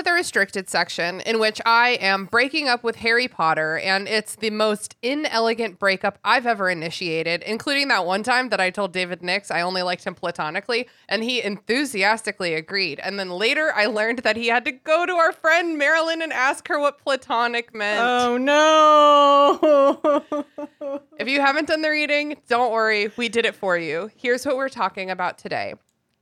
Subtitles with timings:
[0.00, 4.34] To the restricted section, in which I am breaking up with Harry Potter, and it's
[4.34, 9.22] the most inelegant breakup I've ever initiated, including that one time that I told David
[9.22, 12.98] Nix I only liked him platonically, and he enthusiastically agreed.
[13.00, 16.32] And then later I learned that he had to go to our friend Marilyn and
[16.32, 18.00] ask her what platonic meant.
[18.00, 20.24] Oh no.
[21.18, 24.10] If you haven't done the reading, don't worry, we did it for you.
[24.16, 25.74] Here's what we're talking about today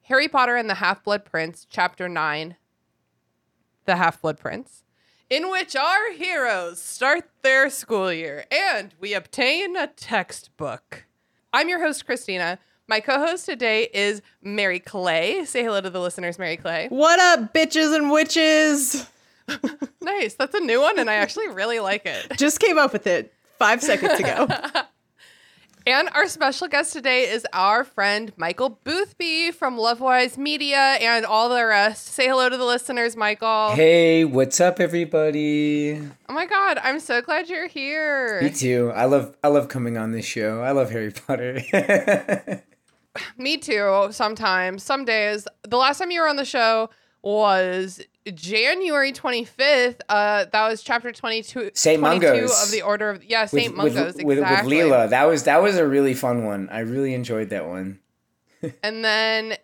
[0.02, 2.56] Harry Potter and the Half Blood Prince, Chapter 9
[3.88, 4.84] The Half Blood Prince,
[5.30, 11.06] in which our heroes start their school year and we obtain a textbook.
[11.54, 12.58] I'm your host, Christina.
[12.86, 15.42] My co host today is Mary Clay.
[15.46, 16.88] Say hello to the listeners, Mary Clay.
[16.90, 19.06] what up, bitches and witches?
[20.02, 20.34] Nice.
[20.34, 22.36] That's a new one, and I actually really like it.
[22.38, 24.46] Just came up with it five seconds ago.
[25.88, 31.48] And our special guest today is our friend Michael Boothby from Lovewise Media and all
[31.48, 32.08] the rest.
[32.08, 33.70] Say hello to the listeners, Michael.
[33.70, 35.98] Hey, what's up, everybody?
[36.28, 38.42] Oh my God, I'm so glad you're here.
[38.42, 38.92] Me too.
[38.94, 40.60] I love I love coming on this show.
[40.60, 41.62] I love Harry Potter.
[43.38, 45.48] Me too, sometimes, some days.
[45.66, 46.90] The last time you were on the show
[47.22, 48.00] was
[48.34, 50.00] January 25th.
[50.08, 52.64] Uh, that was chapter 22, Saint 22 Mungos.
[52.64, 53.76] of the Order of, yeah, St.
[53.76, 54.46] with, Mungos, with, with, with.
[54.46, 55.10] Leela.
[55.10, 56.68] That was that was a really fun one.
[56.70, 58.00] I really enjoyed that one.
[58.82, 59.56] And then,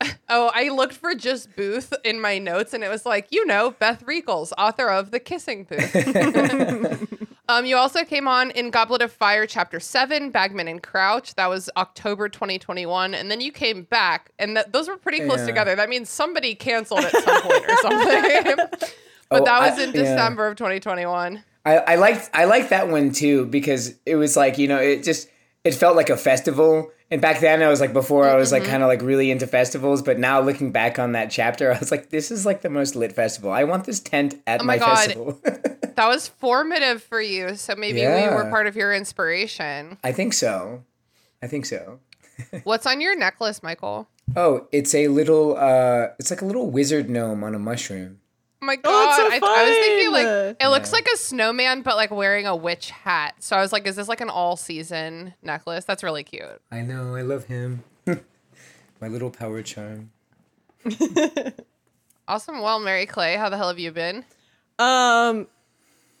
[0.28, 3.72] oh, I looked for just Booth in my notes, and it was like, you know,
[3.72, 7.14] Beth Reekles, author of The Kissing Booth.
[7.48, 11.34] um, you also came on in Goblet of Fire, Chapter 7, Bagman and Crouch.
[11.36, 13.14] That was October 2021.
[13.14, 15.46] And then you came back, and th- those were pretty close Yeah.
[15.46, 15.74] together.
[15.74, 18.56] That means somebody canceled at some point or something.
[19.30, 20.02] but Oh, that was I- in yeah.
[20.02, 21.42] December of 2021.
[21.66, 25.02] I, I liked I liked that one too because it was like you know it
[25.02, 25.28] just
[25.64, 26.90] it felt like a festival.
[27.10, 28.70] And back then I was like before I was like Mm-hmm.
[28.70, 31.90] kind of like really into festivals, but now looking back on that chapter, I was
[31.90, 33.50] like, this is like the most lit festival.
[33.50, 34.96] I want this tent at Oh my my, God.
[34.96, 35.40] festival.
[35.98, 37.56] That was formative for you.
[37.56, 39.98] So maybe we were part of your inspiration.
[40.04, 40.84] I think so.
[41.42, 41.98] I think so.
[42.62, 44.06] What's on your necklace, Michael?
[44.36, 48.20] Oh, it's a little uh it's like a little wizard gnome on a mushroom.
[48.60, 48.82] Oh my god!
[48.86, 50.56] Oh, it's so I, I was thinking like fun.
[50.60, 53.36] it looks like a snowman, but like wearing a witch hat.
[53.38, 55.84] So I was like, is this like an all season necklace?
[55.84, 56.60] That's really cute.
[56.72, 57.84] I know, I love him.
[59.00, 60.10] My little power charm.
[62.28, 62.60] Awesome.
[62.60, 64.22] Well, Mary Clay, how the hell have you been?
[64.78, 65.46] Um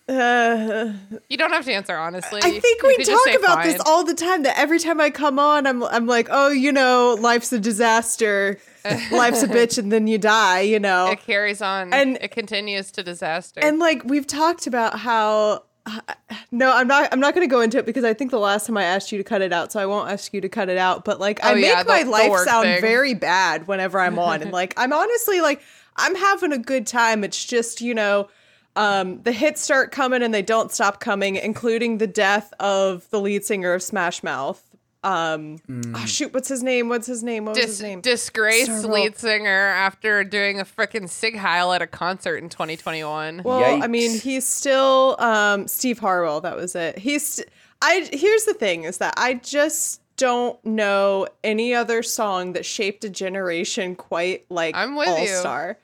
[0.08, 0.92] uh,
[1.28, 2.40] You don't have to answer honestly.
[2.42, 5.66] I think we talk about this all the time that every time I come on
[5.66, 8.58] I'm I'm like, "Oh, you know, life's a disaster.
[9.10, 12.90] life's a bitch and then you die, you know." It carries on And- it continues
[12.92, 13.60] to disaster.
[13.62, 15.64] And like we've talked about how
[16.50, 17.08] no, I'm not.
[17.12, 19.10] I'm not going to go into it because I think the last time I asked
[19.10, 21.04] you to cut it out, so I won't ask you to cut it out.
[21.04, 22.80] But like, I Oh, make yeah, the- my life sound thing.
[22.82, 25.62] very bad whenever I'm on, and like, I'm honestly like,
[25.96, 27.24] I'm having a good time.
[27.24, 28.28] It's just you know,
[28.78, 33.20] um, the hits start coming and they don't stop coming, including the death of the
[33.20, 34.62] lead singer of Smash Mouth.
[35.04, 35.58] Um,
[35.94, 36.88] oh, shoot, what's his name?
[36.88, 37.44] What's his name?
[37.44, 38.00] What was Dis- his name?
[38.00, 38.92] disgraced Starro.
[38.94, 43.42] lead singer after doing a freaking sig heil at a concert in 2021.
[43.44, 46.40] Well, I mean, he's still um, Steve Harwell.
[46.40, 46.98] That was it.
[46.98, 47.42] He's.
[47.80, 53.04] I here's the thing: is that I just don't know any other song that shaped
[53.04, 55.28] a generation quite like I'm with All you.
[55.36, 55.78] Star.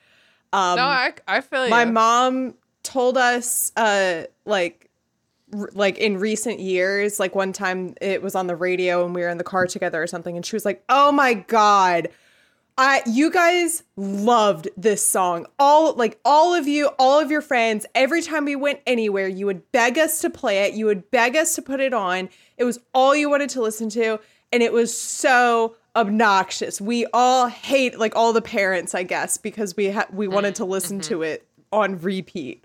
[0.52, 1.92] no, I, I feel My you.
[1.92, 4.90] mom told us, uh, like,
[5.52, 9.22] r- like in recent years, like one time it was on the radio and we
[9.22, 12.08] were in the car together or something, and she was like, "Oh my god."
[12.76, 15.46] I you guys loved this song.
[15.60, 19.46] All like all of you, all of your friends, every time we went anywhere, you
[19.46, 20.74] would beg us to play it.
[20.74, 22.28] You would beg us to put it on.
[22.56, 24.18] It was all you wanted to listen to
[24.52, 26.80] and it was so obnoxious.
[26.80, 30.64] We all hate like all the parents, I guess, because we ha- we wanted to
[30.64, 32.63] listen to it on repeat.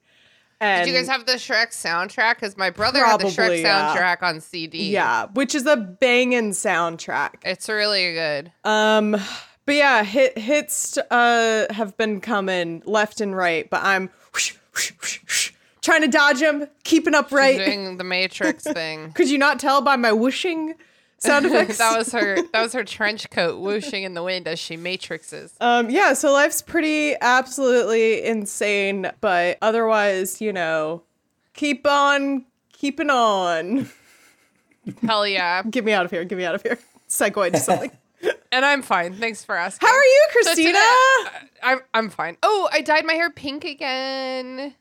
[0.61, 2.35] And Did you guys have the Shrek soundtrack?
[2.35, 3.95] Because my brother had the Shrek yeah.
[3.95, 4.91] soundtrack on CD.
[4.91, 7.35] yeah, which is a banging soundtrack.
[7.43, 8.51] It's really good.
[8.65, 9.15] Um,
[9.65, 14.91] but yeah, hit hits uh have been coming left and right, but I'm whoosh, whoosh,
[14.99, 19.11] whoosh, trying to dodge them, keeping up She's doing the Matrix thing.
[19.15, 20.73] Could you not tell by my whooshing
[21.19, 21.77] sound effects?
[21.77, 22.41] that was her.
[22.53, 25.53] That was her trench coat whooshing in the wind as she matrixes.
[25.61, 31.03] um yeah, so life's pretty absolutely insane, but otherwise, you know,
[31.53, 33.89] keep on keeping on.
[35.05, 35.61] Hell yeah.
[35.63, 36.23] Get me out of here.
[36.23, 36.79] Get me out of here.
[37.09, 37.91] Segue to something.
[38.51, 39.13] And I'm fine.
[39.13, 39.87] Thanks for asking.
[39.87, 40.73] How are you, So Christina?
[40.73, 42.35] today- I'm I'm fine.
[42.41, 44.73] Oh, I dyed my hair pink again.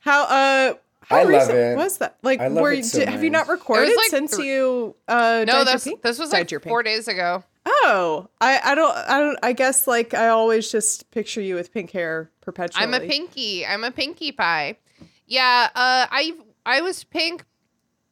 [0.00, 0.74] How uh
[1.08, 1.76] how I love it.
[1.76, 2.18] was that?
[2.22, 3.58] Like I love were it you, so did- have you not much.
[3.58, 6.02] recorded like since thr- you uh No, dyed this pink?
[6.02, 7.42] this was Dyed like your four days ago.
[7.66, 11.72] Oh, I I don't I don't I guess like I always just picture you with
[11.72, 12.82] pink hair perpetually.
[12.82, 13.66] I'm a pinky.
[13.66, 14.78] I'm a Pinkie Pie.
[15.26, 16.32] Yeah, uh I
[16.64, 17.44] I was pink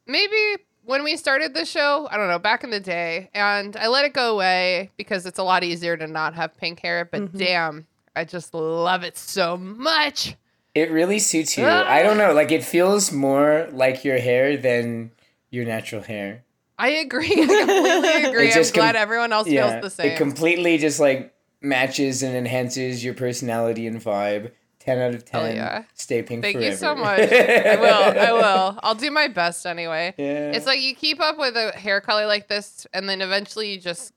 [0.05, 3.87] maybe when we started the show, I don't know, back in the day, and I
[3.87, 7.23] let it go away because it's a lot easier to not have pink hair, but
[7.23, 7.37] Mm-hmm.
[7.37, 10.35] damn, I just love it so much.
[10.77, 11.65] It really suits you.
[11.65, 12.33] I don't know.
[12.33, 15.11] Like it feels more like your hair than
[15.49, 16.43] your natural hair.
[16.77, 17.25] I agree.
[17.31, 18.51] I completely agree.
[18.53, 20.11] I'm com- glad everyone else feels the same.
[20.11, 24.51] It completely just like matches and enhances your personality and vibe.
[24.79, 25.55] Ten out of Hell ten.
[25.55, 25.83] yeah.
[25.95, 26.69] Stay pink Thank forever.
[26.71, 27.19] you so much.
[27.19, 28.19] I will.
[28.19, 28.79] I will.
[28.83, 30.13] I'll do my best anyway.
[30.17, 30.51] Yeah.
[30.51, 33.79] It's like you keep up with a hair color like this, and then eventually you
[33.81, 34.13] just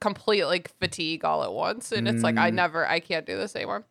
[0.00, 2.40] complete like fatigue all at once, and it's like Mm.
[2.42, 3.84] I never, I can't do this anymore.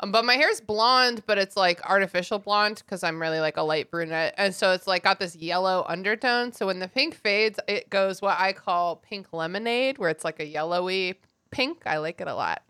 [0.00, 3.62] Um, but my hair's blonde, but it's like artificial blonde because I'm really like a
[3.62, 6.52] light brunette, and so it's like got this yellow undertone.
[6.52, 10.38] So when the pink fades, it goes what I call pink lemonade, where it's like
[10.38, 11.18] a yellowy
[11.50, 11.82] pink.
[11.86, 12.62] I like it a lot.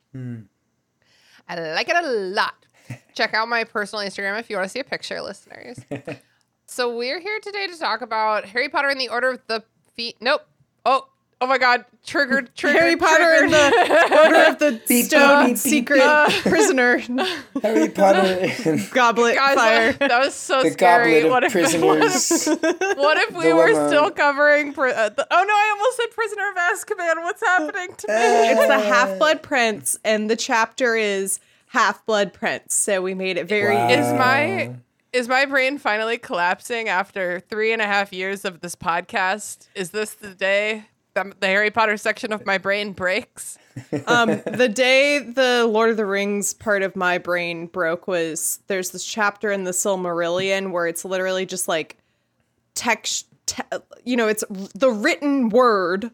[1.49, 2.55] I like it a lot.
[3.15, 5.79] Check out my personal Instagram if you want to see a picture, listeners.
[6.67, 9.65] so we're here today to talk about Harry Potter and the Order of the
[9.95, 10.17] Feet.
[10.21, 10.43] Nope.
[10.85, 11.09] Oh,
[11.41, 11.85] oh my God!
[12.05, 12.55] Triggered.
[12.55, 12.81] Triggered.
[12.81, 16.43] Harry Potter and the Order of the Beep, Stone beep, beep, Secret beep.
[16.43, 16.99] Prisoner
[17.63, 19.93] Harry Potter and Goblet Guys, Fire.
[20.09, 21.23] that was so the scary.
[21.23, 22.47] goblet of What if, what prisoners.
[22.47, 24.73] if, what if we were still covering?
[24.73, 25.55] Pri- uh, the, oh no!
[25.55, 27.23] I almost said Prisoner of Azkaban.
[27.25, 28.15] What's happening to me?
[28.51, 32.75] It's the Half Blood Prince, and the chapter is Half Blood Prince.
[32.75, 33.75] So we made it very.
[33.75, 33.89] Wow.
[33.89, 34.75] Is my
[35.13, 39.67] is my brain finally collapsing after three and a half years of this podcast?
[39.75, 40.85] Is this the day
[41.17, 43.59] the Harry Potter section of my brain breaks?
[44.07, 48.91] um, the day the Lord of the Rings part of my brain broke was there's
[48.91, 51.97] this chapter in the Silmarillion where it's literally just like
[52.75, 53.63] text, te-
[54.05, 56.11] you know, it's the written word,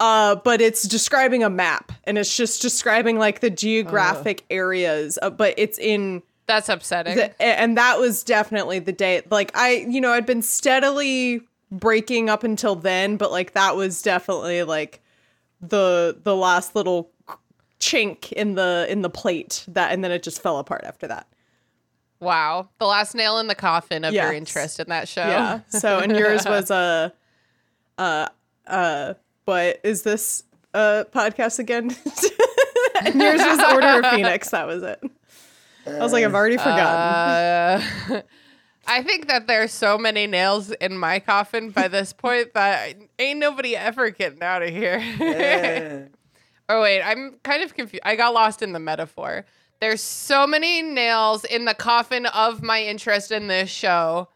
[0.00, 5.30] uh, but it's describing a map and it's just describing like the geographic areas, uh,
[5.30, 6.22] but it's in.
[6.46, 7.16] That's upsetting.
[7.16, 9.22] The, and that was definitely the day.
[9.30, 11.40] Like I, you know, I'd been steadily
[11.70, 15.02] breaking up until then, but like that was definitely like
[15.60, 17.10] the the last little
[17.80, 21.26] chink in the in the plate that, and then it just fell apart after that.
[22.20, 25.26] wow, the last nail in the coffin of your interest in that show.
[25.26, 25.60] Yeah.
[25.68, 27.12] So and yours was a,
[27.98, 28.28] uh,
[28.66, 29.14] uh,
[29.44, 31.94] but is this a podcast again?
[33.04, 34.50] and yours was Order of Phoenix.
[34.50, 35.02] That was it.
[35.86, 37.86] I was like, I've already forgotten.
[38.16, 38.22] Uh,
[38.86, 43.38] I think that there's so many nails in my coffin by this point that ain't
[43.38, 45.00] nobody ever getting out of here.
[46.68, 48.02] oh wait, I'm kind of confused.
[48.04, 49.44] I got lost in the metaphor.
[49.80, 54.28] There's so many nails in the coffin of my interest in this show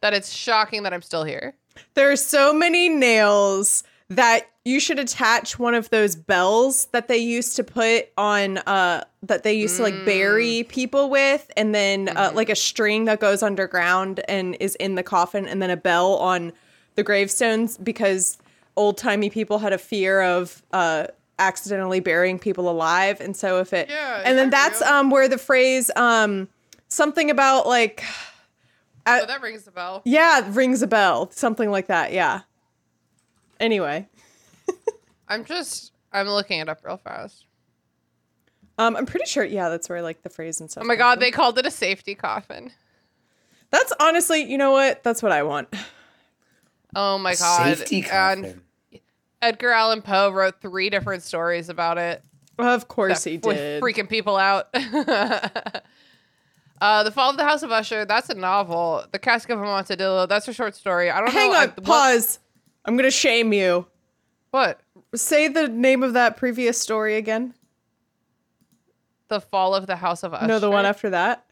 [0.00, 1.54] that it's shocking that I'm still here.
[1.94, 3.84] There are so many nails
[4.16, 9.02] that you should attach one of those bells that they used to put on uh
[9.22, 13.18] that they used to like bury people with and then uh, like a string that
[13.20, 16.52] goes underground and is in the coffin and then a bell on
[16.94, 18.38] the gravestones because
[18.76, 21.06] old-timey people had a fear of uh
[21.38, 24.98] accidentally burying people alive and so if it Yeah, and then that's yeah.
[24.98, 26.48] um where the phrase um
[26.88, 28.04] something about like
[29.04, 30.02] Oh, that rings a bell.
[30.04, 31.28] yeah, rings a bell.
[31.32, 32.12] Something like that.
[32.12, 32.42] Yeah.
[33.58, 34.08] Anyway,
[35.32, 37.46] I'm just I'm looking it up real fast.
[38.78, 39.44] um, I'm pretty sure.
[39.44, 40.84] Yeah, that's where like the phrase and stuff.
[40.84, 41.20] Oh my god, from.
[41.20, 42.70] they called it a safety coffin.
[43.70, 45.02] That's honestly, you know what?
[45.02, 45.68] That's what I want.
[46.94, 47.76] Oh my god.
[47.78, 48.60] Safety And coffin.
[49.40, 52.22] Edgar Allan Poe wrote three different stories about it.
[52.58, 53.82] Of course that he did.
[53.82, 54.68] Freaking people out.
[56.80, 59.04] uh, the Fall of the House of Usher, that's a novel.
[59.10, 61.10] The Cask of Amontadillo, that's a short story.
[61.10, 61.56] I don't Hang know.
[61.58, 62.38] on, I- what- pause.
[62.84, 63.86] I'm gonna shame you.
[64.50, 64.80] What?
[65.14, 67.54] Say the name of that previous story again.
[69.28, 70.46] The Fall of the House of Usher.
[70.46, 71.44] No, the one after that.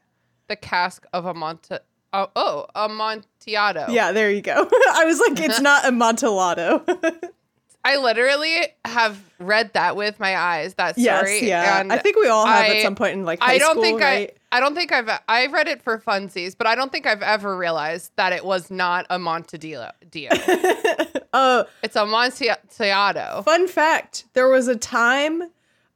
[0.48, 1.80] The Cask of Amonta.
[2.12, 3.86] Oh, oh, Amontillado.
[3.88, 4.54] Yeah, there you go.
[4.92, 6.84] I was like, it's not Amontillado.
[7.84, 10.74] I literally have read that with my eyes.
[10.74, 11.48] That yes, story.
[11.48, 11.80] yeah.
[11.80, 13.70] and I think we all have I- at some point in like high I don't
[13.72, 14.30] school, think right?
[14.30, 14.36] I.
[14.52, 15.08] I don't think I've.
[15.28, 18.68] I've read it for funsies, but I don't think I've ever realized that it was
[18.70, 19.92] not a Montadillo.
[20.02, 23.42] Oh, Uh, it's a Montillado.
[23.44, 25.44] Fun fact: There was a time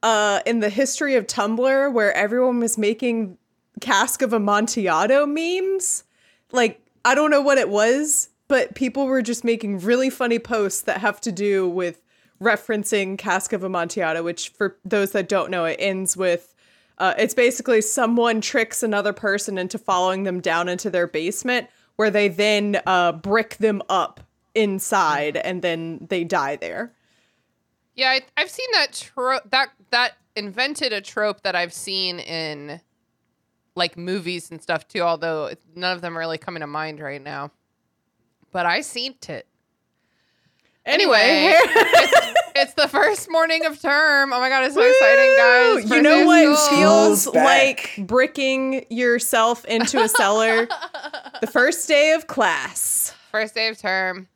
[0.03, 3.37] uh, in the history of Tumblr where everyone was making
[3.81, 6.05] cask of Amontillado memes,
[6.53, 10.83] like I don't know what it was, but people were just making really funny posts
[10.83, 12.01] that have to do with
[12.41, 16.55] referencing Cask of Amontillado, which for those that don't know, it ends with
[16.99, 22.13] uh, it's basically someone tricks another person into following them down into their basement, where
[22.13, 24.21] they then uh, brick them up
[24.55, 26.93] inside, and then they die there.
[27.97, 29.51] Yeah, I, I've seen that trope.
[29.51, 32.81] That that invented a trope that I've seen in
[33.75, 35.01] like movies and stuff too.
[35.01, 37.51] Although none of them are really coming to mind right now.
[38.55, 39.49] But I seen it.
[40.87, 44.33] Anyway, Anyway, it's, it's the first morning of term.
[44.33, 45.91] Oh my god, it's so exciting, guys!
[45.91, 46.79] You know what school.
[46.79, 50.69] feels like bricking yourself into a cellar?
[51.41, 53.13] the first day of class.
[53.33, 54.29] First day of term.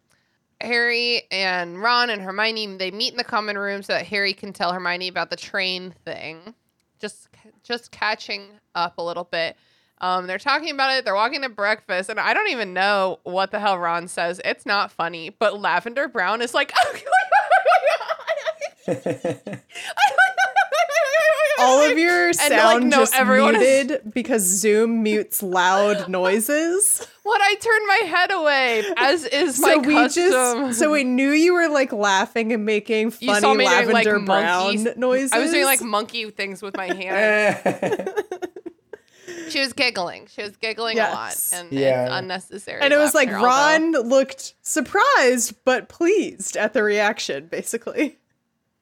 [0.60, 4.52] Harry and Ron and Hermione they meet in the common room so that Harry can
[4.52, 6.54] tell Hermione about the train thing.
[6.98, 7.28] Just
[7.62, 9.56] just catching up a little bit.
[10.00, 11.04] Um, they're talking about it.
[11.04, 14.40] They're walking to breakfast, and I don't even know what the hell Ron says.
[14.44, 16.72] It's not funny, but Lavender Brown is like,
[21.60, 27.06] All of your like, sound no, just everyone is- muted because Zoom mutes loud noises.
[27.24, 27.40] What?
[27.42, 30.30] I turned my head away, as is my so we custom.
[30.30, 33.88] just so we knew you were like laughing and making You funny saw me doing,
[33.90, 35.32] like, lavender brown noises.
[35.32, 38.08] I was doing like monkey things with my hand.
[39.50, 40.26] She was giggling.
[40.26, 41.12] She was giggling Yes.
[41.12, 41.14] a
[41.56, 42.04] lot, and Yeah.
[42.06, 42.80] it's unnecessary.
[42.82, 48.18] and it was like laughter, although- Ron looked surprised but pleased at the reaction, basically.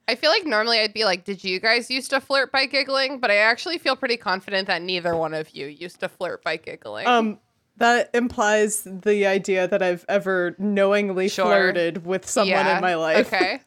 [0.09, 3.19] I feel like normally I'd be like, "Did you guys used to flirt by giggling?"
[3.19, 6.57] But I actually feel pretty confident that neither one of you used to flirt by
[6.59, 7.07] giggling.
[7.09, 7.41] Um,
[7.79, 11.47] that implies the idea that I've ever knowingly Sure.
[11.47, 13.27] flirted with someone in my life.
[13.27, 13.61] Okay,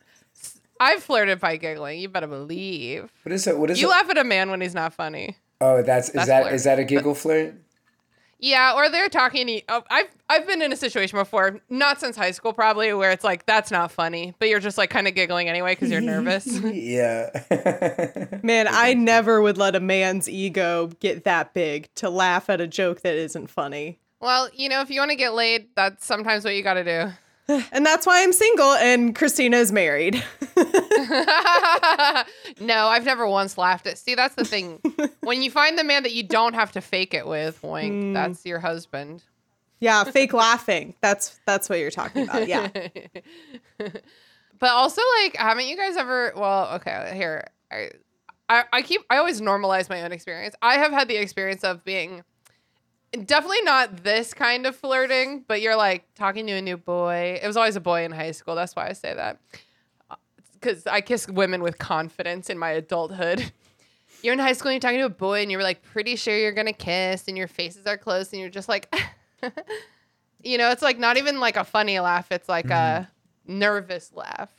[0.80, 2.00] I've flirted by giggling.
[2.00, 3.12] You better believe.
[3.24, 3.58] what is it?
[3.58, 3.92] What is You it?
[3.92, 5.36] laugh at a man when he's not funny.
[5.62, 6.54] Oh, that's is That's that flirt.
[6.54, 7.56] is that a giggle flirt?
[8.42, 9.48] Yeah, or they're talking.
[9.48, 9.62] To.
[9.68, 13.24] Oh, I've I've been in a situation before, not since high school probably, where it's
[13.26, 16.48] like that's not funny, but you're just like kind of giggling anyway because you're nervous.
[16.64, 17.30] yeah.
[18.44, 22.68] Man, I never would let a man's ego get that big to laugh at a
[22.68, 24.00] joke that isn't funny.
[24.22, 26.84] well, you know, if you want to get laid, that's sometimes what you got to
[26.86, 27.12] do.
[27.72, 30.24] And that's why I'm single and Christina is married.
[32.60, 33.98] no, I've never once laughed at.
[33.98, 34.80] See, that's the thing.
[35.22, 38.14] when you find the man that you don't have to fake it with, wink, mm.
[38.14, 39.24] that's your husband.
[39.80, 40.94] yeah, fake laughing.
[41.02, 42.48] That's that's what you're talking about.
[42.48, 42.70] Yeah.
[44.60, 46.34] But also, like, haven't you guys ever?
[46.36, 47.48] Well, okay, here.
[47.72, 47.92] I,
[48.50, 49.02] I, I keep.
[49.10, 50.54] I always normalize my own experience.
[50.62, 52.24] I have had the experience of being
[53.12, 57.40] definitely not this kind of flirting, but you're like talking to a new boy.
[57.42, 58.56] It was always a boy in high school.
[58.56, 59.40] That's why I say that.
[60.10, 60.16] Uh,
[60.54, 63.52] because I kiss women with confidence in my adulthood.
[64.22, 66.38] You're in high school and you're talking to a boy and you're like pretty sure
[66.38, 68.94] you're gonna kiss and your faces are close and you're just like,
[70.44, 72.30] you know, it's like not even like a funny laugh.
[72.30, 73.08] It's like a
[73.48, 73.60] mm-hmm.
[73.60, 74.52] nervous laugh.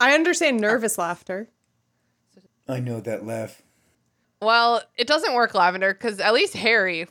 [0.00, 1.48] I understand nervous laughter.
[2.66, 3.62] I know that laugh.
[4.44, 7.06] Well, it doesn't work, Lavender, because at least Harry,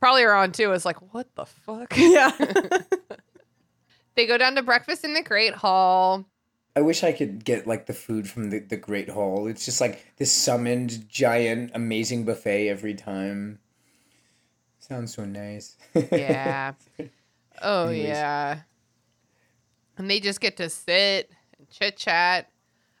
[0.00, 1.92] probably Ron too, is like, what the fuck?
[1.96, 2.30] Yeah.
[4.14, 6.24] they go down to breakfast in the Great Hall.
[6.74, 9.46] I wish I could get like the food from the, the Great Hall.
[9.46, 13.58] It's just like this summoned giant amazing buffet every time.
[14.78, 15.76] Sounds so nice.
[16.12, 16.72] Yeah.
[17.62, 18.08] oh, Anyways.
[18.08, 18.58] yeah.
[19.98, 22.50] And they just get to sit and chit chat.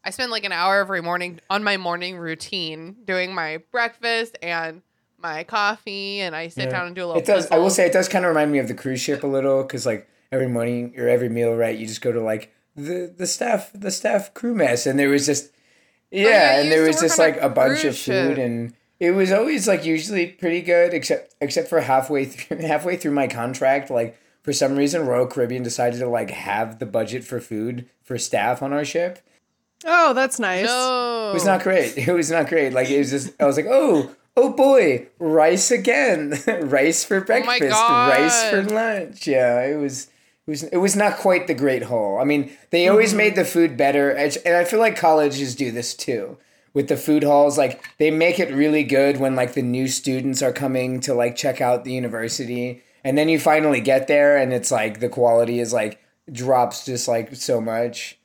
[0.02, 4.80] I spend like an hour every morning on my morning routine doing my breakfast and
[5.34, 6.70] my coffee, and I sit Yeah.
[6.70, 7.20] down and do a little.
[7.22, 7.50] It does.
[7.50, 9.62] I will say it does kind of remind me of the cruise ship a little
[9.62, 11.76] because like every morning or every meal, right?
[11.76, 15.26] You just go to like the the staff the staff crew mess, and there was
[15.26, 15.50] just
[16.10, 18.38] yeah, Oh, yeah, and there was just like a a bunch of food, ship.
[18.38, 23.12] and it was always like usually pretty good, except except for halfway through halfway through
[23.12, 24.16] my contract, like.
[24.42, 28.62] For some reason, Royal Caribbean decided to like have the budget for food for staff
[28.62, 29.18] on our ship.
[29.84, 30.66] Oh, that's nice.
[30.66, 31.30] No.
[31.30, 31.98] It was not great.
[32.08, 32.72] It was not great.
[32.72, 36.34] Like it was just I was like, oh, oh boy, rice again.
[36.62, 39.26] rice for oh breakfast, rice for lunch.
[39.26, 40.08] Yeah, it was
[40.46, 42.18] it was it was not quite the great haul.
[42.18, 43.18] I mean, they always mm-hmm.
[43.18, 46.38] made the food better, and I feel like colleges do this too.
[46.74, 50.42] With the food halls, like they make it really good when like the new students
[50.42, 54.52] are coming to like check out the university, and then you finally get there, and
[54.52, 55.98] it's like the quality is like
[56.30, 58.15] drops just like so much.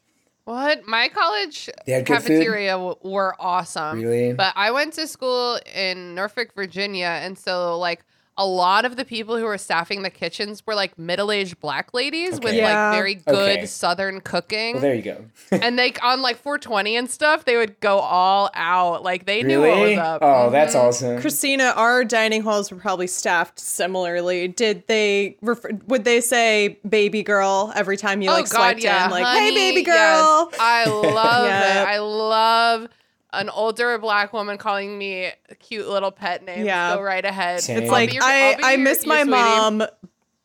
[0.45, 0.87] What?
[0.87, 2.27] My college They had good food?
[2.27, 4.01] cafeteria w- were awesome.
[4.01, 4.33] Really?
[4.33, 8.03] But I went to school in Norfolk, Virginia, and so like
[8.41, 12.39] a lot of the people who were staffing the kitchens were like middle-aged black ladies
[12.39, 12.89] with Yeah.
[12.89, 13.65] like very good Okay.
[13.67, 14.73] southern cooking.
[14.75, 15.25] Well, there you go.
[15.51, 19.03] and like on like 420 and stuff, they would go all out.
[19.03, 19.91] Like they knew what really?
[19.91, 20.19] was up.
[20.23, 20.79] Oh, that's Mhm.
[20.83, 21.21] awesome.
[21.21, 24.47] Christina, our dining halls were probably staffed similarly.
[24.47, 29.25] Did they refer, would they say baby girl every time you like swiped in like
[29.37, 30.49] hey baby girl?
[30.51, 30.59] yes.
[30.59, 31.75] I love Yep.
[31.75, 31.87] it.
[31.89, 32.87] I love
[33.33, 36.65] an older black woman calling me cute little pet names.
[36.65, 36.95] Yeah.
[36.95, 37.61] Go right ahead.
[37.61, 37.77] Same.
[37.83, 39.29] It's like your- I I'll be I your- miss my sweetie.
[39.31, 39.83] mom,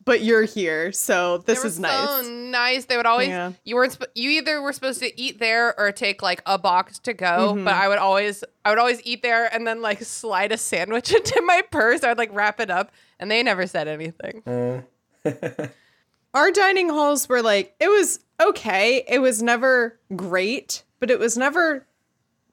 [0.05, 2.09] but you're here, so They this were is nice.
[2.09, 2.85] So nice.
[2.85, 3.51] They would always Yeah.
[3.65, 6.97] you weren't sp- you either were supposed to eat there or take like a box
[6.99, 7.55] to go.
[7.55, 7.65] Mhm.
[7.65, 11.11] But I would always I would always eat there and then like slide a sandwich
[11.15, 12.03] into my purse.
[12.03, 14.43] I would like wrap it up, and they never said anything.
[14.45, 14.81] Uh,
[16.33, 19.03] Our dining halls were like it was okay.
[19.07, 21.86] It was never great, but it was never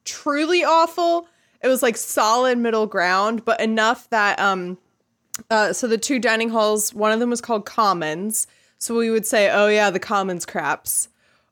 [0.05, 1.27] truly awful.
[1.61, 4.77] It was like solid middle ground, but enough that um
[5.49, 8.47] uh so the two dining halls, one of them was called Commons.
[8.77, 11.09] So we would say, "Oh yeah, the Commons craps."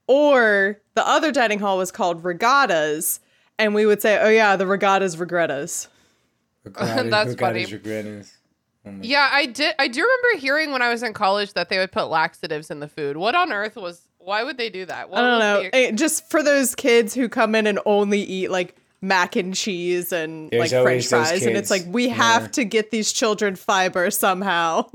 [0.07, 3.19] Or the other dining hall was called Regattas,
[3.57, 5.87] and we would say, "Oh yeah, the Regattas Regrettas."
[6.63, 7.73] regretted- That's regretted funny.
[7.73, 8.27] regretted.
[8.85, 9.73] Oh Yeah, I did.
[9.79, 12.81] I do remember hearing when I was in college that they would put laxatives in
[12.81, 13.15] the food.
[13.17, 14.07] What on earth was?
[14.23, 15.09] Why would they do that?
[15.09, 15.63] What I don't know.
[15.63, 19.53] the- Eh, just for those kids who come in and only eat like mac and
[19.53, 22.13] cheese and There's like French always those fries, and it's like we Yeah.
[22.13, 24.89] have to get these children fiber somehow.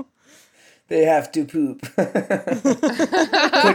[0.87, 1.81] They have to poop.
[1.95, 2.07] Put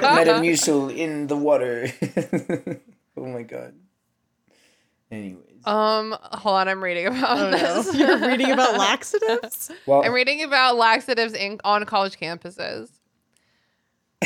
[0.02, 1.86] Metamucil in the water.
[3.16, 3.74] oh my god.
[5.12, 5.64] Anyways.
[5.64, 6.68] um, hold on.
[6.68, 7.94] I'm reading about Oh no, this.
[7.94, 9.70] you're reading about laxatives.
[9.86, 12.90] Well, I'm reading about laxatives in, on college campuses.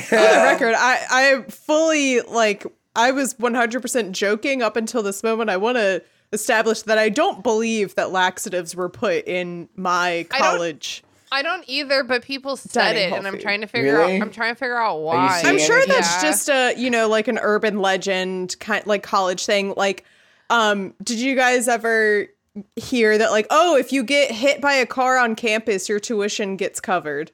[0.00, 5.50] For the record, I I fully like I was 100% joking up until this moment.
[5.50, 6.02] I want to
[6.32, 11.02] establish that I don't believe that laxatives were put in my I don't- college.
[11.30, 13.42] I don't either, but people said it, and I'm food.
[13.42, 14.16] trying to figure Really?
[14.16, 14.22] out.
[14.22, 15.42] I'm trying to figure out why.
[15.44, 15.94] I'm sure anything?
[15.94, 16.30] that's Yeah.
[16.30, 19.74] just a you know like an urban legend kind like college thing.
[19.76, 20.04] Like,
[20.48, 22.28] um, did you guys ever
[22.76, 26.56] hear that like oh if you get hit by a car on campus your tuition
[26.56, 27.30] gets covered?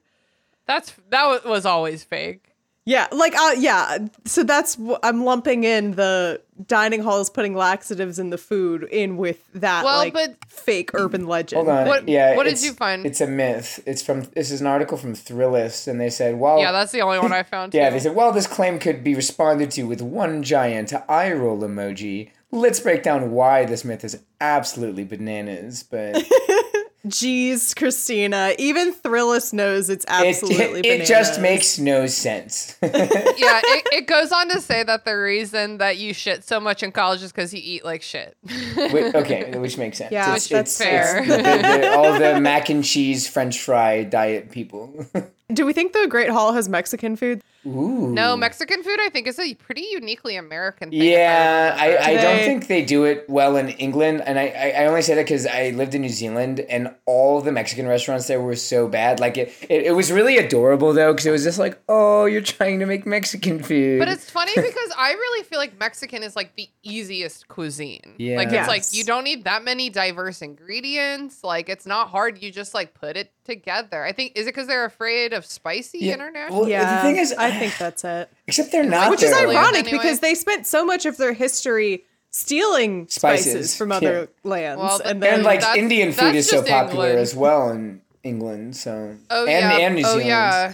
[0.67, 2.44] That's that was always fake.
[2.87, 3.97] Yeah, like uh yeah.
[4.25, 9.17] So that's wh- I'm lumping in the dining halls putting laxatives in the food in
[9.17, 11.65] with that Well, like but- fake urban legend.
[11.65, 11.87] hold on.
[11.87, 12.35] What- yeah.
[12.35, 13.03] what did you find?
[13.05, 13.81] It's a myth.
[13.87, 14.21] It's from.
[14.35, 17.33] This is an article from Thrillist, and they said, "Well, Yeah, that's the only one
[17.33, 17.73] I found.
[17.73, 17.93] Yeah, too.
[17.95, 22.29] they said, well, this claim could be responded to with one giant eye roll emoji.
[22.51, 26.15] Let's break down why this myth is absolutely bananas, but
[27.07, 32.75] Jeez, Christina, even Thrillist knows it's absolutely it, it just makes no sense.
[32.81, 36.81] yeah, it, it goes on to say that the reason that you shit so much
[36.81, 38.35] in college is because you eat like shit.
[38.75, 40.11] Wait, okay, which makes sense.
[40.11, 41.19] Yeah, it's, that's it's, fair.
[41.19, 45.05] it's the- the- all the mac and cheese French fry diet people.
[45.53, 47.43] Do we think the Great Hall has Mexican food?
[47.65, 48.13] Ooh.
[48.13, 51.01] no, Mexican food I think is a pretty uniquely American thing.
[51.01, 52.09] Yeah, I, remember.
[52.09, 55.15] I don't think they do it well in England, and I, I, I only say
[55.15, 58.87] that because I lived in New Zealand, and all the Mexican restaurants there were so
[58.87, 59.19] bad.
[59.19, 62.41] Like it, it, it was really adorable though, because it was just like, oh, you're
[62.41, 63.99] trying to make Mexican food.
[63.99, 68.13] But it's funny because I really feel like Mexican is like the easiest cuisine.
[68.17, 68.37] Yeah.
[68.37, 71.43] Like it's like you don't need that many diverse ingredients.
[71.43, 72.41] Like it's not hard.
[72.41, 74.03] You just like put it together.
[74.03, 76.61] I think is it because they're afraid of spicy Yeah, international?
[76.61, 78.29] well, Yeah, the thing is, I think that's it.
[78.47, 79.91] except they're not, Which is ironic Anyway.
[79.91, 85.01] because they spent so much of their history stealing spices, Spices, from other lands, Well,
[85.05, 87.19] and then and like Indian food is so popular England.
[87.19, 88.75] as well in England.
[88.75, 89.85] So Oh and, yeah.
[89.85, 90.27] and New oh Zealand.
[90.27, 90.73] yeah.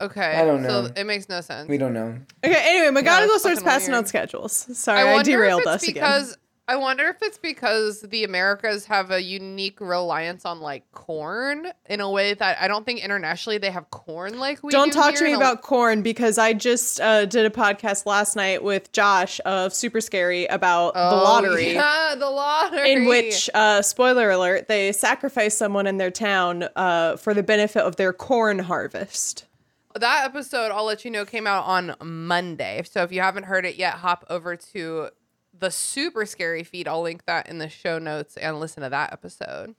[0.00, 0.20] Okay.
[0.36, 0.86] I don't know.
[0.86, 1.68] So it makes no sense.
[1.68, 2.16] We don't know.
[2.44, 2.62] okay.
[2.68, 4.04] Anyway, McGonagall that's starts passing weird.
[4.04, 4.52] out schedules.
[4.78, 6.40] Sorry, I, I derailed if it's us because again.
[6.70, 12.00] I wonder if it's because the Americas have a unique reliance on like corn in
[12.00, 15.14] a way that I don't think internationally they have corn like we Don't do talk
[15.14, 18.92] to me a- about corn because I just uh, did a podcast last night with
[18.92, 21.72] Josh of Super Scary about the Oh, lottery.
[21.72, 22.92] Yeah, the lottery.
[22.92, 27.80] in which, uh, spoiler alert, they sacrifice someone in their town uh, for the benefit
[27.82, 29.46] of their corn harvest.
[29.94, 32.82] that episode, I'll let you know, came out on Monday.
[32.84, 35.08] So if you haven't heard it yet, hop over to
[35.58, 36.86] the super scary feed.
[36.88, 39.74] I'll link that in the show notes and listen to that episode.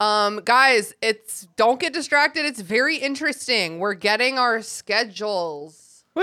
[0.00, 2.46] Um, guys, it's don't get distracted.
[2.46, 3.78] It's very interesting.
[3.78, 6.04] We're getting our schedules.
[6.14, 6.22] Woo!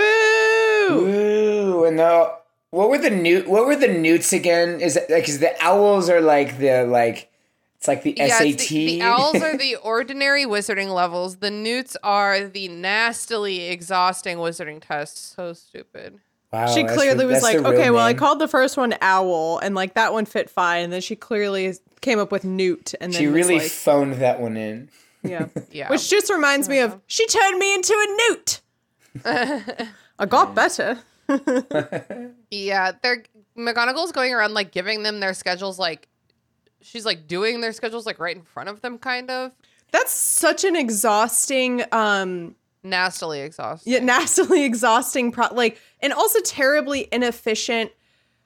[0.89, 2.33] Ooh, and the
[2.71, 3.47] what were the newt?
[3.47, 4.81] What were the newts again?
[4.81, 5.23] Is it like?
[5.23, 7.29] because the owls are like the like
[7.77, 8.57] it's like the Yeah, SAT.
[8.57, 11.37] the, the owls are the ordinary wizarding levels.
[11.37, 15.35] The newts are the nastily exhausting wizarding tests.
[15.35, 16.19] So stupid.
[16.53, 18.95] Wow, she clearly the- was like, the real okay, well, I called the first one
[19.01, 20.85] Owl, and like that one fit fine.
[20.85, 24.39] And then she clearly came up with Newt, and then She really like, phoned that
[24.39, 24.89] one in.
[25.23, 25.89] yeah, Yeah.
[25.89, 28.61] Which just reminds me of she turned me into a newt.
[30.19, 30.99] I got better.
[32.49, 33.23] Yeah, they're
[33.57, 36.07] McGonagall's going around like giving them their schedules like
[36.81, 39.51] she's like doing their schedules like right in front of them kind of
[39.91, 43.91] That's such an exhausting, um, nastily exhausting.
[43.91, 47.91] yet nastily exhausting, pro- like, and also terribly inefficient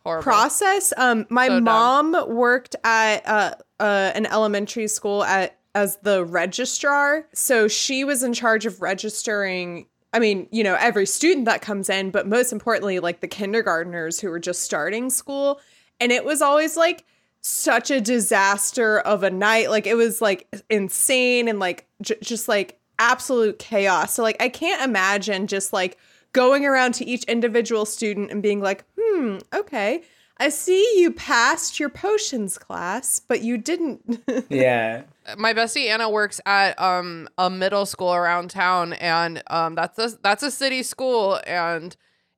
[0.04, 0.24] Horrible.
[0.24, 0.94] process.
[0.98, 1.64] Um, my So dumb.
[2.12, 8.24] mom worked at uh, uh, an elementary school at as the registrar, so she was
[8.24, 9.86] in charge of registering.
[10.14, 14.20] I mean, you know, every student that comes in, but most importantly, like the kindergartners
[14.20, 15.62] who were just starting school,
[16.02, 17.06] and it was always like
[17.40, 19.70] such a disaster of a night.
[19.70, 24.14] Like it was like insane and like j- just like absolute chaos.
[24.14, 25.98] So like I can't imagine just like
[26.34, 30.04] going around to each individual student and being like, "Hmm, okay.
[30.38, 35.04] I see you passed your potions class, but you didn't." Yeah.
[35.38, 40.10] my bestie Anna works at um a middle school around town and um that's a
[40.24, 41.96] that's a city school and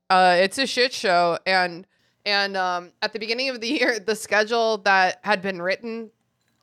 [0.09, 1.87] uh it's a shit show and
[2.25, 6.11] and um at the beginning of the year the schedule that had been written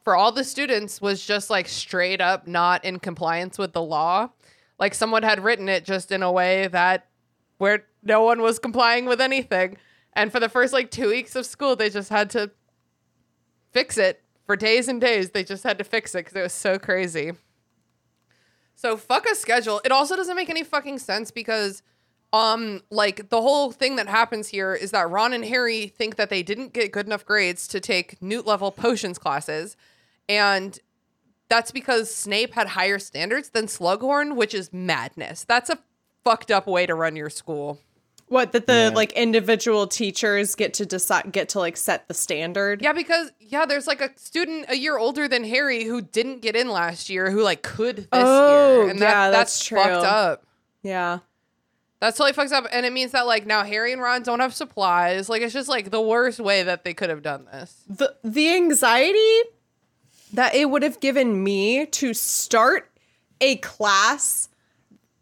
[0.04, 4.28] for all the students was just like straight up not in compliance with the law
[4.78, 7.06] like someone had written it just in a way that
[7.60, 9.76] where no one was complying with anything
[10.14, 12.50] and for the first like 2 weeks of school they just had to
[13.72, 15.30] fix it for days and days.
[15.30, 17.32] They just had to fix it because it was so crazy.
[18.74, 19.80] So fuck a schedule.
[19.84, 21.82] It also doesn't make any fucking sense because,
[22.32, 26.30] um, like the whole thing that happens here is that Ron and Harry think that
[26.30, 29.76] they didn't get good enough grades to take Newt level potions classes,
[30.28, 30.78] and
[31.48, 35.44] that's because Snape had higher standards than Slughorn, which is madness.
[35.44, 35.78] That's a
[36.24, 37.78] fucked up way to run your school.
[38.28, 38.88] what that the Yeah.
[38.94, 42.80] like individual teachers get to decide get to like set the standard.
[42.80, 46.54] Yeah, because yeah, there's like a student a year older than Harry who didn't get
[46.54, 49.78] in last year who like could this Oh, year, and that, yeah, that's, that's true.
[49.78, 50.46] fucked up.
[50.84, 51.18] Yeah.
[51.98, 54.54] That's totally fucked up, and it means that like now Harry and Ron don't have
[54.54, 55.28] supplies.
[55.28, 57.74] Like it's just like the worst way that they could have done this.
[57.88, 59.40] the the anxiety
[60.32, 62.88] that it would have given me to start
[63.40, 64.48] a class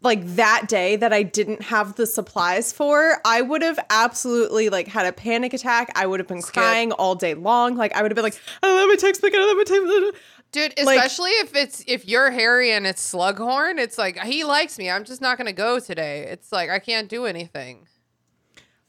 [0.01, 4.87] like that day that I didn't have the supplies for, I would have absolutely like
[4.87, 5.91] had a panic attack.
[5.97, 7.77] I would have been crying all day long.
[7.77, 9.33] Like I would have been like, I don't have my textbook.
[9.35, 10.23] I don't have my textbook.
[10.51, 14.79] Dude, Like- especially if it's if you're Harry and it's Slughorn, it's like he likes
[14.79, 14.89] me.
[14.89, 16.23] I'm just not gonna go today.
[16.23, 17.87] It's like I can't do anything.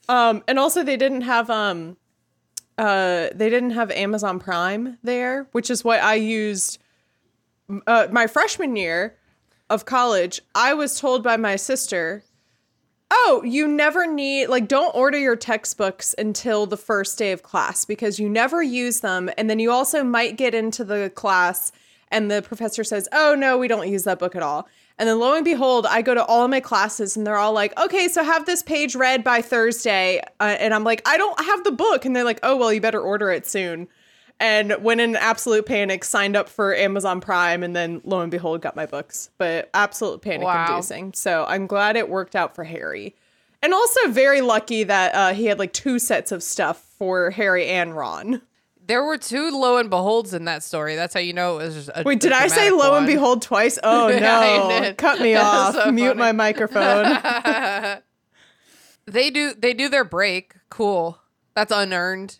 [0.07, 1.97] Um, and also they didn't have um,
[2.77, 6.79] uh, they didn't have Amazon Prime there, which is what I used.
[7.85, 9.18] Uh, my freshman year
[9.69, 12.23] of college, I was told by my sister,
[13.11, 17.85] "Oh, you never need like don't order your textbooks until the first day of class
[17.85, 21.71] because you never use them, and then you also might get into the class."
[22.11, 24.67] And the professor says, Oh, no, we don't use that book at all.
[24.97, 27.53] And then lo and behold, I go to all of my classes and they're all
[27.53, 30.21] like, Okay, so have this page read by Thursday.
[30.39, 32.05] Uh, and I'm like, I don't have the book.
[32.05, 33.87] And they're like, Oh, well, you better order it soon.
[34.41, 38.61] And went in absolute panic, signed up for Amazon Prime, and then lo and behold,
[38.61, 39.29] got my books.
[39.37, 40.67] But absolute panic Wow.
[40.69, 41.11] inducing.
[41.13, 43.15] So I'm glad it worked out for Harry.
[43.61, 47.65] And also very lucky that uh, he had like two sets of stuff for Harry
[47.67, 48.41] and Ron.
[48.87, 50.95] There were two lo and beholds in that story.
[50.95, 53.41] That's how you know it was just a Wait, did I say lo and behold
[53.41, 53.77] twice?
[53.83, 54.93] Oh no.
[54.97, 55.75] Cut me off.
[55.75, 56.19] so Mute funny.
[56.19, 57.99] my microphone.
[59.05, 60.53] They do they do their break.
[60.69, 61.17] Cool.
[61.55, 62.39] That's unearned.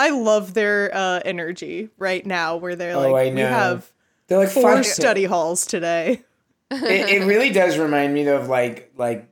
[0.00, 3.92] I love their uh, energy right now where they're Oh, like, we have
[4.28, 6.22] They're like four study halls today.
[6.70, 9.28] it, it really does remind me of like like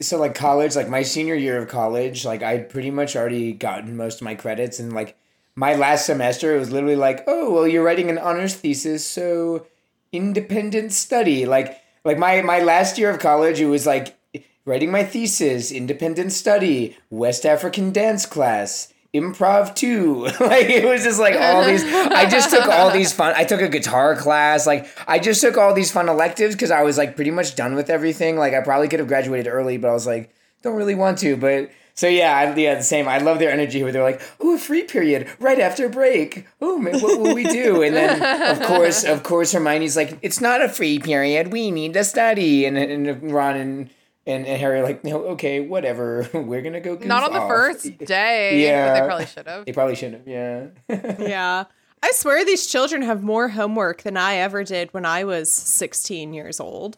[0.00, 3.98] so like college like my senior year of college like i'd pretty much already gotten
[3.98, 5.14] most of my credits and like
[5.54, 9.66] my last semester it was literally like oh well you're writing an honors thesis so
[10.10, 14.16] independent study like like my my last year of college it was like
[14.64, 20.28] writing my thesis independent study west african dance class improv too.
[20.40, 23.60] Like it was just like all these i just took all these fun i took
[23.60, 27.14] a guitar class like i just took all these fun electives because i was like
[27.14, 28.36] pretty much done with everything.
[28.36, 31.36] Like i probably could have graduated early but i was like don't really want to
[31.36, 33.08] but so yeah I, yeah the same.
[33.08, 36.46] I love their energy where they're like oh a free period right after break.
[36.60, 37.82] Oh what will we do?
[37.82, 41.52] And then of course of course hermione's like it's not a free period.
[41.52, 42.64] We need to study.
[42.64, 43.90] And, and ron and
[44.26, 46.28] and, and Harry like, no, okay, whatever.
[46.34, 46.96] We're gonna go.
[46.96, 48.62] Goof Not on the off." first day.
[48.62, 48.88] Yeah.
[48.88, 49.64] But they probably should have.
[49.66, 50.72] They probably shouldn't have.
[50.88, 51.16] Yeah.
[51.18, 51.64] yeah.
[52.02, 56.32] I swear these children have more homework than I ever did when I was 16
[56.32, 56.96] years old.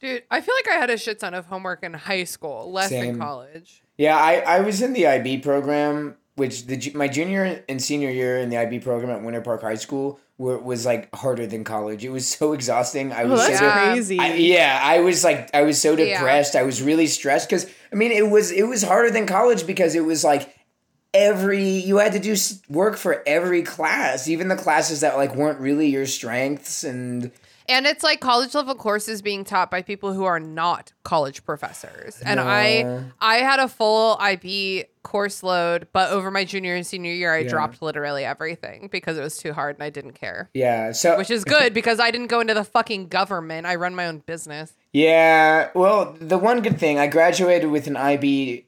[0.00, 2.92] Dude, I feel like I had a shit ton of homework in high school, less
[2.92, 3.18] in Same.
[3.18, 3.82] college.
[3.96, 8.38] Yeah, I, I was in the IB program, which the my junior and senior year
[8.38, 12.04] in the IB program at Winter Park High School were, was like harder than college.
[12.04, 13.12] It was so exhausting.
[13.12, 13.92] I Oh, was that's so Yeah.
[13.92, 14.18] crazy.
[14.18, 16.14] I, yeah, I was like, I was so Yeah.
[16.18, 16.56] depressed.
[16.56, 19.94] I was really stressed because I mean, it was it was harder than college because
[19.94, 20.54] it was like
[21.14, 22.36] every you had to do
[22.68, 27.30] work for every class, even the classes that like weren't really your strengths and
[27.68, 32.18] And it's like college level courses being taught by people who are not college professors.
[32.24, 32.46] And No.
[32.46, 37.32] I I had a full IB course load, but over my junior and senior year
[37.34, 37.48] I Yeah.
[37.48, 40.48] dropped literally everything because it was too hard and I didn't care.
[40.54, 40.92] yeah.
[40.92, 43.66] So Which is good because I didn't go into the fucking government.
[43.66, 44.72] I run my own business.
[44.92, 48.64] Yeah, well, the one good thing I graduated with an IB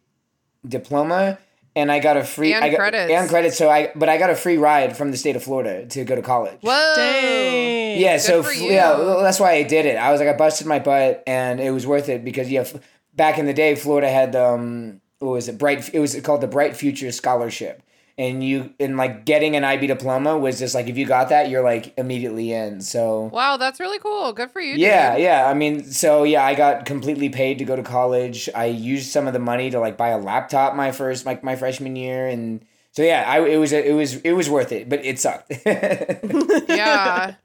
[0.66, 1.38] diploma,
[1.76, 3.12] and I got a free And I got, credits.
[3.12, 3.56] and credits.
[3.58, 6.14] So I, but I got a free ride from the state of Florida to go
[6.14, 6.58] to college.
[6.62, 6.92] Whoa.
[6.96, 8.00] Dang.
[8.00, 8.70] Yeah, so for you.
[8.72, 9.96] yeah, that's why I did it.
[9.96, 12.76] I was like, I busted my butt, and it was worth it because yeah, f-
[13.14, 15.58] back in the day, Florida had um, what was it?
[15.58, 15.92] Bright.
[15.92, 17.82] It was called the Bright Future Scholarship,
[18.20, 21.48] and you and like getting an IB diploma was just like if you got that,
[21.48, 22.82] you're like immediately in.
[22.82, 24.34] So Wow, that's really cool.
[24.34, 24.74] Good for you.
[24.74, 25.24] yeah, dude.
[25.24, 25.48] yeah.
[25.48, 28.50] I mean, so yeah, I got completely paid to go to college.
[28.54, 31.56] I used some of the money to like buy a laptop my first like my
[31.56, 35.02] freshman year, and so yeah, I it was it was it was worth it, but
[35.04, 35.50] it sucked.
[36.68, 37.34] Yeah.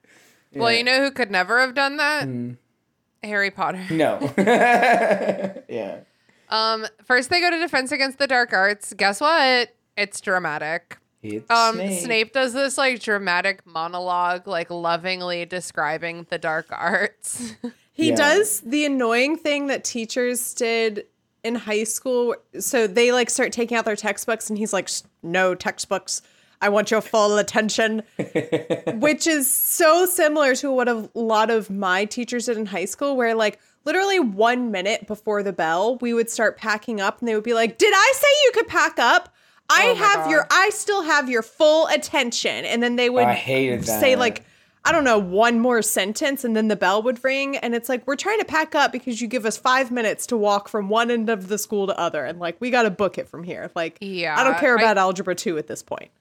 [0.57, 2.23] Well, you know who could never have done that?
[2.23, 2.53] Hmm.
[3.21, 3.83] Harry Potter.
[3.91, 4.31] no.
[4.37, 5.97] yeah.
[6.47, 8.93] Um, first they go to Defense Against the Dark Arts.
[8.93, 9.74] Guess what?
[9.97, 10.97] It's dramatic.
[11.23, 12.01] It's Um, Snape.
[12.03, 12.33] Snape.
[12.33, 17.53] does this like dramatic monologue, like lovingly describing the dark arts.
[17.93, 18.15] He Yeah.
[18.15, 21.05] does the annoying thing that teachers did
[21.43, 22.35] in high school.
[22.59, 24.89] So they like start taking out their textbooks, and he's like,
[25.23, 26.21] "No textbooks.
[26.61, 28.03] I want your full attention,"
[28.95, 33.15] which is so similar to what a lot of my teachers did in high school,
[33.15, 37.35] where like literally one minute before the bell, we would start packing up, and they
[37.35, 39.33] would be like, "Did I say you could pack up?"
[39.69, 40.29] I Oh have God.
[40.31, 44.19] your, I still have your full attention, and then they would I hated say that.
[44.19, 44.43] like
[44.87, 47.57] I don't know, one more sentence and then the bell would ring.
[47.57, 50.37] And it's like, we're trying to pack up because you give us five minutes to
[50.37, 52.23] walk from one end of the school to other.
[52.23, 53.71] And like, we got to book it from here.
[53.73, 56.11] Like, Yeah, I don't care I- about algebra two at this point.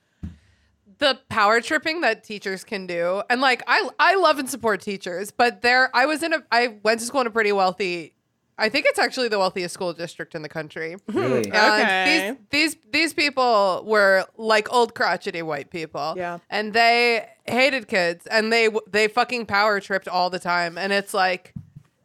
[0.96, 5.30] the power tripping that teachers can do, and like I, I love and support teachers,
[5.30, 8.13] but there, I was in a, I went to school in a pretty wealthy.
[8.56, 10.96] I think it's actually the wealthiest school district in the country.
[11.10, 11.18] Hmm.
[11.18, 11.50] Really?
[11.50, 12.36] Um, and Okay.
[12.50, 16.14] these these these people were like old crotchety white people.
[16.16, 16.38] Yeah.
[16.50, 21.12] And they hated kids and they they fucking power tripped all the time and it's
[21.12, 21.52] like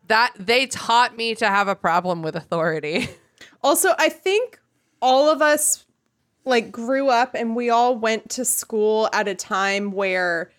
[0.07, 3.09] that they taught me to have a problem with authority.
[3.62, 4.57] Also, I think
[5.01, 5.85] all of us
[6.45, 10.49] like grew up and we all went to school at a time where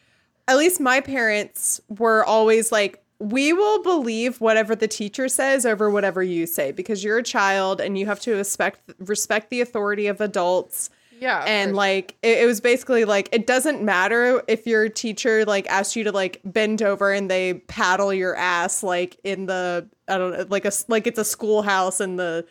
[0.46, 5.90] at least my parents were always like we will believe whatever the teacher says over
[5.90, 10.06] whatever you say because you're a child and you have to respect respect the authority
[10.08, 10.90] of adults.
[11.20, 11.44] Yeah.
[11.46, 15.94] and like it, it was basically like it doesn't matter if your teacher like asked
[15.94, 20.32] you to like bend over and they paddle your ass like in the i don't
[20.32, 22.46] know like a like it's a schoolhouse in the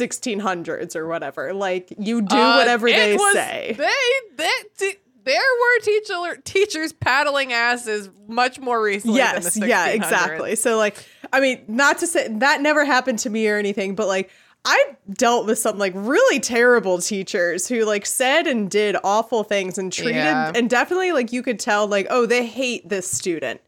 [0.00, 1.52] 1600s or whatever.
[1.54, 3.74] Like you do Uh, whatever it they was- say.
[3.78, 3.92] They,
[4.36, 10.56] they, t- there were teacher teachers paddling asses much more recently than yes yeah exactly.
[10.56, 10.96] So like
[11.32, 14.30] i mean not to say that never happened to me or anything but like
[14.64, 19.76] i dealt with some like really terrible teachers who like said and did awful things
[19.78, 20.52] and treated Yeah.
[20.54, 23.60] and definitely like you could tell like oh they hate this student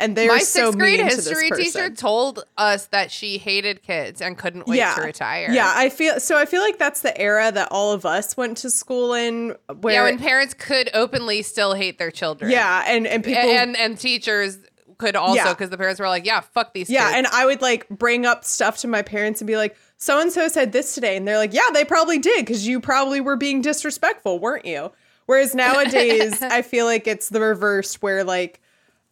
[0.00, 3.82] and they're My so sixth grade mean history to teacher told us that she hated
[3.82, 5.50] kids and couldn't wait yeah to retire.
[5.52, 8.56] yeah i feel so i feel like that's the era that all of us went
[8.58, 12.50] to school in where yeah, when parents could openly still hate their children.
[12.50, 14.58] yeah and and people and and teachers
[14.98, 15.52] could also Yeah.
[15.52, 17.16] because the parents were like, yeah, fuck these Yeah, kids.
[17.18, 20.30] and I would like bring up stuff to my parents and be like, "So and
[20.30, 23.34] so said this today," and they're like, "Yeah, they probably did because you probably were
[23.36, 24.92] being disrespectful, weren't you?"
[25.26, 28.60] Whereas nowadays, I feel like it's the reverse, where like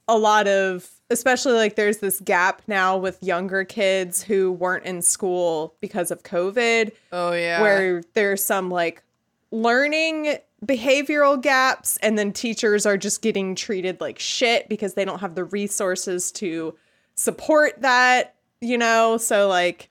[0.08, 5.02] a lot of, especially like there's this gap now with younger kids who weren't in
[5.02, 9.02] school because of COVID, oh yeah, where there's some like
[9.50, 15.18] learning behavioral gaps and then teachers are just getting treated like shit because they don't
[15.18, 16.74] have the resources to
[17.16, 19.18] support that you know?
[19.18, 19.90] So like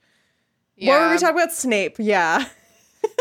[0.79, 1.51] what were we talking about?
[1.51, 2.45] Snape yeah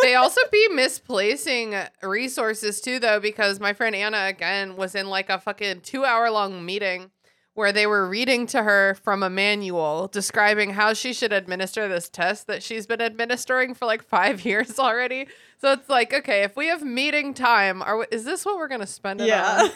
[0.02, 5.30] they also be misplacing resources too though because my friend anna again was in like
[5.30, 7.10] a fucking two hour long meeting
[7.54, 12.08] where they were reading to her from a manual describing how she should administer this
[12.08, 15.26] test that she's been administering for like five years already.
[15.58, 18.68] So it's like okay if we have meeting time are we, is this what we're
[18.68, 19.62] gonna spend it yeah.
[19.62, 19.70] on?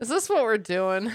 [0.00, 1.12] Is this what we're doing?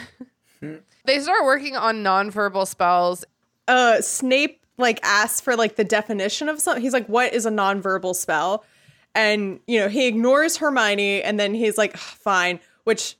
[1.05, 3.25] They start working on nonverbal spells.
[3.67, 6.81] Uh snape like asks for like the definition of something.
[6.81, 8.65] He's like, "What is a nonverbal spell?"
[9.13, 13.15] And you know, he ignores Hermione, and then he's like, "Fine." Which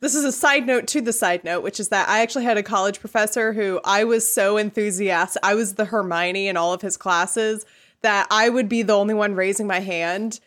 [0.00, 2.58] this is a side note to the side note, which is that I actually had
[2.58, 5.40] a college professor who I was so enthusiastic.
[5.42, 7.64] I was the Hermione in all of his classes
[8.02, 10.40] that I would be the only one raising my hand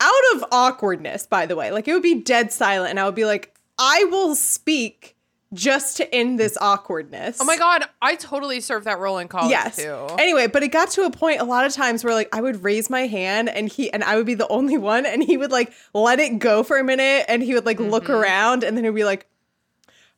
[0.00, 1.70] out of awkwardness, by the way.
[1.70, 5.16] Like it would be dead silent, and I would be like, I will speak
[5.54, 7.38] just to end this awkwardness.
[7.40, 9.76] Oh my god, I totally served that role in college Yes.
[9.76, 10.06] too.
[10.18, 12.62] Anyway, but it got to a point a lot of times where like I would
[12.62, 15.50] raise my hand and he and I would be the only one and he would
[15.50, 18.12] like let it go for a minute and he would like look Mm-hmm.
[18.12, 19.26] around and then he'd be like,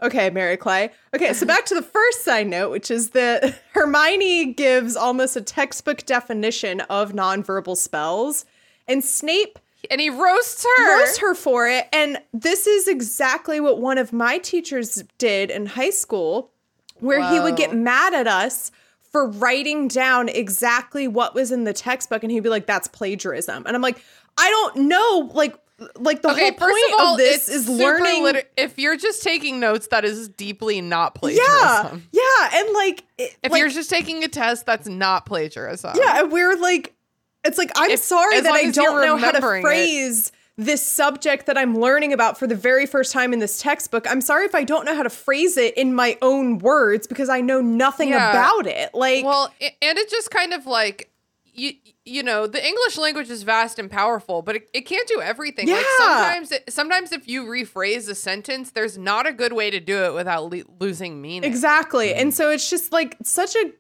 [0.03, 0.90] Okay, Mary Clay.
[1.14, 5.43] Okay, so back to the first side note, which is that Hermione gives almost a
[5.43, 8.47] textbook definition of nonverbal spells.
[8.88, 9.59] And Snape
[9.90, 10.99] and he roasts her.
[11.01, 11.87] roast her for it.
[11.93, 16.51] And this is exactly what one of my teachers did in high school,
[16.99, 18.71] where he would get mad at us
[19.11, 22.23] for writing down exactly what was in the textbook.
[22.23, 23.64] And he'd be like, that's plagiarism.
[23.66, 24.03] And I'm like,
[24.38, 25.31] I don't know.
[25.35, 25.57] Like,
[25.97, 28.23] like the Okay, whole point of all, of this is learning.
[28.23, 32.09] liter- if you're just taking notes, that is deeply not yeah, plagiarism.
[32.12, 35.97] yeah, and like, it- If like, you're just taking a test, that's not plagiarism.
[35.97, 36.95] Yeah, and we're like,
[37.44, 39.64] it's like I'm If- sorry that I don't know how to remembering it.
[39.66, 44.07] phrase this subject that I'm learning about for the very first time in this textbook.
[44.11, 47.31] I'm sorry if I don't know how to phrase it in my own words because
[47.31, 48.31] I know nothing Yeah.
[48.31, 48.90] about it.
[48.92, 51.11] Like, Well, and it just kind of like
[51.53, 51.72] you
[52.05, 55.66] you know the English language is vast and powerful, but it, it can't do everything.
[55.68, 56.07] Like Yeah.
[56.07, 60.05] sometimes it, sometimes if you rephrase a sentence, there's not a good way to do
[60.05, 61.48] it without le- losing meaning.
[61.50, 62.12] exactly.
[62.14, 62.35] And mm.
[62.35, 63.72] so it's just like such a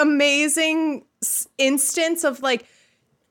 [0.00, 1.04] amazing
[1.58, 2.64] instance of like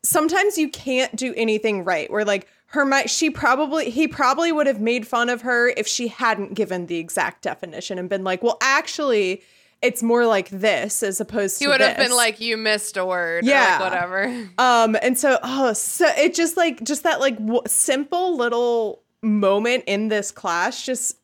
[0.03, 2.11] sometimes you can't do anything right.
[2.11, 6.07] Where like Hermione, she probably he probably would have made fun of her if she
[6.07, 9.41] hadn't given the exact definition and been like, well, actually,
[9.81, 13.05] it's more like this as opposed to He would have been like, "You missed a
[13.05, 13.77] word." or, Yeah.
[13.79, 14.49] like, whatever.
[14.57, 19.83] um, and so oh, so it just like just that like w- simple little moment
[19.87, 21.16] in this class just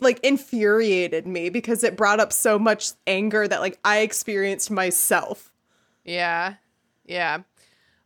[0.00, 5.50] like infuriated me because it brought up so much anger that like I experienced myself.
[6.04, 6.54] Yeah,
[7.04, 7.38] yeah.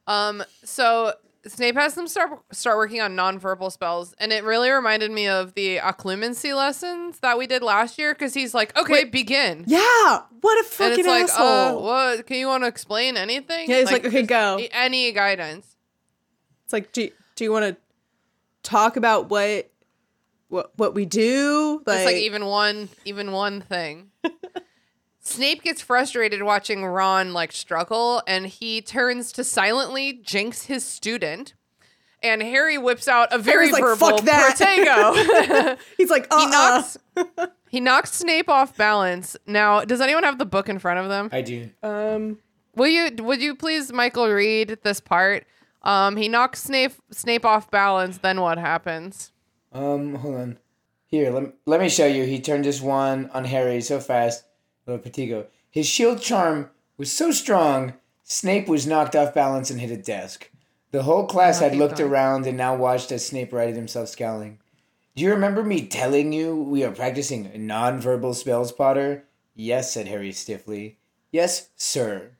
[0.06, 0.42] Um.
[0.64, 1.14] So
[1.46, 5.54] Snape has them start start working on nonverbal spells, and it really reminded me of
[5.54, 8.14] the occlumency lessons that we did last year.
[8.14, 11.78] Because he's like, "Okay, begin." Yeah, what a And fucking it's like, asshole.
[11.78, 12.26] uh, what?
[12.26, 13.68] Can you want to explain anything?
[13.68, 15.76] Yeah, he's like, "Okay, go." Any guidance?
[16.64, 17.76] It's like, do do you want to
[18.62, 19.68] talk about what
[20.52, 21.82] what what we do?
[21.86, 24.10] Just like even one, even one thing.
[25.20, 31.54] Snape gets frustrated watching Ron like struggle, and he turns to silently jinx his student.
[32.24, 35.78] And Harry whips out a very Harry's like, verbal "Fuck that." Protego.
[35.96, 36.98] he's like, uh, he knocks
[37.68, 39.36] he knocks Snape off balance.
[39.46, 41.30] Now, does anyone have the book in front of them?
[41.32, 41.70] I do.
[41.82, 42.38] um,
[42.76, 45.46] Will you would you please Michael read this part?
[45.82, 49.32] Um he knocks Snape Snape off balance, then what happens?
[49.72, 50.58] Um, hold on.
[51.06, 52.24] Here, let, let me show you.
[52.24, 54.44] He turned his wand on Harry so fast.
[54.86, 55.46] Little Protego.
[55.70, 60.50] His shield charm was so strong, Snape was knocked off balance and hit a desk.
[60.90, 64.58] The whole class had looked around and now watched as Snape righted himself, scowling.
[65.16, 69.24] Do you remember me telling you we are practicing nonverbal spells, Potter?
[69.54, 70.98] Yes, said Harry stiffly.
[71.30, 72.32] Yes, sir.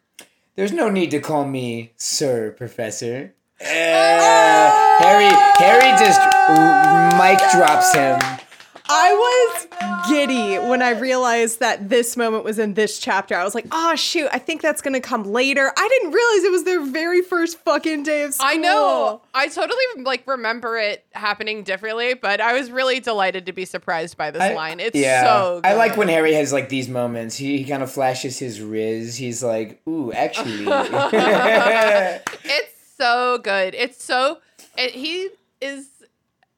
[0.54, 3.34] There's no need to call me Sir, Professor.
[3.64, 8.18] Eh, Harry, Harry just r- mic drops him.
[8.94, 13.34] I was giddy when I realized that this moment was in this chapter.
[13.34, 15.72] I was like, oh shoot, I think that's gonna come later.
[15.74, 18.46] I didn't realize it was their very first fucking day of school.
[18.50, 19.22] I know.
[19.32, 24.18] I totally like remember it happening differently, but I was really delighted to be surprised
[24.18, 24.78] by this I- line.
[24.80, 25.68] It's yeah, so good.
[25.70, 27.36] I like when Harry has like these moments.
[27.36, 29.16] He, he kind of flashes his riz.
[29.16, 30.66] He's like, "Ooh, actually."
[32.44, 32.72] It's
[33.02, 33.74] so good.
[33.74, 34.38] It's so
[34.78, 35.28] it, he
[35.60, 35.88] is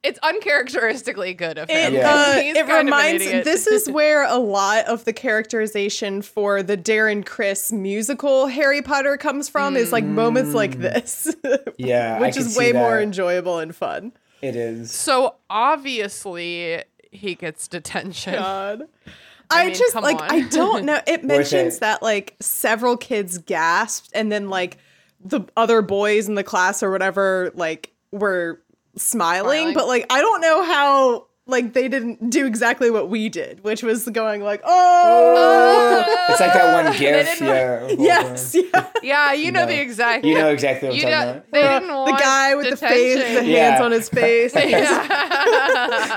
[0.02, 1.94] it's uncharacteristically good of him.
[1.94, 2.10] It, Yeah.
[2.10, 3.44] uh, He's it kind of an reminds idiot.
[3.44, 9.16] this is where a lot of the characterization for the Darren Criss musical Harry Potter
[9.16, 11.34] comes from is like moments like this.
[11.78, 13.02] yeah, which can is see way more that.
[13.02, 14.12] enjoyable and fun.
[14.42, 14.92] It is.
[14.92, 18.34] so obviously he gets detention.
[18.34, 18.82] God.
[19.50, 20.30] I, mean, just like on.
[20.30, 21.00] I don't know.
[21.06, 21.80] It mentions it.
[21.80, 24.76] that like several kids gasped and then like
[25.24, 28.60] the other boys in the class or whatever like were
[28.96, 29.74] smiling, Smiling.
[29.74, 33.82] but like I don't know how like they didn't do exactly what we did, which
[33.82, 36.26] was going like, oh, oh.
[36.30, 37.38] It's like that one gif.
[37.38, 37.80] didn't- Yeah.
[37.84, 38.86] of yes, yeah.
[39.02, 39.66] Yeah, you know No.
[39.66, 41.50] the exact You know exactly what I'm you talking know, about.
[41.52, 43.44] they didn't the want guy with the face, the detention.
[43.54, 44.54] hands on his face.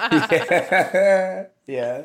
[0.08, 1.46] Yeah.
[1.68, 2.04] yeah.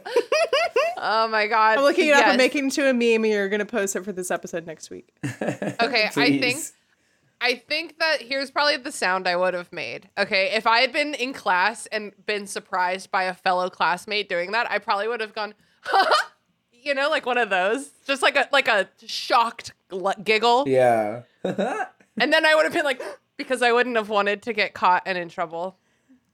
[0.98, 1.78] Oh my god.
[1.78, 2.28] I'm looking it up Yes.
[2.30, 4.90] and making it to a meme, and you're gonna post it for this episode next
[4.90, 5.08] week.
[5.24, 6.58] Okay, I think
[7.42, 10.08] I think that here's probably the sound I would have made.
[10.16, 14.52] Okay, if I had been in class and been surprised by a fellow classmate doing
[14.52, 15.54] that, I probably would have gone,
[16.72, 21.22] you know, like one of those, just like a like a shocked gl- giggle, Yeah.
[21.44, 23.02] and then I would have been like,
[23.36, 25.76] because I wouldn't have wanted to get caught and in trouble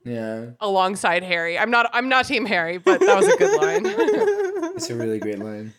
[0.05, 0.51] yeah.
[0.61, 1.59] alongside Harry.
[1.59, 3.87] I'm not I'm not Team Harry, but that was a good line.
[4.79, 5.75] It's a really great line.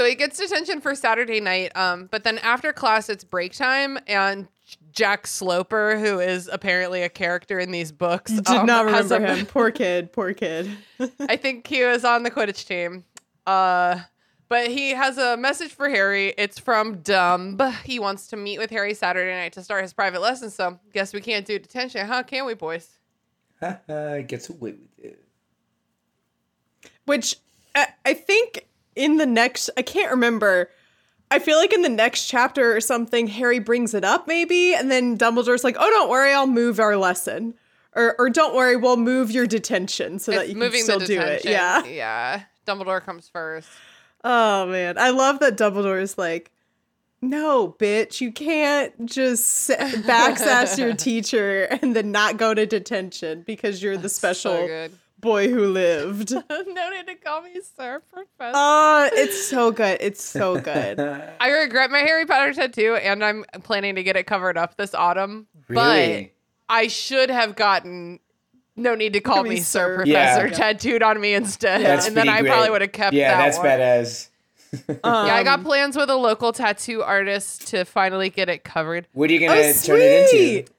[0.00, 1.76] So he gets detention for Saturday night.
[1.76, 4.48] Um, but then after class, it's break time, and
[4.92, 9.26] Jack Sloper, who is apparently a character in these books, Did um, not has remember
[9.34, 9.44] a- him.
[9.52, 10.10] Poor kid.
[10.10, 10.70] Poor kid.
[11.28, 13.04] I think he was on the Quidditch team.
[13.46, 14.00] Uh,
[14.48, 16.32] but he has a message for Harry.
[16.38, 17.60] It's from Dumb.
[17.84, 20.48] He wants to meet with Harry Saturday night to start his private lesson.
[20.48, 22.22] So guess we can't do detention, huh?
[22.22, 22.88] Can we, boys?
[23.60, 25.22] Gets away with it.
[27.04, 27.36] Which
[27.74, 28.64] I, I think
[28.96, 30.70] in the next, I can't remember.
[31.30, 34.90] I feel like in the next chapter or something, Harry brings it up maybe, and
[34.90, 37.54] then Dumbledore's like, "Oh, don't worry, I'll move our lesson."
[37.94, 41.20] Or, or don't worry, we'll move your detention so that It's you can still do
[41.20, 41.44] it.
[41.44, 41.84] Yeah.
[41.84, 42.42] Yeah.
[42.66, 43.68] Dumbledore comes first.
[44.22, 46.52] Oh man, I love that Dumbledore's like,
[47.22, 53.42] no, bitch, you can't just sa- backsass your teacher and then not go to detention
[53.46, 54.92] because you're the special So good.
[55.20, 56.30] Boy who lived.
[56.50, 58.56] no need to call me sir, professor.
[58.56, 59.98] Uh, it's so good.
[60.00, 60.98] It's so good.
[61.40, 64.94] I regret my Harry Potter tattoo, and I'm planning to get it covered up this
[64.94, 65.46] autumn.
[65.68, 66.32] Really?
[66.68, 68.20] But I should have gotten
[68.76, 69.96] no need to call Call me me Sir Sir.
[70.04, 70.54] Professor Yeah.
[70.54, 72.50] tattooed on me instead, That's and then I great.
[72.50, 73.66] probably would have kept Yeah, that that's one.
[73.66, 74.28] badass.
[75.04, 79.08] Yeah, I got Um, plans with a local tattoo artist to finally get it covered.
[79.12, 80.72] What are you Oh, gonna turn it into?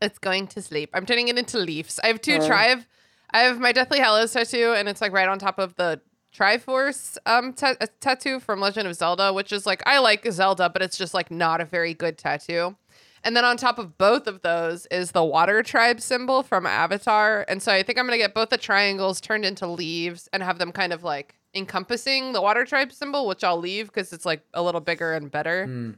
[0.00, 0.90] It's going to sleep.
[0.94, 1.98] I'm turning it into leaves.
[2.04, 2.46] I have two Uh.
[2.46, 2.64] tri.
[2.66, 2.86] I have,
[3.32, 6.00] I have my Deathly Hallows tattoo, and it's like right on top of the
[6.34, 10.70] Triforce um ta- uh, tattoo from Legend of Zelda, which is like I like Zelda,
[10.70, 12.76] but it's just like not a very good tattoo.
[13.24, 17.44] And then on top of both of those is the water tribe symbol from Avatar.
[17.48, 20.58] And so I think I'm gonna get both the triangles turned into leaves and have
[20.58, 24.42] them kind of like encompassing the water tribe symbol, which I'll leave because it's like
[24.54, 25.66] a little bigger and better.
[25.66, 25.90] Hmm.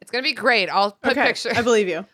[0.00, 0.68] It's gonna be great.
[0.68, 2.04] I'll put Okay, pictures I believe you.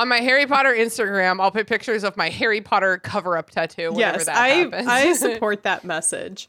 [0.00, 3.92] On my Harry Potter Instagram, I'll put pictures of my Harry Potter cover up tattoo
[3.92, 4.88] whenever Yes, that I happens.
[4.88, 6.48] I support that message.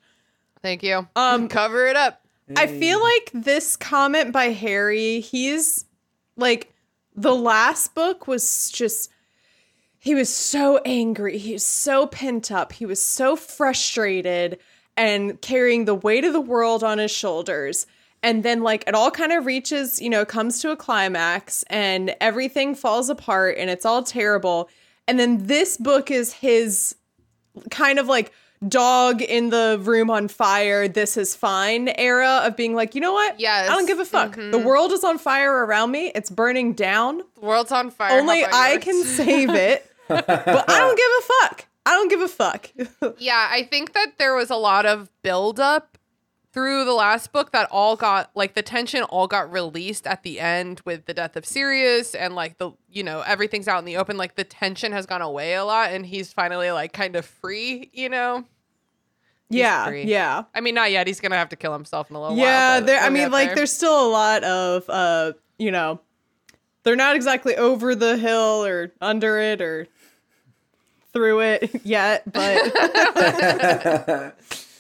[0.62, 1.06] Thank you.
[1.18, 2.26] Um, cover it up.
[2.56, 5.86] I feel like this comment by Harry, he's
[6.38, 6.74] like
[7.14, 9.10] the last book was just
[10.00, 11.38] he was so angry.
[11.38, 12.72] He was so pent up.
[12.72, 14.60] He was so frustrated
[14.98, 17.86] and carrying the weight of the world on his shoulders.
[18.24, 22.16] And then like it all kind of reaches, you know, comes to a climax and
[22.22, 24.70] everything falls apart and it's all terrible.
[25.08, 26.96] And then this book is his
[27.70, 28.32] kind of like
[28.68, 33.14] dog in the room on fire, this is fine era of being like, you know
[33.14, 33.40] what?
[33.40, 33.70] Yes.
[33.70, 34.36] I don't give a fuck.
[34.36, 34.64] The mm-hmm.
[34.64, 36.12] world is on fire around me.
[36.14, 37.24] It's burning down.
[37.36, 38.20] The world's on fire.
[38.20, 38.84] Only I yours?
[38.84, 39.90] can save it.
[40.08, 41.66] but I don't give a fuck.
[41.86, 42.70] I don't give a fuck.
[43.18, 45.91] Yeah, I think that there was a lot of buildup
[46.54, 50.40] through the last book that all got like the tension all got released at the
[50.40, 53.98] end with the death of Sirius and like the you know everything's out in the
[53.98, 54.18] open.
[54.18, 57.90] Like the tension has gone away a lot, and he's finally like kind of free.
[57.94, 58.46] You know.
[59.50, 60.04] yeah, free.
[60.04, 60.44] yeah.
[60.54, 61.08] I mean, not yet.
[61.08, 62.82] He's gonna have to kill himself in a little yeah, while.
[62.82, 63.56] but there I mean get like there.
[63.58, 66.02] there's still a lot of uh, you know,
[66.84, 69.88] they're not exactly over the hill or under it or
[71.14, 72.74] through it yet, but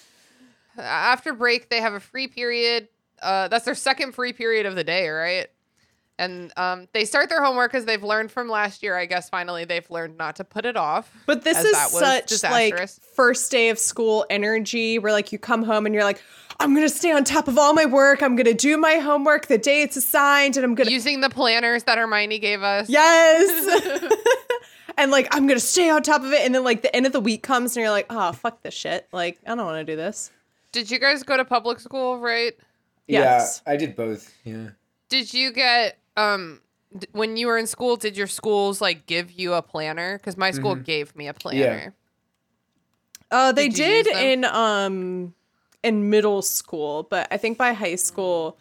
[0.77, 2.87] after break they have a free period
[3.21, 5.47] uh that's their second free period of the day right
[6.17, 9.65] and um they start their homework because they've learned from last year i guess finally
[9.65, 13.77] they've learned not to put it off But this is such like first day of
[13.79, 16.21] school energy where like you come home and you're like,
[16.59, 18.21] I'm gonna stay on top of all my work.
[18.21, 21.83] I'm gonna do my homework the day it's assigned, and I'm gonna using the planners
[21.85, 24.13] that hermione gave us yes.
[24.97, 26.41] and like I'm gonna stay on top of it.
[26.45, 28.73] And then like the end of the week comes and you're like, oh fuck this
[28.75, 29.07] shit.
[29.11, 30.31] Like I don't want to do this.
[30.71, 32.53] Did you guys go to public school right
[33.07, 33.61] Yes.
[33.65, 34.33] Yeah, I did both.
[34.43, 34.69] Yeah.
[35.09, 36.61] did you get um
[36.97, 40.37] d- when you were in school did your schools like give you a planner because
[40.37, 41.93] my school gave me a planner
[43.31, 45.33] Uh, they Did did in um
[45.83, 48.59] in middle school, but I think by high school.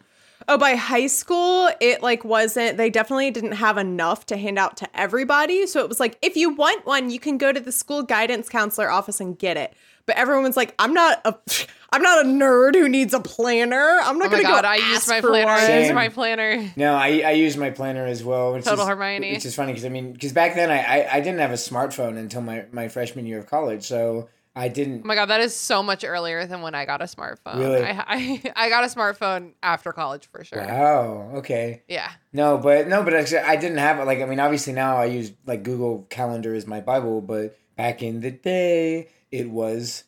[0.53, 2.75] Oh, by high school, it like wasn't.
[2.75, 5.65] They definitely didn't have enough to hand out to everybody.
[5.65, 8.49] So it was like, if you want one, you can go to the school guidance
[8.49, 9.73] counselor office and get it.
[10.05, 11.35] But everyone's like, I'm not a,
[11.93, 13.99] I'm not a nerd who needs a planner.
[14.03, 15.77] I'm not oh my gonna god go i ask used my for planner i one."
[15.77, 15.95] used Same.
[15.95, 18.51] my planner No, I I use my planner as well.
[18.51, 19.31] Which Total is, Hermione.
[19.31, 21.53] Which is funny because I mean, because back then I, I I didn't have a
[21.53, 23.85] smartphone until my my freshman year of college.
[23.85, 25.01] So I didn't.
[25.03, 27.59] Oh my god, that is so much earlier than when I got a smartphone.
[27.59, 27.81] Really?
[27.81, 30.65] I, I I got a smartphone after college for sure.
[30.65, 31.31] Wow.
[31.35, 31.83] Okay.
[31.87, 32.11] Yeah.
[32.33, 34.05] No, but no, but actually, I didn't have it.
[34.05, 38.03] Like, I mean, obviously now I use like Google Calendar is my Bible, but back
[38.03, 40.03] in the day, it was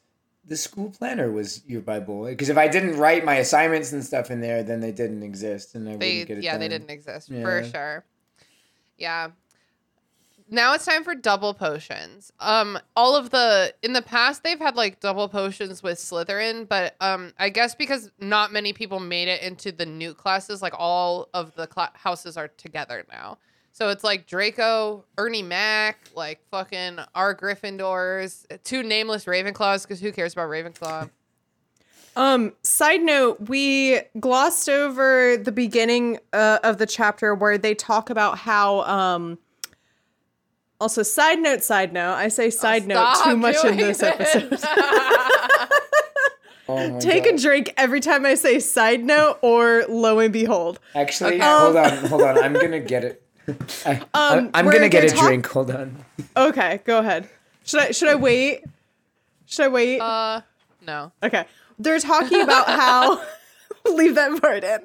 [0.45, 2.25] the school planner was your Bible.
[2.25, 5.75] Because if I didn't write my assignments and stuff in there, then they didn't exist,
[5.75, 8.05] and I They wouldn't get it yeah, they didn't exist for sure.
[8.97, 9.29] Yeah.
[10.49, 12.31] Now it's time for double potions.
[12.39, 16.95] Um all of the in the past they've had like double potions with Slytherin, but
[17.01, 21.29] um I guess because not many people made it into the new classes, like all
[21.33, 23.37] of the cla- houses are together now.
[23.71, 30.11] So it's like Draco, Ernie Mac, like fucking our Gryffindors, two nameless Ravenclaws because who
[30.11, 31.09] cares about Ravenclaw?
[32.15, 38.11] Um, side note, we glossed over the beginning uh, of the chapter where they talk
[38.11, 39.39] about how um
[40.83, 44.59] also side note, side note, I say side note too much in doing this episode.
[46.65, 50.79] Oh my Take a drink every time I say side note or lo and behold.
[50.95, 51.43] Actually, Okay.
[51.45, 52.37] hold on, hold on.
[52.37, 53.21] I'm gonna get it.
[53.85, 55.45] I, Um, I'm gonna get they a talk- drink.
[55.47, 56.05] Hold on.
[56.37, 57.27] Okay, go ahead.
[57.65, 58.63] Should I should I wait?
[59.45, 59.99] Should I wait?
[59.99, 60.39] uh
[60.87, 61.11] no.
[61.21, 61.43] Okay.
[61.79, 63.21] They're talking about how
[63.85, 64.79] leave that part in.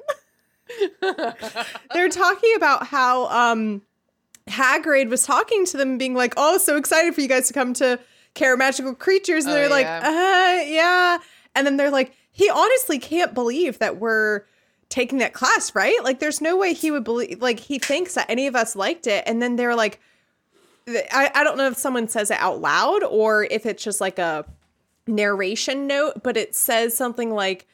[1.94, 3.82] They're talking about how um
[4.48, 7.72] Hagrid was talking to them being like, "Oh, so excited for you guys to come
[7.74, 7.98] to
[8.34, 10.00] Care Magical Creatures." And Oh, they're like, yeah.
[10.04, 11.18] "Uh, yeah."
[11.54, 14.42] And then they're like, "He honestly can't believe that we're
[14.88, 16.02] taking that class, right?
[16.02, 19.06] Like there's no way he would believe like he thinks that any of us liked
[19.06, 20.00] it." And then they're like
[20.88, 24.18] I, I don't know if someone says it out loud or if it's just like
[24.18, 24.44] a
[25.06, 27.66] narration note, but it says something like,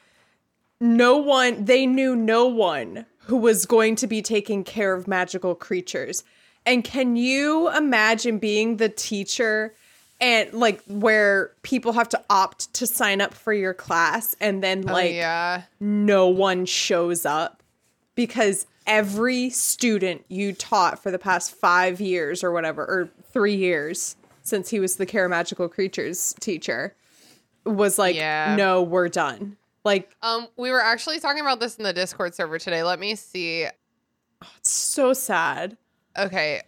[0.80, 5.54] no one, they knew no one who was going to be taking care of magical
[5.54, 6.24] creatures.
[6.66, 9.74] And can you imagine being the teacher
[10.20, 14.82] and like where people have to opt to sign up for your class and then
[14.82, 15.62] like oh, yeah.
[15.80, 17.62] no one shows up
[18.14, 24.16] because every student you taught for the past five years or whatever, or three years
[24.42, 26.94] since he was the Care Magical Creatures teacher,
[27.64, 28.54] was like, Yeah.
[28.56, 29.56] no, we're done.
[29.84, 32.82] Like, Um, we were actually talking about this in the Discord server today.
[32.82, 33.66] Let me see.
[34.58, 35.76] it's so sad.
[36.18, 36.62] Okay.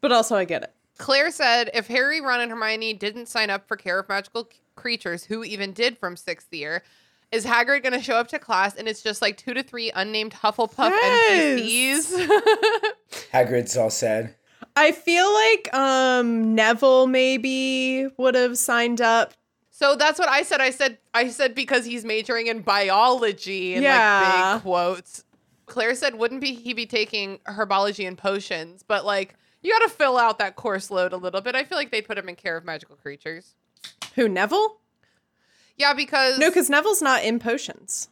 [0.00, 0.72] But also, I get it.
[0.98, 5.24] Claire said if Harry, Ron, and Hermione didn't sign up for Care of Magical Creatures,
[5.24, 6.82] who even did from sixth year,
[7.30, 9.90] is Hagrid going to show up to class and it's just like two to three
[9.94, 12.12] unnamed Hufflepuff Yes.
[12.12, 12.72] NPCs?
[13.32, 14.34] Hagrid's all sad.
[14.76, 19.34] I feel like um Neville maybe would have signed up.
[19.70, 20.60] so that's what I said.
[20.60, 24.52] I said I said because he's majoring in biology and Yeah.
[24.52, 25.24] like big quotes.
[25.72, 29.88] Claire said wouldn't be he be taking herbology and potions, but like you got to
[29.88, 31.54] fill out that course load a little bit.
[31.54, 33.54] I feel like they put him in Care of Magical Creatures.
[34.14, 34.76] Who, Neville?
[35.78, 38.10] Yeah, because No, because Neville's not in potions.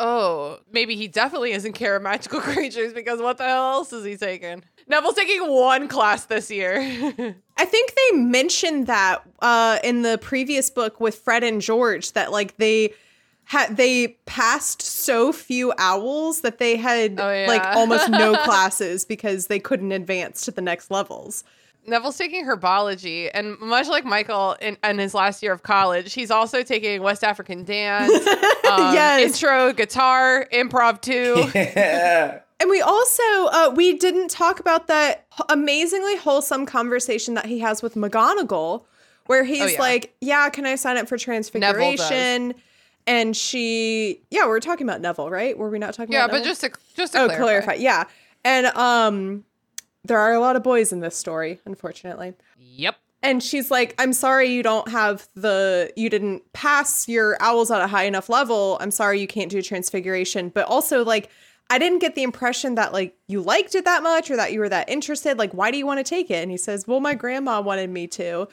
[0.00, 4.04] Oh, maybe he definitely isn't care of magical creatures because what the hell else is
[4.04, 4.64] he taking?
[4.88, 6.74] Neville's taking one class this year.
[7.56, 12.32] I think they mentioned that uh, in the previous book with Fred and George that
[12.32, 12.94] like they
[13.50, 19.48] had they passed so few owls that they had Oh, like almost no classes because
[19.48, 21.42] they couldn't advance to the next levels.
[21.84, 26.30] Neville's taking herbology, and much like Michael in, in his last year of college, he's
[26.30, 28.12] also taking West African dance,
[28.70, 29.34] um, Yes.
[29.42, 31.50] intro, guitar, improv too.
[32.60, 37.82] And we also uh, we didn't talk about that amazingly wholesome conversation that he has
[37.82, 38.84] with McGonagall,
[39.26, 39.80] where he's Oh, yeah.
[39.80, 42.54] like, "Yeah, can I sign up for Transfiguration?"
[43.10, 45.58] And she, yeah, we were talking about Neville, right?
[45.58, 46.38] Were we not talking yeah, about?
[46.38, 47.42] but just to just to oh, clarify.
[47.42, 47.74] clarify.
[47.74, 48.04] Yeah,
[48.44, 49.44] and um,
[50.04, 52.34] there are a lot of boys in this story, unfortunately.
[52.56, 52.94] Yep.
[53.20, 57.82] And she's like, I'm sorry you don't have the, you didn't pass your owls at
[57.82, 58.78] a high enough level.
[58.80, 60.48] I'm sorry you can't do transfiguration.
[60.48, 61.30] But also, like,
[61.68, 64.60] I didn't get the impression that, like, you liked it that much or that you
[64.60, 65.36] were that interested.
[65.36, 66.42] Like, why do you want to take it?
[66.42, 68.48] And he says, Well, my grandma wanted me to.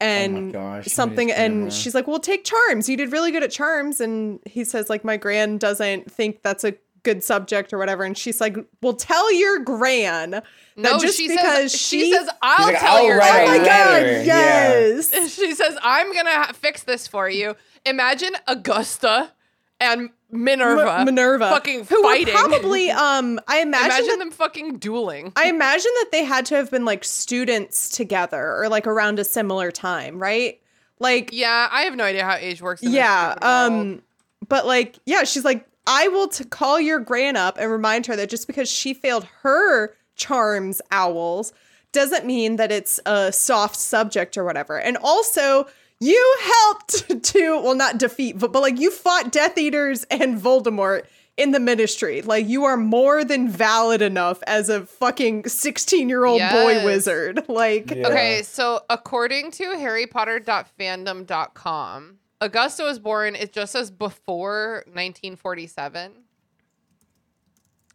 [0.00, 2.88] Oh and gosh, something, and she's like, Well, take charms.
[2.88, 4.00] You did really good at charms.
[4.00, 8.04] And he says, like, my gran doesn't think that's a good subject or whatever.
[8.04, 10.44] And she's like, Well, tell your gran that
[10.76, 13.46] No, just she because says she, she says I'll like, tell "I'll your write Oh
[13.48, 14.78] my a god, letter, yeah.
[14.78, 15.34] yes.
[15.36, 17.54] She says I'm gonna ha- fix this for you.
[17.84, 19.32] Imagine Augusta
[19.80, 22.34] and Minerva, M- Minerva, fucking who fighting.
[22.34, 23.40] probably um.
[23.48, 25.32] I imagine, Imagine that, them fucking dueling.
[25.36, 29.24] I imagine that they had to have been like students together or like around a
[29.24, 30.60] similar time, right?
[30.98, 32.82] Like Yeah, I have no idea how age works.
[32.82, 34.02] In yeah, um,
[34.48, 38.16] but like yeah, she's like I will t- call your gran up and remind her
[38.16, 41.52] that just because she failed her charms owls
[41.92, 44.78] doesn't mean that it's a soft subject or whatever.
[44.78, 45.66] And also,
[46.00, 51.02] you helped to, well, not defeat, but, but like you fought Death Eaters and Voldemort
[51.36, 52.22] in the ministry.
[52.22, 57.44] Like you are more than valid enough as a fucking 16 year old boy wizard.
[57.48, 58.08] Like, Yeah.
[58.08, 66.12] Okay, so according to harrypotter.fandom.com, Augusta was born, it just says before 1947,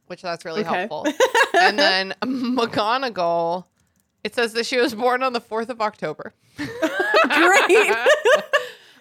[0.07, 0.69] which that's really Okay.
[0.87, 1.07] helpful.
[1.59, 3.65] and then McGonagall,
[4.25, 6.33] it says that she was born on the 4th of October.
[6.57, 7.95] great.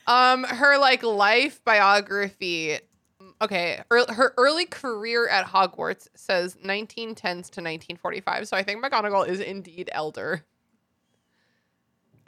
[0.07, 2.79] Um, her like life biography.
[3.41, 8.47] Okay, ear- her early career at Hogwarts says 1910s to 1945.
[8.47, 10.45] So I think McGonagall is indeed elder.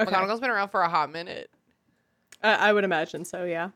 [0.00, 0.10] Okay.
[0.10, 1.50] McGonagall's been around for a hot minute.
[2.42, 3.72] I, I would imagine so, yeah.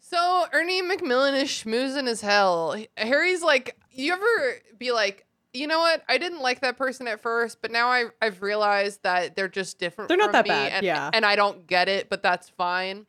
[0.00, 2.76] So Ernie Macmillan is schmoozing as hell.
[2.98, 5.24] Harry's like, you ever be like,
[5.54, 6.02] you know what?
[6.08, 9.78] I didn't like that person at first, but now I, I've realized that they're just
[9.78, 10.08] different.
[10.08, 11.10] They're not from that me, bad, and, yeah.
[11.12, 13.06] and I don't get it, but that's fine.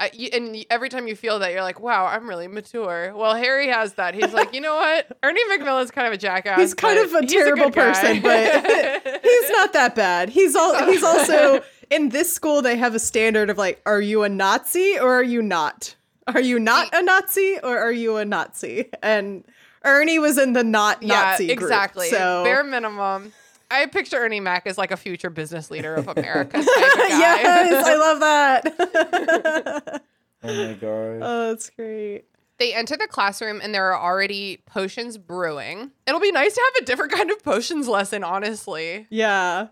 [0.00, 3.12] I, you, and every time you feel that, you're like, wow, I'm really mature.
[3.14, 4.14] Well, Harry has that.
[4.14, 5.16] He's like, you know what?
[5.22, 6.58] Ernie Macmillan's kind of a jackass.
[6.58, 10.30] He's kind of a terrible guy." person, but he's not that bad.
[10.30, 14.24] He's all he's also in this school they have a standard of like, are you
[14.24, 15.94] a Nazi or are you not?
[16.26, 18.90] Are you not a Nazi or are you a Nazi?
[19.02, 19.44] And
[19.84, 22.08] Ernie was in the not Nazi yeah, group, exactly.
[22.08, 23.32] so Bare minimum.
[23.70, 27.08] I picture Ernie Mac as like a future business leader of America type of guy.
[27.08, 30.02] yes, I love that.
[30.42, 31.18] Oh my god.
[31.22, 32.24] oh, that's great.
[32.58, 35.90] They enter the classroom and there are already potions brewing.
[36.06, 39.06] It'll be nice to have a different kind of potions lesson, honestly.
[39.10, 39.68] Yeah,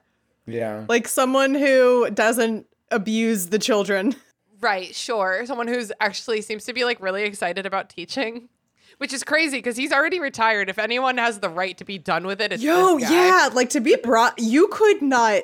[0.47, 0.87] yeah.
[0.89, 4.17] like someone who doesn't abuse the children.
[4.61, 5.45] Right, sure.
[5.45, 8.49] Someone who's actually seems to be like really excited about teaching,
[8.99, 10.69] which is crazy because he's already retired.
[10.69, 13.81] If anyone has the right to be done with it, it's Yo, yeah, like to
[13.81, 15.43] be brought, you could not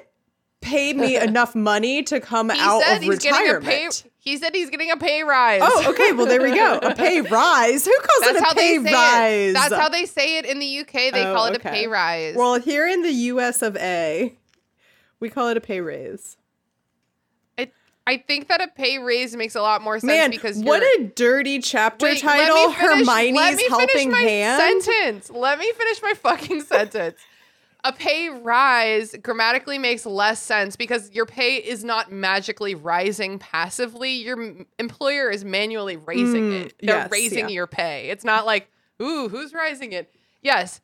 [0.61, 3.65] pay me enough money to come He out said of he's retirement.
[3.65, 4.11] getting a pay.
[4.21, 5.61] He said he's getting a pay rise.
[5.65, 6.13] Oh, okay.
[6.13, 6.79] Well, there we go.
[6.83, 7.85] A pay rise.
[7.87, 9.51] Who calls That's it a pay they say rise?
[9.51, 9.53] it.
[9.55, 10.93] That's how they say it in the UK.
[11.13, 12.35] They Oh, call it a pay rise.
[12.37, 13.63] Well, here in the U.S.
[13.63, 14.35] of A,
[15.21, 16.37] we call it a pay raise.
[18.09, 21.05] I, think that a pay raise makes a lot more sense Man, because what a
[21.15, 22.73] dirty chapter Wait, title!
[22.73, 24.83] finish- let Hermione's helping my hand.
[24.83, 25.31] Sentence.
[25.31, 27.19] Let me finish my fucking sentence.
[27.85, 34.11] A pay rise grammatically makes less sense because your pay is not magically rising passively.
[34.15, 36.75] Your m- employer is manually raising Mm, it.
[36.81, 37.55] They're yes, raising yeah.
[37.55, 38.11] your pay.
[38.11, 38.69] It's not like,
[39.01, 40.13] ooh, who's rising it?
[40.43, 40.81] Yes,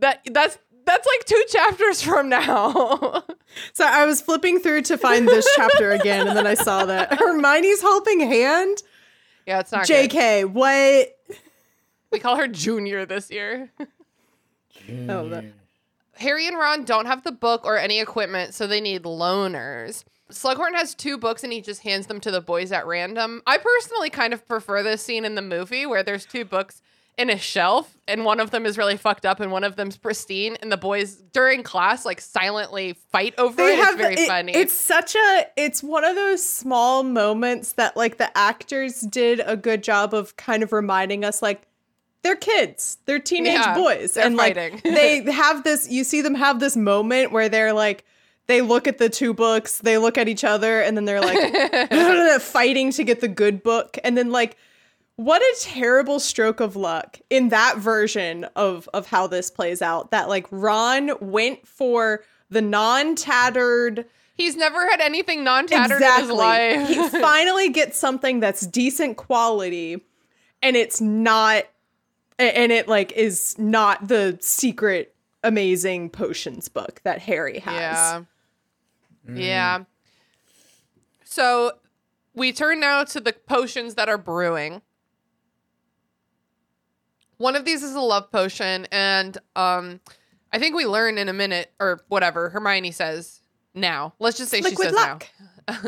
[0.00, 3.22] that that's that's like two chapters from now.
[3.72, 7.14] So I was flipping through to find this chapter again, and then I saw that
[7.20, 8.82] Hermione's helping hand.
[9.46, 9.86] yeah, it's not.
[9.86, 10.10] good.
[10.10, 11.16] Jk, what?
[12.10, 13.70] We call her Junior this year.
[15.08, 15.44] Oh, that,
[16.16, 20.02] Harry and Ron don't have the book or any equipment, so they need loaners.
[20.32, 23.40] Slughorn has two books and he just hands them to the boys at random.
[23.46, 26.82] I personally kind of prefer this scene in the movie where there's two books
[27.16, 29.96] in a shelf and one of them is really fucked up and one of them's
[29.96, 33.78] pristine and the boys during class like silently fight over it.
[33.78, 34.52] it's very it- funny.
[34.52, 39.56] It's such a it's one of those small moments that like the actors did a
[39.56, 41.62] good job of kind of reminding us like
[42.22, 42.98] they're kids.
[43.04, 44.14] They're teenage Yeah, boys.
[44.14, 48.04] they're and like they have this you see them have this moment where they're like
[48.46, 52.40] they look at the two books, they look at each other, and then they're like
[52.42, 53.96] fighting to get the good book.
[54.04, 54.56] And then like
[55.16, 60.10] what a terrible stroke of luck in that version of of how this plays out
[60.10, 64.06] that like Ron went for the non-tattered
[64.36, 66.88] He's never had anything non-tattered in his life.
[66.88, 70.04] he finally gets something that's decent quality
[70.60, 71.64] and it's not
[72.38, 77.74] and it like is not the secret amazing potions book that Harry has.
[77.74, 78.22] Yeah.
[79.28, 79.40] Mm.
[79.40, 79.84] Yeah.
[81.24, 81.72] So
[82.34, 84.82] we turn now to the potions that are brewing.
[87.38, 90.00] One of these is a love potion, and um,
[90.52, 92.50] I think we learn in a minute or whatever.
[92.50, 93.40] Hermione says
[93.74, 94.14] now.
[94.18, 95.28] Let's just say she says luck.
[95.68, 95.78] now.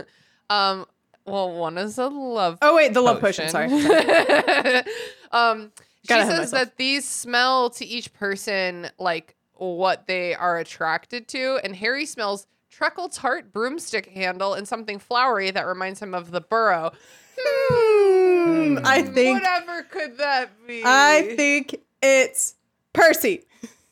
[0.51, 0.87] um,
[1.25, 2.59] well, one is a love.
[2.63, 3.67] Oh wait, the love potion, sorry.
[5.33, 5.73] um,
[6.03, 11.75] she says that these smell to each person like what they are attracted to, and
[11.77, 16.93] Harry smells treacle tart broomstick handle and something flowery that reminds him of the burrow.
[17.39, 17.96] Hmm,
[18.47, 20.83] Hmm, I think Whatever could that be?
[20.85, 22.55] I think it's
[22.93, 23.43] Percy.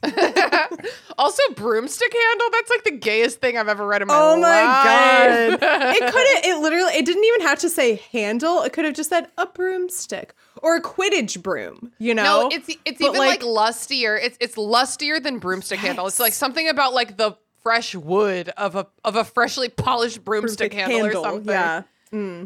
[1.19, 2.47] also broomstick handle.
[2.53, 4.23] That's like the gayest thing I've ever read in my life.
[4.23, 5.61] Oh my life.
[5.61, 5.95] god.
[5.97, 8.63] It couldn't it literally it didn't even have to say handle.
[8.63, 12.23] It could have just said a broomstick or a Quidditch broom, you know?
[12.23, 14.17] No, it's it's But, even like, lustier.
[14.17, 16.07] It's it's lustier than broomstick handle.
[16.07, 20.75] It's like something about like the fresh wood of a of a freshly polished broomstick
[20.75, 21.49] handle, or something.
[21.49, 21.83] Yeah.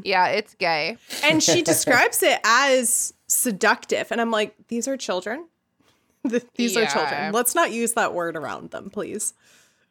[0.04, 0.96] Yeah, it's gay.
[1.24, 4.10] And she describes it as seductive.
[4.10, 5.46] And I'm like, these are children.
[6.28, 7.32] Th- These are children.
[7.32, 9.34] Let's not use that word around them, please.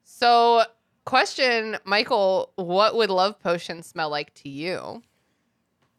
[0.03, 0.63] So,
[1.05, 5.01] question, Michael, what would love potion smell like to you?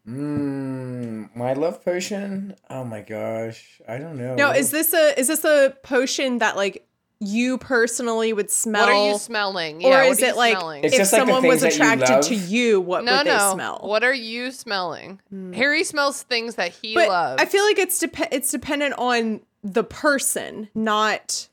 [0.07, 2.55] Mm, my love potion.
[2.69, 4.35] Oh my gosh, I don't know.
[4.35, 6.87] No, is this a is this a potion that like
[7.19, 8.87] you personally would smell?
[8.87, 9.77] What are you smelling?
[9.77, 10.83] or yeah, what is are you it like smelling?
[10.83, 13.37] If just like someone was things that you attracted to you, what no, would they
[13.37, 13.53] no.
[13.53, 13.79] smell?
[13.83, 15.19] What are you smelling?
[15.29, 15.53] Hmm.
[15.53, 17.41] Harry smells things that he but loves.
[17.41, 21.47] I feel like it's dep- it's dependent on the person, not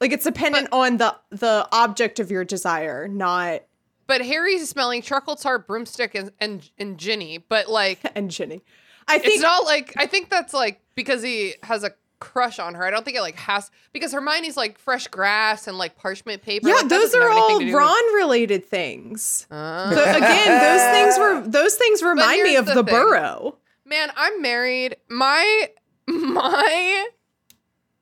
[0.00, 3.62] like it's dependent on the the object of your desire, not
[4.06, 7.38] but Harry's smelling charcoal tar, broomstick, and and, and Ginny.
[7.38, 8.62] But like, and Ginny.
[9.08, 12.84] I it's not like I think that's like because he has a crush on her.
[12.84, 16.68] I don't think it like has because Hermione's like fresh grass and like parchment paper.
[16.68, 19.46] yeah, like, those are all Ron related things.
[19.50, 23.58] Uh, again, those things were those things remind me of the the, burrow.
[23.84, 24.96] Man, I'm married.
[25.08, 25.68] My
[26.06, 27.08] my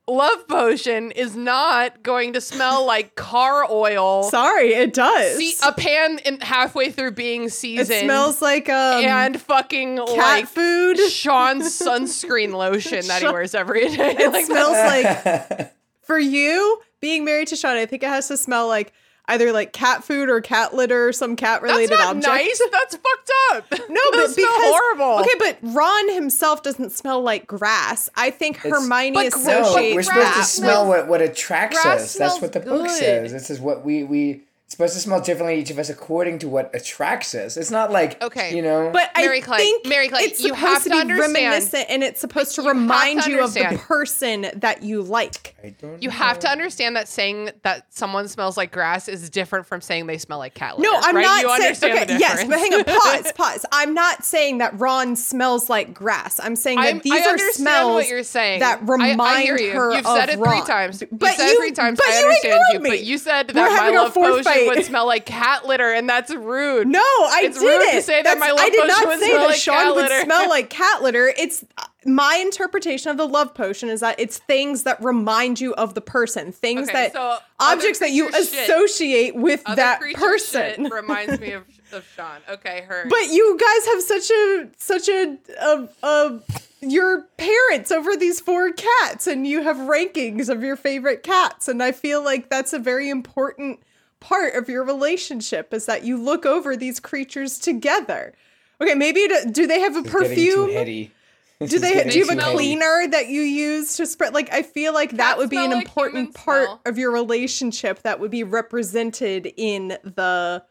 [0.07, 4.25] love potion is not going to smell like car oil.
[4.25, 5.37] Sorry, it does.
[5.37, 7.91] See, a pan in halfway through being seasoned.
[7.91, 10.99] it smells like um, and fucking cat like food.
[11.11, 14.17] Sean's sunscreen lotion that he wears every day.
[14.19, 17.77] It Like, smells like for you being married to Sean.
[17.77, 18.93] I think it has to smell like
[19.29, 22.27] either like cat food or cat litter or some cat that's related not object.
[22.27, 22.61] nice.
[22.73, 23.81] That's fucked up.
[23.89, 25.21] No, Those but because horrible.
[25.21, 28.09] Okay, but Ron himself doesn't smell like grass.
[28.17, 32.01] I think It's- Hermione But No, associates we're supposed to smell what, what attracts Grass
[32.01, 32.15] us.
[32.15, 32.91] That's what the book good.
[32.91, 33.33] says.
[33.33, 36.49] This is what we we it's supposed to smell differently each of us according to
[36.49, 37.59] what attracts us.
[37.59, 38.57] It's not like Okay.
[38.57, 38.89] you know.
[38.91, 41.35] But Mary I Clay- think Mary Clay, it's you supposed have to, to be understand-
[41.35, 45.03] reminiscent, and it's supposed to You have to remind you of the person that you
[45.03, 45.55] like.
[45.63, 49.67] I don't You have to understand that saying that someone smells like grass is different
[49.67, 50.91] from saying they smell like cat No.
[50.95, 51.23] I'm right?
[51.23, 51.63] not You saying.
[51.63, 52.85] understand Okay, the yes, but hang on,
[53.25, 53.67] pause, pause.
[53.71, 56.41] I'm not saying that Ron smells like grass.
[56.43, 58.61] I'm saying that I'm- these I are smells what you're saying.
[58.61, 59.73] that I- remind I, hear you.
[59.73, 60.67] her You've of said it three Ron.
[60.67, 61.01] times.
[61.03, 61.99] You've But said you- it three times.
[61.99, 62.61] but I you understand you.
[62.77, 62.91] ignored me.
[62.91, 66.09] But you said We're that my love fourth potion would smell like cat litter, and
[66.09, 66.87] that's rude.
[66.89, 67.79] No, I It's didn't.
[67.81, 70.11] rude to say that my love I did potion not say that like Sean would
[70.25, 71.33] smell like cat litter.
[71.37, 71.65] It's
[72.07, 76.01] my interpretation of the love potion is that it's things that remind you of the
[76.01, 80.85] person, things Okay, that so objects that you shit- associate with Other that person.
[80.91, 82.41] reminds me of, of Sean.
[82.49, 83.07] Okay, her.
[83.09, 86.41] But you guys have such a such a a, a
[86.83, 91.83] your parents over these four cats, and you have rankings of your favorite cats, and
[91.83, 93.81] I feel like that's a very important
[94.25, 98.33] part of your relationship is that you look over these creatures together.
[98.81, 100.69] Okay, maybe it, do they have a It's perfume?
[100.71, 101.09] too.
[101.61, 102.57] Do they do you have too a heady.
[102.57, 104.35] cleaner that you use to spread?
[104.35, 106.81] Like I feel like that would be an like important part smell.
[106.85, 110.65] of your relationship that would be represented in the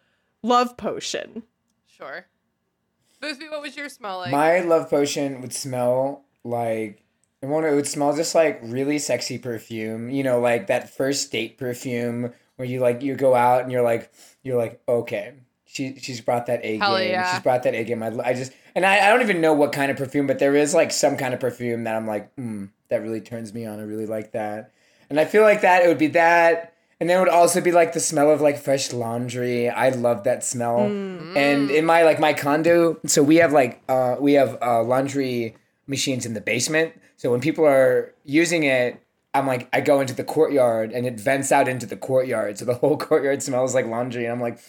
[0.43, 1.43] love potion.
[1.88, 2.28] sure.
[3.22, 4.32] Boothby, what was your smell like?
[4.32, 7.01] My love potion would smell like
[7.41, 10.10] I want it would smell just like really sexy perfume.
[10.10, 12.34] You know, like that first date perfume
[12.64, 14.09] where you like you go out and you're like
[14.41, 15.34] you're like okay.
[15.66, 17.09] She she's brought that A Hell game.
[17.09, 17.34] yeah.
[17.34, 18.01] She's brought that A game.
[18.01, 20.55] I, I just and I, I don't even know what kind of perfume, but there
[20.55, 23.80] is like some kind of perfume that I'm like, mm, that really turns me on.
[23.80, 24.72] I really like that.
[25.09, 26.74] And I feel like that it would be that.
[27.01, 29.70] And then it would also be like the smell of like fresh laundry.
[29.70, 30.86] I love that smell.
[30.86, 35.57] And in my like my condo, so we have like uh we have uh laundry
[35.86, 36.93] machines in the basement.
[37.18, 39.03] So when people are using it,
[39.34, 42.57] I'm like I go into the courtyard and it vents out into the courtyard.
[42.59, 44.59] So the whole courtyard smells like laundry and I'm like,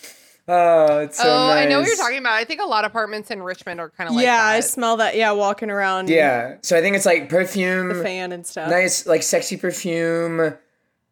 [0.48, 2.34] oh, it's so oh, I know what you're talking about.
[2.34, 4.56] I think a lot of apartments in Richmond are kind of like yeah, that.
[4.56, 5.16] I smell that.
[5.16, 6.08] Yeah, walking around.
[6.08, 6.56] Yeah.
[6.62, 8.70] So I think it's like perfume, the fan and stuff.
[8.70, 10.54] nice like sexy perfume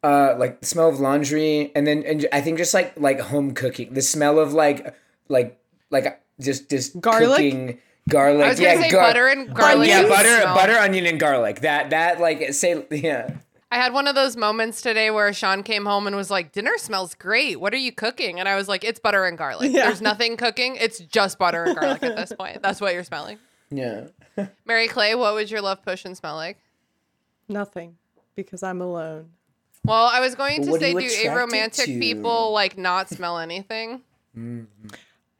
[0.03, 3.53] uh like the smell of laundry and then and I think just like like home
[3.53, 4.93] cooking the smell of like
[5.29, 5.57] like
[5.91, 7.29] like just just Garlic?
[7.29, 7.79] cooking
[8.09, 9.87] garlic I was gonna yeah say gar- butter and garlic.
[9.87, 10.55] yeah butter smell.
[10.55, 13.35] butter onion and garlic that that like say yeah
[13.71, 16.77] I had one of those moments today where Sean came home and was like, "Dinner
[16.77, 17.59] smells great.
[17.59, 19.71] What are you cooking?" And I was like, "It's butter and garlic.
[19.71, 19.85] Yeah.
[19.87, 20.75] There's nothing cooking.
[20.75, 22.61] It's just butter and garlic at this point.
[22.61, 23.39] That's what you're smelling."
[23.71, 24.09] yeah
[24.65, 26.59] Mary Clay, what would your love potion smell like?
[27.49, 27.97] Nothing,
[28.35, 29.29] because I'm alone.
[29.85, 31.99] Well, I was going to what say, you do attracted aromantic to?
[31.99, 34.01] people like not smell anything?
[34.37, 34.87] Mm-hmm.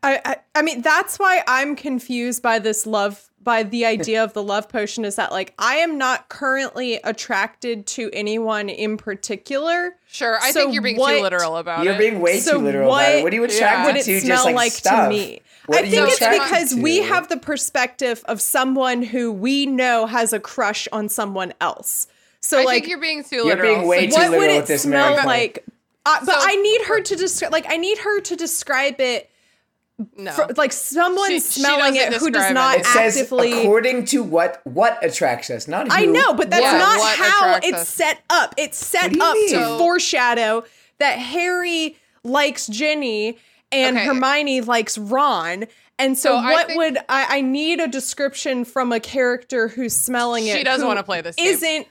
[0.04, 4.34] I, I I mean that's why I'm confused by this love by the idea of
[4.34, 9.96] the love potion is that like I am not currently attracted to anyone in particular.
[10.08, 11.86] Sure, I So think you're being what- too literal about it.
[11.86, 13.48] you're being way So too literal about it what what are you Yeah.
[13.56, 15.42] attracted Would it to smell just like, like stuff to me?
[15.66, 20.06] What I think it's attracted because we have the perspective of someone who we know
[20.08, 22.08] has a crush on someone else.
[22.42, 23.48] So I like think you're being too literal.
[23.70, 25.64] You're being way So too what would it smell like
[26.06, 29.30] Uh, but So- I need her to describe, like, I need her to describe it,
[30.18, 30.32] No.
[30.32, 32.80] for, like someone She- she smelling doesn't it who does not it.
[32.82, 33.54] It says actively.
[33.62, 35.94] according to what what attracts us, not who.
[35.94, 37.90] I know, but that's Yeah, not what how it's us.
[37.90, 38.56] set up.
[38.58, 39.50] It's set up mean?
[39.50, 40.64] to So- foreshadow
[41.00, 43.38] that Harry likes Ginny
[43.72, 44.06] and Okay.
[44.06, 45.66] Hermione likes Ron.
[46.00, 49.68] And so, So I what think- would I, I need a description from a character
[49.68, 50.58] who's smelling it?
[50.58, 51.36] She doesn't wanna play this.
[51.38, 51.86] Isn't s-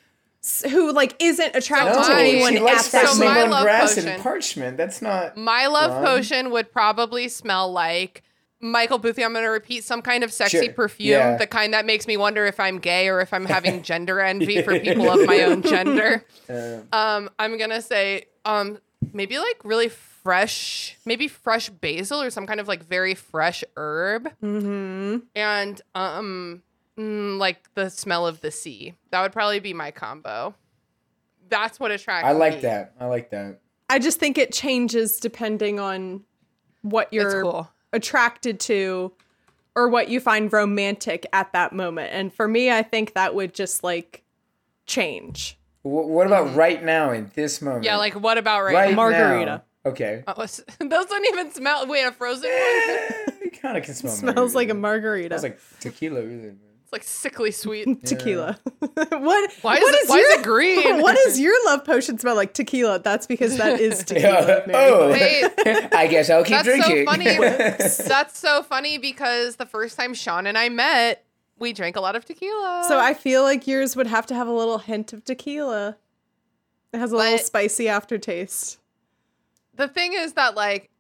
[0.70, 3.62] who like isn't attracted No, to anyone she at likes that So smelling my love
[3.64, 4.76] grass potion- and parchment.
[4.76, 5.36] That's not.
[5.36, 6.04] My love Ron?
[6.04, 8.22] potion would probably smell like
[8.60, 9.24] Michael Boothby.
[9.24, 10.72] I'm going to repeat some kind of sexy Sure.
[10.72, 11.36] perfume, Yeah.
[11.36, 14.62] the kind that makes me wonder if I'm gay or if I'm having gender envy
[14.62, 16.24] for people of my own gender.
[16.48, 18.78] Uh, Um, I'm gonna say um
[19.12, 24.28] maybe like really fresh, maybe fresh basil or some kind of like very fresh herb,
[24.42, 25.18] Mm-hmm.
[25.36, 26.62] and um
[26.98, 28.94] mm, like the smell of the sea.
[29.10, 30.54] That would probably be my combo.
[31.48, 32.26] That's what attracts.
[32.26, 32.60] I like me.
[32.60, 32.94] that.
[32.98, 33.60] I like that.
[33.90, 36.24] I just think it changes depending on
[36.82, 37.70] what you're cool.
[37.92, 39.12] attracted to
[39.74, 42.10] or what you find romantic at that moment.
[42.12, 44.22] And for me, I think that would just like
[44.86, 45.58] change.
[45.82, 47.84] Wh- what about right now in this moment?
[47.84, 47.86] Mm.
[47.86, 48.74] Yeah, like what about right?
[48.74, 48.96] right now?
[48.96, 49.62] Margarita.
[49.84, 50.24] Okay.
[50.26, 51.86] Oh, s- those don't even smell.
[51.86, 53.38] Wait, a frozen one?
[53.42, 54.12] it kind of can smell.
[54.12, 55.34] Smells like a margarita.
[55.34, 55.38] margarita.
[55.38, 56.20] Smells like tequila.
[56.92, 57.00] Really.
[57.00, 58.04] It's like sickly sweet.
[58.06, 58.58] tequila.
[58.80, 59.52] what?
[59.62, 61.02] Why is what it- why is your, it green?
[61.02, 62.54] what does your love potion smell like?
[62.54, 62.98] Tequila.
[63.00, 64.62] That's because that is tequila.
[64.66, 64.72] Yeah.
[64.74, 65.44] Oh, Wait.
[65.94, 67.06] I guess I'll keep That's drinking.
[67.06, 67.38] so funny.
[68.08, 71.24] That's so funny because the first time Sean and I met,
[71.58, 72.84] we drank a lot of tequila.
[72.88, 75.96] So I feel like yours would have to have a little hint of tequila.
[76.92, 78.78] It has a little spicy aftertaste.
[79.74, 80.90] the thing is that like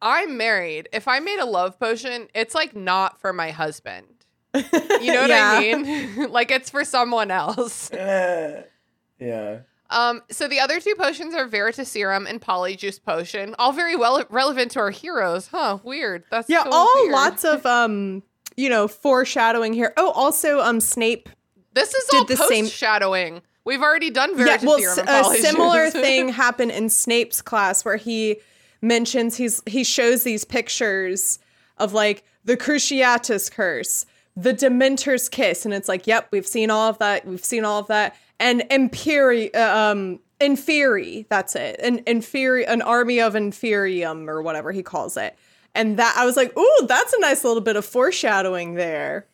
[0.00, 0.88] I'm married.
[0.92, 4.06] If I made a love potion, it's like not for my husband.
[4.54, 5.52] You know what Yeah.
[5.58, 6.30] I mean?
[6.30, 7.90] like it's for someone else.
[7.92, 8.62] Uh,
[9.18, 9.60] yeah.
[9.90, 14.70] Um, so the other two potions are Veritaserum and Polyjuice Potion, all very well relevant
[14.72, 15.48] to our heroes.
[15.48, 15.78] Huh?
[15.82, 16.24] Weird.
[16.30, 17.12] That's Yeah, so all weird.
[17.12, 18.22] lots of um,
[18.56, 19.92] you know, foreshadowing here.
[19.96, 21.28] Oh, also um Snape
[21.74, 23.42] This is all the same- shadowing.
[23.64, 27.84] We've already done yeah, Veritaserum well, and s- a similar thing happened in Snape's class
[27.84, 28.38] where he
[28.80, 31.38] mentions he's he shows these pictures
[31.78, 34.04] of like the Cruciatus curse,
[34.36, 37.26] the Dementor's kiss, and it's like, yep, we've seen all of that.
[37.26, 42.82] We've seen all of that, and Imperi, uh, um, Inferi, that's it, an Inferi, an
[42.82, 45.36] army of Inferium or whatever he calls it,
[45.74, 49.26] and that I was like, ooh, that's a nice little bit of foreshadowing there.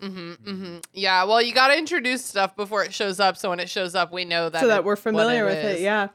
[0.00, 3.68] mm-hmm Yeah, well, you got to introduce stuff before it shows up, so when it
[3.70, 5.80] shows up, we know that so that it- we're familiar with is.
[5.80, 5.82] it.
[5.82, 6.08] Yeah.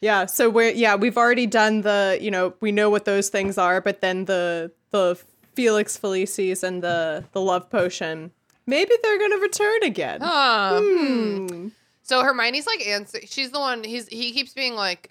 [0.00, 0.26] Yeah.
[0.26, 3.80] So we're yeah, we've already done the, you know, we know what those things are,
[3.80, 5.18] but then the the
[5.56, 8.30] Felix Felicis and the the love potion.
[8.66, 10.20] Maybe they're gonna return again.
[10.22, 11.46] Hmm.
[11.46, 11.68] Hmm.
[12.02, 13.18] So Hermione's like answer.
[13.24, 13.82] She's the one.
[13.82, 15.10] He's he keeps being like,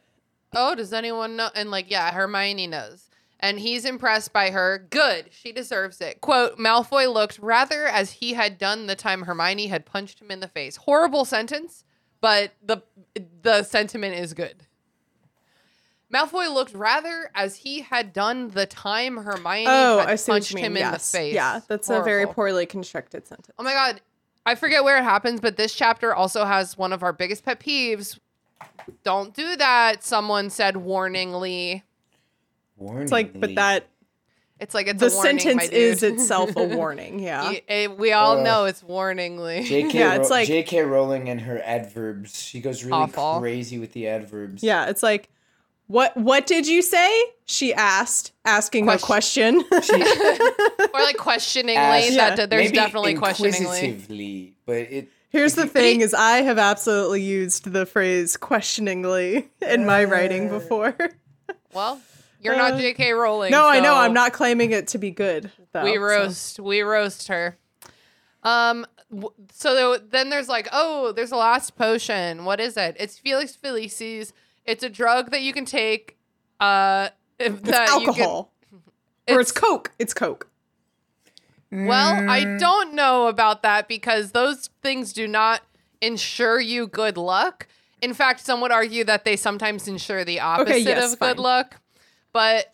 [0.53, 4.85] "Oh, does anyone know?" And like, yeah, Hermione knows, and he's impressed by her.
[4.89, 6.21] Good, she deserves it.
[6.21, 10.39] Quote: Malfoy looked rather as he had done the time Hermione had punched him in
[10.41, 10.75] the face.
[10.77, 11.83] Horrible sentence,
[12.21, 12.81] but the
[13.41, 14.67] the sentiment is good.
[16.15, 20.35] Malfoy looked rather as he had done the time Hermione Oh, had I see what
[20.35, 20.65] punched you mean.
[20.65, 21.33] him in the face.
[21.33, 23.51] Yeah, that's a very poorly constructed sentence.
[23.59, 24.01] Oh my god.
[24.45, 27.59] I forget where it happens, but this chapter also has one of our biggest pet
[27.59, 28.19] peeves.
[29.03, 31.81] Don't do that, someone said warningly.
[32.79, 33.01] Warningly.
[33.01, 33.87] It's like, but that
[34.59, 35.73] It's like it's the a warning, sentence my dude.
[35.73, 37.19] is itself a warning.
[37.19, 37.43] Yeah.
[37.43, 38.43] Y- eh, we all Ugh.
[38.43, 39.65] know it's warningly.
[39.65, 39.97] J.K.
[39.99, 40.81] Yeah, it's Ro- like- J.K.
[40.83, 42.41] Rowling and her adverbs.
[42.43, 43.39] She goes really Awful.
[43.39, 44.61] crazy with the adverbs.
[44.61, 45.29] Yeah, it's like
[45.87, 47.11] what what did you say?
[47.45, 49.63] She asked, asking a question.
[49.71, 51.75] or like questioningly.
[51.75, 52.45] Ask- that Yeah.
[52.47, 54.55] there's Maybe definitely questioningly.
[54.65, 55.09] but it.
[55.29, 60.49] Here's the thing: he- is I have absolutely used the phrase questioningly in my writing
[60.49, 60.95] before.
[61.73, 61.99] Well,
[62.41, 63.11] you're Uh, not J.K.
[63.11, 63.51] Rowling.
[63.51, 65.51] no, I know I'm not claiming it to be good.
[65.73, 67.57] Though, we so- roast, we roast her.
[68.43, 68.85] Um.
[69.11, 72.45] w- So there- then there's like, oh, there's a last potion.
[72.45, 72.95] What is it?
[72.97, 74.31] It's Felix Felicis.
[74.65, 76.17] It's a drug that you can take.
[76.59, 77.09] Uh,
[77.39, 78.51] if It's that you can- alcohol,
[79.27, 79.91] or it's Coke.
[79.99, 80.47] It's Coke.
[81.71, 82.59] Well, I Mm.
[82.59, 85.61] don't know about that because those things do not
[86.01, 87.67] ensure you good luck.
[88.01, 91.81] In fact, some would argue that they sometimes ensure the opposite yes, of good luck.
[92.31, 92.71] But,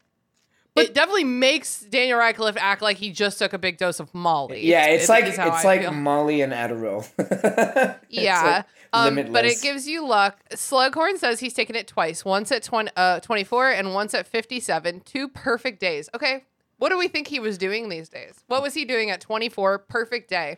[0.75, 4.65] it definitely makes Daniel Radcliffe act like he just took a big dose of Molly.
[4.65, 5.91] Yeah, it's It like it's I like feel.
[5.91, 7.07] Molly and Adderall.
[7.17, 8.41] It's Yeah.
[8.43, 10.39] like um, but it gives you luck.
[10.51, 15.01] Slughorn says he's taken it twice once at 20, uh, 24 and once at 57.
[15.01, 16.09] Two perfect days.
[16.13, 16.43] Okay.
[16.77, 18.43] What do we think he was doing these days?
[18.47, 19.79] What was he doing at 24?
[19.79, 20.57] Perfect day.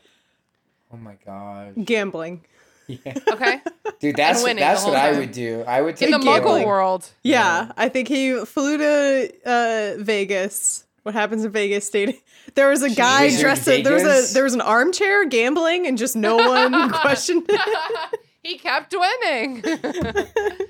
[0.92, 1.74] Oh my god.
[1.86, 2.46] Gambling.
[2.88, 3.16] Yeah.
[3.32, 3.62] Okay.
[4.00, 5.64] Dude, that's winning that's what whole I would do.
[5.68, 6.68] I would take In take the Muggle gambling.
[6.68, 7.10] world.
[7.24, 10.86] Yeah, I think he flew to uh, Vegas.
[11.04, 12.16] What happens in Vegas stayed
[12.56, 15.98] there was a guy dressed as, there was a there was an armchair gambling and
[15.98, 18.20] just no one questioned it.
[18.42, 19.64] he kept winning.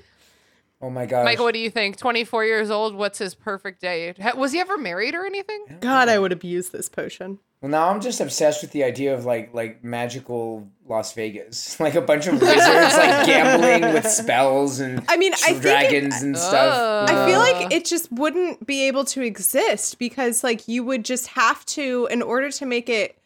[0.82, 1.96] Oh my god, Michael, what do you think?
[1.96, 2.94] 24 years old.
[2.94, 4.12] What's his perfect day?
[4.36, 5.64] Was he ever married or anything?
[5.80, 7.38] God, I would abuse this potion.
[7.64, 11.94] Well, now I'm just obsessed with the idea of like like magical Las Vegas, like
[11.94, 16.22] a bunch of wizards like gambling with spells and I mean, I think it- dragons
[16.22, 16.74] and stuff.
[16.78, 17.06] Oh.
[17.08, 17.74] I feel like oh.
[17.74, 22.20] it just wouldn't be able to exist because like you would just have to in
[22.20, 23.16] order to make it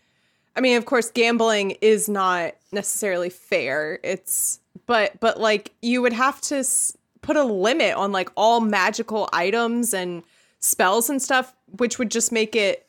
[0.55, 3.99] I mean, of course gambling is not necessarily fair.
[4.05, 8.61] It's but but like you would have to s- put a limit on like all
[8.61, 10.23] magical items and
[10.61, 12.88] spells and stuff which would just make it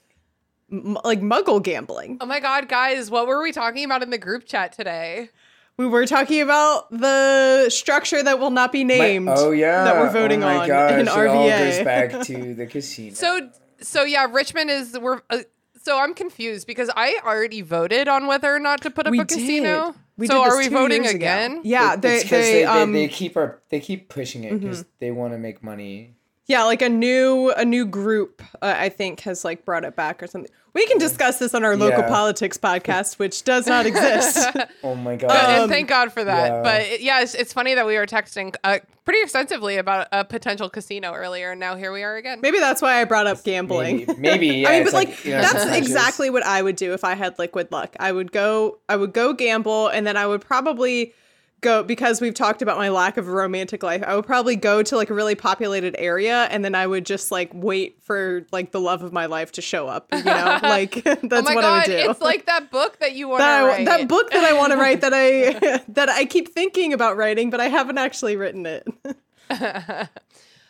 [0.71, 2.17] m- like muggle gambling.
[2.21, 5.29] Oh my God, guys, what were we talking about in the group chat today?
[5.77, 9.29] We were talking about the structure that will not be My- named.
[9.31, 12.53] oh yeah, that we're voting oh my on gosh, in It all goes back to
[12.53, 13.13] the casino.
[13.15, 13.49] So,
[13.79, 15.21] so yeah, Richmond is we're.
[15.29, 15.39] Uh,
[15.81, 19.19] so I'm confused because I already voted on whether or not to put up We
[19.21, 19.91] a casino.
[19.93, 19.95] did.
[20.17, 21.25] We so did this are we two voting years ago.
[21.25, 21.61] again?
[21.63, 24.43] Yeah, It- they it's 'cause they, they, um they, they keep our, they keep pushing
[24.43, 26.15] it because they want to make money.
[26.47, 30.21] yeah, like a new a new group uh, I think has like brought it back
[30.21, 30.51] or something.
[30.73, 32.07] We can discuss this on our local Yeah.
[32.07, 34.47] politics podcast, which does not exist.
[34.83, 35.31] Oh my god!
[35.31, 36.51] Um, and thank God for that.
[36.51, 36.61] yeah.
[36.63, 40.23] But it- yeah, it's, it's funny that we were texting uh, pretty extensively about a
[40.23, 42.39] potential casino earlier, and now here we are again.
[42.41, 44.05] Maybe that's why I brought up gambling.
[44.07, 45.77] maybe, maybe yeah, I mean, but like, you know, that's subconscious.
[45.87, 47.95] exactly what I would do if I had liquid luck.
[47.99, 51.13] I would go, I would go gamble, and then I would probably
[51.61, 54.03] go because we've talked about my lack of a romantic life.
[54.05, 57.31] I would probably go to like a really populated area, and then I would just
[57.31, 60.07] like wait for like the love of my life to show up.
[60.13, 62.09] You know, like that's oh my what God, I would do.
[62.11, 63.85] it's like that book that you want that, to I- write.
[63.85, 67.49] that book that I want to write that I that I keep thinking about writing,
[67.49, 68.87] but I haven't actually written it.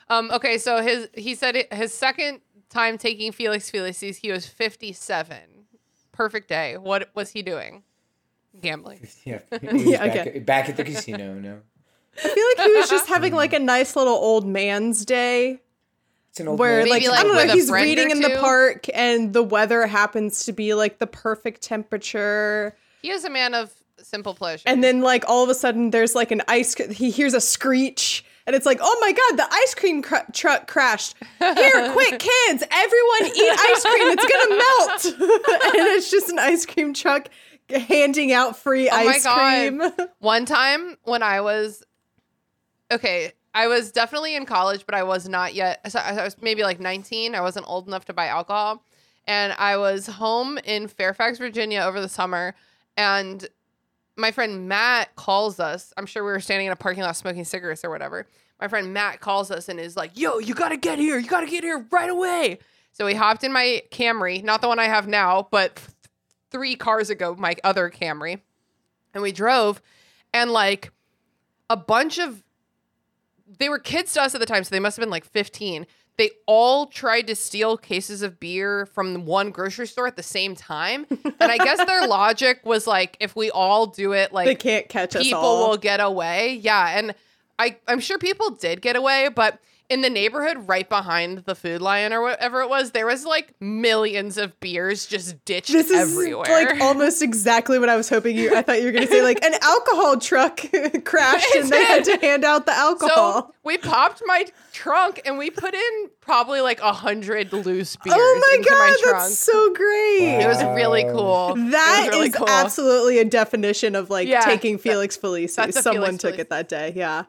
[0.10, 4.48] Um, okay, so his he said it, his second time taking Felix Felicis, he was
[4.48, 5.38] 57.
[6.12, 6.78] Perfect day.
[6.78, 7.84] What was he doing?
[8.62, 9.08] Gambling.
[9.26, 10.40] Yeah, he Yeah, back, okay.
[10.40, 11.34] back at the casino.
[11.36, 11.60] No,
[12.24, 15.60] I feel like he was just having like a nice little old man's day.
[16.30, 16.90] it's an old where man.
[16.90, 20.54] like, Maybe, I don't know, he's reading in the park and the weather happens to
[20.54, 22.76] be like the perfect temperature.
[23.02, 23.72] He is a man of
[24.02, 24.64] simple pleasure.
[24.66, 28.26] And then like all of a sudden there's like an ice he hears a screech
[28.48, 31.14] and it's like, "Oh my god, the ice cream cr- truck crashed.
[31.38, 34.08] Here, quick kids, everyone eat ice cream.
[34.10, 37.28] It's going to melt." and it's just an ice cream truck
[37.70, 39.82] handing out free Oh ice cream.
[40.20, 41.84] One time when I was
[42.92, 45.80] okay, I was definitely in college, but I was not yet.
[45.92, 47.36] So I was maybe like 19.
[47.36, 48.84] I wasn't old enough to buy alcohol,
[49.28, 52.56] and I was home in Fairfax, Virginia over the summer,
[52.98, 53.48] and
[54.16, 55.94] my friend Matt calls us.
[55.98, 58.28] I'm sure we were standing in a parking lot smoking cigarettes or whatever.
[58.60, 61.18] My friend Matt calls us and is like, "Yo, you gotta get here!
[61.18, 62.60] You gotta get here right away!"
[62.92, 65.82] So we hopped in my Camry, not the one I have now, but
[66.52, 68.40] three cars ago, my other Camry
[69.14, 69.82] and we drove
[70.34, 70.92] and like
[71.70, 72.44] a bunch of
[73.58, 75.88] they were kids to us at the time so they must have been like 15
[76.18, 80.56] they all tried to steal cases of beer from one grocery store at the same
[80.56, 84.56] time and i guess their logic was like if we all do it like They
[84.56, 86.60] can't catch us people will get away.
[86.62, 87.16] Yeah and
[87.58, 89.60] i i'm sure people did get away but
[89.90, 93.54] in the neighborhood right behind the food lion or whatever it was there was like
[93.60, 95.84] millions of beers just ditched everywhere.
[95.84, 98.56] This is everywhere like almost exactly what I was hoping you.
[98.56, 100.58] I thought you were going to say like an alcohol truck
[101.06, 103.34] crashed and they had to hand out the alcohol.
[103.48, 108.16] So we popped my trunk and we put in probably like a hundred loose beers
[108.18, 110.40] oh my into god, my that's so great.
[110.44, 111.50] It was really cool.
[111.56, 112.48] It was That really is cool.
[112.48, 115.56] absolutely a definition of like Yeah, taking Felix Felicis.
[115.56, 116.40] that's Someone Felix took Felicis.
[116.40, 116.94] it that day.
[116.96, 117.24] Yeah.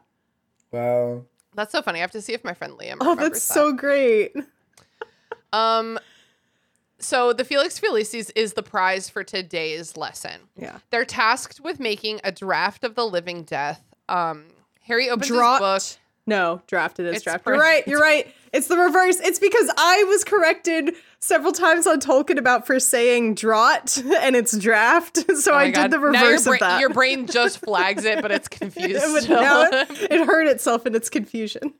[0.71, 1.25] wow.
[1.55, 1.99] That's so funny.
[1.99, 2.97] I have to see if my friend Liam.
[3.01, 3.53] Oh, that's that.
[3.53, 4.33] so great.
[5.53, 5.99] Um,
[6.99, 10.39] so the Felix Felicis is the prize for today's lesson.
[10.55, 10.77] Yeah.
[10.91, 13.81] They're tasked with making a draft of the living death.
[14.07, 14.45] Um,
[14.83, 15.73] Harry opens Draught.
[15.75, 15.99] his book.
[16.27, 17.43] No, drafted is It's draft.
[17.43, 17.87] pre- You're right.
[17.87, 18.33] You're right.
[18.53, 19.19] It's the reverse.
[19.21, 24.57] It's because I was corrected several times on Tolkien about for saying draught and it's
[24.57, 25.19] draft.
[25.37, 25.83] So Oh I God.
[25.83, 26.79] did the reverse bra- of that.
[26.81, 29.23] Your brain just flags it, but it's confused.
[29.23, 29.41] Still.
[29.41, 31.73] now it, it hurt itself in its confusion.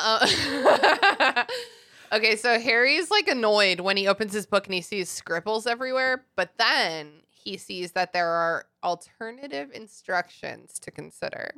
[0.00, 1.44] Uh,
[2.12, 6.24] okay, so Harry's like annoyed when he opens his book and he sees scribbles everywhere,
[6.36, 11.52] but then he sees that there are alternative instructions to consider.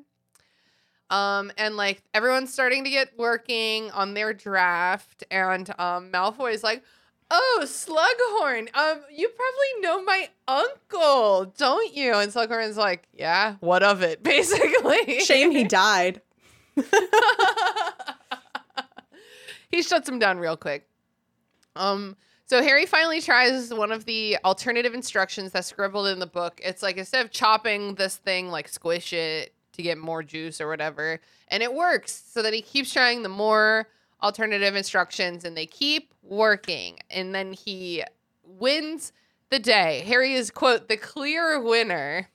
[1.11, 6.85] Um, and like everyone's starting to get working on their draft, and um, Malfoy's like,
[7.31, 8.75] oh, Slughorn.
[8.75, 12.15] Um, you probably know my uncle, don't you?
[12.15, 15.21] And Slughorn's like, yeah, what of it, basically.
[15.21, 16.23] Shame he died.
[19.69, 20.89] he shuts him down real quick.
[21.77, 26.61] Um, so Harry finally tries one of the alternative instructions that's scribbled in the book.
[26.65, 30.69] It's like instead of chopping this thing, like squish it to get more juice or
[30.69, 32.23] whatever, and it works.
[32.29, 33.89] So then he keeps trying the more
[34.23, 36.99] alternative instructions, and they keep working.
[37.11, 38.05] And then he
[38.45, 39.13] wins
[39.51, 40.05] the day.
[40.07, 42.29] Harry is quote the clear winner.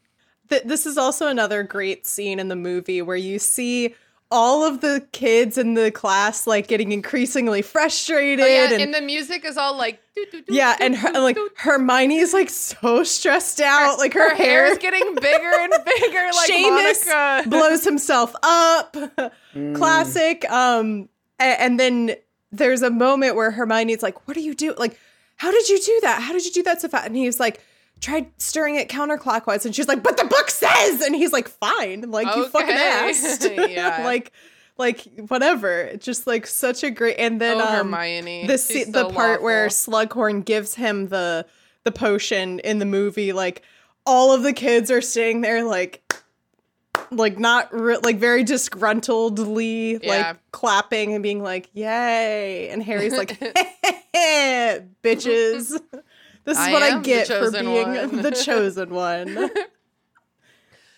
[0.50, 3.96] Th- this is also another great scene in the movie where you see
[4.32, 8.94] all of the kids in the class like getting increasingly frustrated Oh, yeah, and, and
[8.94, 11.50] the music is all like doo, doo, doo, yeah doo, and her, doo, like doo.
[11.58, 15.74] Hermione is like so stressed out like her, her hair hair is getting bigger and
[16.00, 17.50] bigger like Seamus Monica.
[17.50, 18.98] blows himself up
[19.76, 21.10] classic um
[21.40, 22.16] a- and, then
[22.52, 24.98] there's a moment where Hermione's like what do you do like
[25.38, 27.62] how did you do that how did you do that so fast and he's like
[28.02, 32.02] tried stirring it counterclockwise and she's like but the book says and he's like fine
[32.12, 33.10] like you fucking Okay.
[33.10, 34.04] asked Yeah.
[34.04, 34.32] like
[34.78, 38.46] like whatever It's just like such a great and then oh, um Hermione.
[38.48, 39.68] the se- the so part where.
[39.70, 41.46] Slughorn gives him the
[41.86, 43.62] the potion in the movie, like
[44.06, 46.02] all of the kids are sitting there like
[47.12, 50.10] like not re- like very disgruntledly Yeah.
[50.28, 53.40] like clapping and being like yay and Harry's like
[55.04, 55.80] bitches
[56.46, 59.50] this is I what I get for being one." the chosen one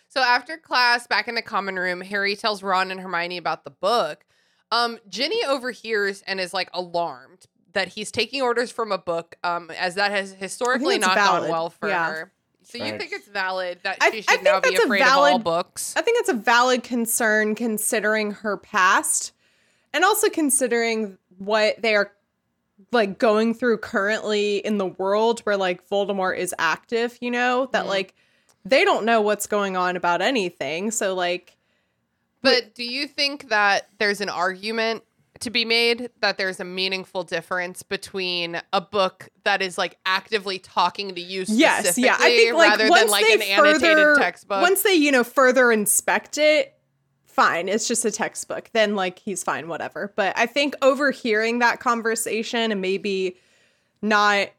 [0.10, 3.70] So after class, back in the common room, Harry tells Ron and Hermione about the
[3.70, 4.26] book.
[4.72, 9.70] Um, Ginny overhears and is like alarmed that he's taking orders from a book, um,
[9.78, 11.42] as that has historically not valid.
[11.44, 12.10] gone well for Yeah.
[12.10, 12.32] her.
[12.64, 15.02] So you think it's valid that I- she should think now be that's a afraid
[15.04, 15.94] of all books?
[15.96, 19.32] I think it's a valid concern considering her past
[19.94, 22.12] and also considering what they are
[22.92, 27.86] like going through currently in the world where like Voldemort is active, you know, that
[27.86, 27.90] Mhm.
[27.90, 28.14] like
[28.66, 30.92] they don't know what's going on about anything.
[30.92, 31.56] So like
[32.44, 35.04] But do you think that there's an argument
[35.40, 40.58] to be made that there's a meaningful difference between a book that is like actively
[40.60, 44.62] talking to you yes, yeah, I think like rather than like an annotated further, textbook?
[44.62, 46.77] once they you know further inspect it,
[47.38, 48.70] fine, it's just a textbook.
[48.74, 50.12] Then like he's fine, whatever.
[50.18, 53.38] But I think overhearing that conversation and maybe
[54.02, 54.50] not,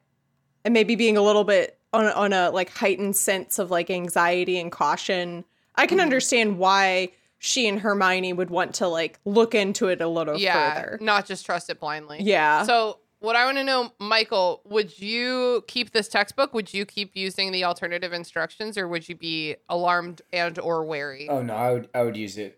[0.64, 4.58] and maybe being a little bit on on a like heightened sense of like anxiety
[4.58, 6.02] and caution, I can Mhm.
[6.02, 10.74] understand why she and Hermione would want to like look into it a little yeah,
[10.74, 10.98] further.
[11.00, 12.18] not just trust it blindly.
[12.20, 12.64] Yeah.
[12.64, 16.52] So what I want to know, Michael, would you keep this textbook?
[16.54, 21.28] Would you keep using the alternative instructions, or would you be alarmed and or wary?
[21.28, 22.57] Oh no, I would I would use it,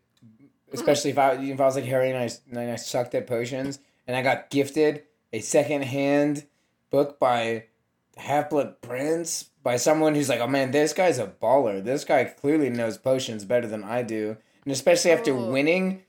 [0.73, 3.79] especially if I if I was like Harry and I and I sucked at potions
[4.07, 5.03] and I got gifted
[5.33, 6.47] a second hand
[6.91, 7.65] book by
[8.17, 11.83] Half Blood Prince by someone who's like, oh man, this guy's a baller.
[11.83, 15.51] This guy clearly knows potions better than I do, and especially after Ooh.
[15.51, 16.03] winning.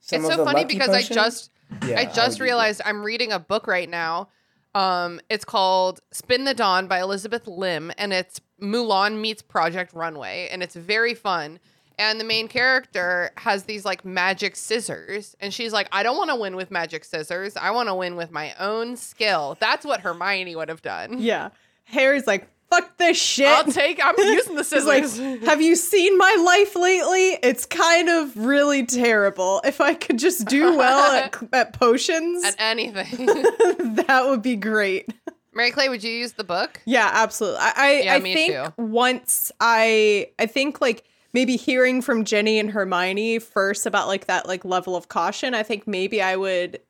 [0.00, 1.10] Some it's of so the funny lucky because potions.
[1.10, 1.50] I just
[1.86, 2.42] Yeah, I just use it.
[2.42, 4.28] realized I'm reading a book right now.
[4.74, 10.48] Um, it's called Spin the Dawn by Elizabeth Lim, and it's Mulan meets Project Runway,
[10.50, 11.60] and it's very fun.
[11.98, 16.30] And the main character has these like magic scissors, and she's like, I don't want
[16.30, 17.56] to win with magic scissors.
[17.56, 19.56] I want to win with my own skill.
[19.60, 21.18] That's what Hermione would have done.
[21.18, 21.50] yeah.
[21.84, 23.48] Harry's like, fuck this shit.
[23.48, 24.00] I'll take.
[24.02, 25.44] I'm using the He's like, scissors.
[25.44, 27.38] have you seen my life lately?
[27.42, 29.60] It's kind of really terrible.
[29.64, 33.26] If I could just do well at, at potions, At anything.
[34.06, 35.12] that would be great.
[35.52, 36.80] Mary Clay, would you use the book?
[36.86, 37.58] Yeah, absolutely.
[37.60, 38.72] I I, Yeah, I me think too.
[38.82, 44.46] once I I think like maybe hearing from Ginny and Hermione first about like that
[44.46, 46.80] like level of caution, I think maybe I would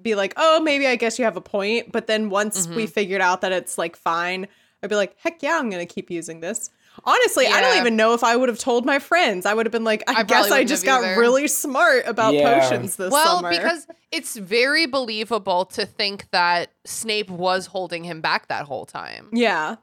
[0.00, 2.92] be like, "Oh, maybe I guess you have a point." But then once we Mm-hmm.
[2.92, 4.48] figured out that it's like fine,
[4.82, 6.70] I'd be like, "Heck yeah, I'm going to keep using this."
[7.04, 9.46] Honestly, I don't even know if I would have told my friends.
[9.46, 11.18] I would have been like, I, I guess I just got either.
[11.18, 12.60] really smart about Yeah.
[12.60, 13.48] potions this well, summer.
[13.48, 19.30] because it's very believable to think that Snape was holding him back that whole time.
[19.32, 19.76] yeah.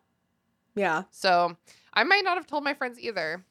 [0.75, 1.03] Yeah.
[1.09, 1.57] So
[1.95, 3.43] I might not have told my friends either.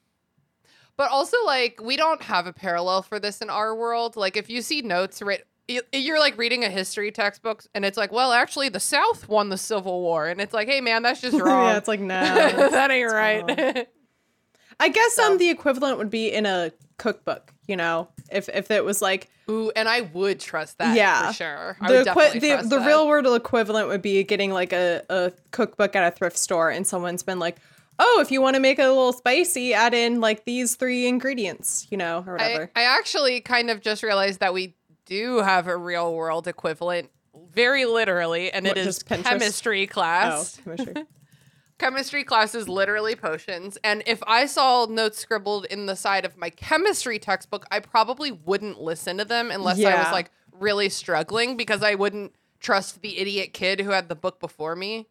[0.99, 4.16] But also, like, we don't have a parallel for this in our world.
[4.16, 7.97] Like, if you see notes writ you- you're like reading a history textbook and it's
[7.99, 10.27] like, well, actually, the South won the Civil War.
[10.27, 11.66] And it's like, hey, man, that's just wrong.
[11.69, 12.15] yeah, it's like, no.
[12.70, 13.87] that ain't right.
[14.81, 18.70] I guess So- um the equivalent would be in a cookbook, you know, if if
[18.70, 21.29] it was like Ooh, and I would trust that Yeah.
[21.29, 21.77] for sure.
[21.81, 25.95] I the definitely the, the real world equivalent would be getting like a, a cookbook
[25.97, 27.57] at a thrift store and someone's been like,
[27.99, 31.07] "Oh, if you want to make it a little spicy, add in like these three
[31.07, 34.75] ingredients, you know, or whatever." I actually kind of just realized that we
[35.07, 37.11] do have a real world equivalent
[37.53, 39.25] very literally, and What, it is Pinterest?
[39.25, 40.95] chemistry Oh, chemistry.
[41.79, 43.79] chemistry class is literally potions.
[43.85, 48.33] And if I saw notes scribbled in the side of my chemistry textbook, I probably
[48.33, 53.19] wouldn't listen to them unless I was like really struggling because I wouldn't trust the
[53.19, 55.07] idiot kid who had the book before me.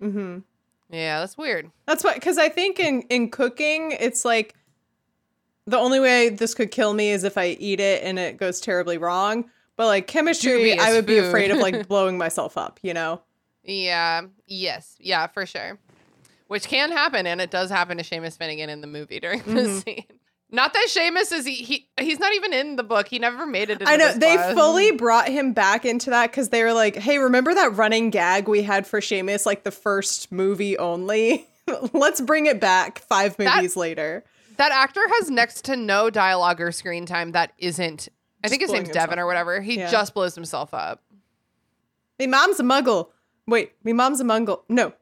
[0.00, 0.38] hmm
[0.92, 1.70] Yeah, that's weird.
[1.86, 4.54] That's what, because I think in in cooking, it's like
[5.66, 8.60] the only way this could kill me is if I eat it and it goes
[8.60, 9.48] terribly wrong.
[9.76, 12.80] But like chemistry, I would be afraid of like blowing myself up.
[12.82, 13.22] You know?
[13.62, 15.78] Yeah, yes, yeah, for sure.
[16.48, 19.52] Which can happen, and it does happen to Seamus Finnigan in the movie during the
[19.62, 19.82] Mhm.
[19.84, 20.04] scene.
[20.52, 23.06] Not that Seamus is he, he he's not even in the book.
[23.08, 23.80] He never made it.
[23.80, 24.54] Into I know they class.
[24.54, 28.48] fully brought him back into that because they were like, "Hey, remember that running gag
[28.48, 31.46] we had for Seamus, like the first movie only?
[31.92, 34.24] Let's bring it back five That- movies later."
[34.56, 38.08] That actor has next to no dialogue or screen time that isn't.
[38.44, 39.60] I think his name's Devon or whatever.
[39.60, 39.90] He Yeah.
[39.90, 41.02] just blows himself up.
[42.18, 43.08] My mom's a muggle.
[43.46, 44.62] Wait, my mom's a muggle.
[44.68, 44.92] No,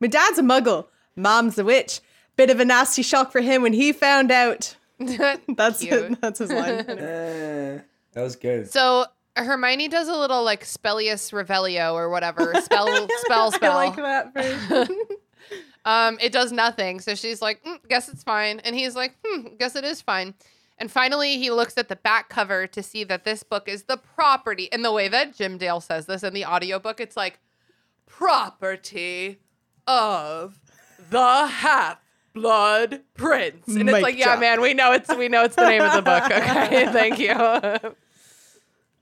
[0.00, 0.86] my dad's a muggle.
[1.14, 2.00] Mom's a witch.
[2.36, 4.75] Bit of a nasty shock for him when he found out.
[5.56, 6.20] That's Cute.
[6.20, 6.80] that's his line.
[6.80, 7.82] Uh,
[8.12, 8.70] that was good.
[8.70, 9.04] So
[9.36, 13.78] Hermione does a little like Specialis Revelio or whatever spell spell spell.
[13.78, 14.98] I like that version.
[15.84, 17.00] Um, it does nothing.
[17.00, 18.60] So she's like, "Mm, guess it's fine.
[18.60, 20.34] And he's like, hmm, guess it is fine.
[20.78, 23.96] And finally, he looks at the back cover to see that this book is the
[23.96, 24.70] property.
[24.72, 27.38] And the way that Jim Dale says this in the audiobook, it's like,
[28.06, 29.38] property
[29.86, 30.60] of
[31.10, 31.98] the half
[32.36, 33.66] blood prince.
[33.66, 36.02] And it's like, yeah, man, we know it's we know it's the name of the
[36.02, 36.22] book.
[36.30, 37.92] Okay, thank you.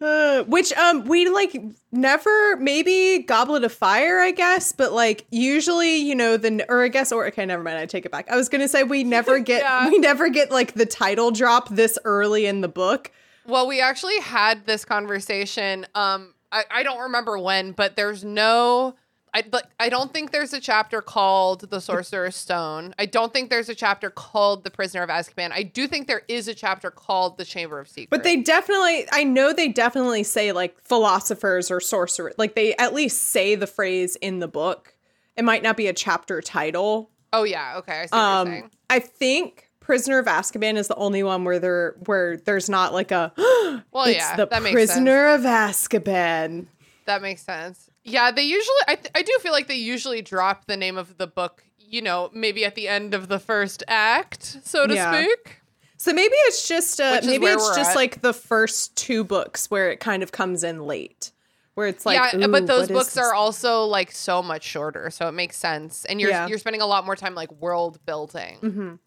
[0.00, 1.56] Uh, which um we like
[1.92, 6.88] never maybe Goblet of Fire I guess but like usually you know the or I
[6.88, 9.38] guess or okay never mind I take it back I was gonna say we never
[9.52, 9.88] get Yeah.
[9.88, 13.12] we never get like the title drop this early in the book
[13.46, 15.86] Well, we actually had this conversation.
[15.94, 18.96] Um, I, I don't remember when, but there's no.
[19.34, 22.94] I but I don't think there's a chapter called The Sorcerer's Stone.
[22.98, 25.50] I don't think there's a chapter called The Prisoner of Azkaban.
[25.50, 28.10] I do think there is a chapter called The Chamber of Secrets.
[28.10, 32.94] but they definitely I know they definitely say like philosophers or sorcerers like they at
[32.94, 34.94] least say the phrase in the book
[35.36, 38.02] it might not be a chapter title Oh yeah, okay.
[38.02, 38.70] I see what you're um saying.
[38.88, 43.10] I think Prisoner of Azkaban is the only one where there where there's not like
[43.10, 43.32] a
[43.90, 44.92] Well, it's yeah, the that makes sense.
[44.92, 46.66] prisoner of Azkaban.
[47.06, 47.90] That makes sense.
[48.04, 48.76] Yeah, they usually.
[48.88, 51.64] I th- I do feel like they usually drop the name of the book.
[51.78, 55.12] You know, maybe at the end of the first act, so to Yeah.
[55.24, 55.60] speak.
[55.96, 57.96] So maybe it's just uh, maybe it's just at.
[57.96, 61.30] like the first two books where it kind of comes in late,
[61.74, 65.32] where it's like yeah, but those books are also like so much shorter, so it
[65.32, 66.04] makes sense.
[66.04, 66.46] And you're Yeah.
[66.48, 68.58] you're spending a lot more time like world building.
[68.60, 68.98] Mhm,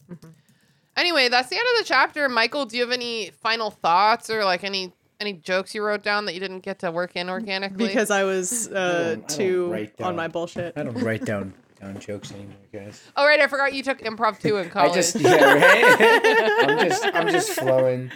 [0.96, 2.28] Anyway, that's the end of the chapter.
[2.28, 6.24] Michael, do you have any final thoughts or like any any jokes you wrote down
[6.26, 7.86] that you didn't get to work in organically?
[7.88, 10.72] because I was uh, don't- I don't too write on my bullshit.
[10.76, 13.02] I don't write down down jokes anymore, guys.
[13.16, 14.90] oh right, I forgot you took improv too in college.
[14.90, 14.94] I college.
[14.94, 16.68] just yeah, right.
[16.68, 18.10] I'm just I'm just flowing.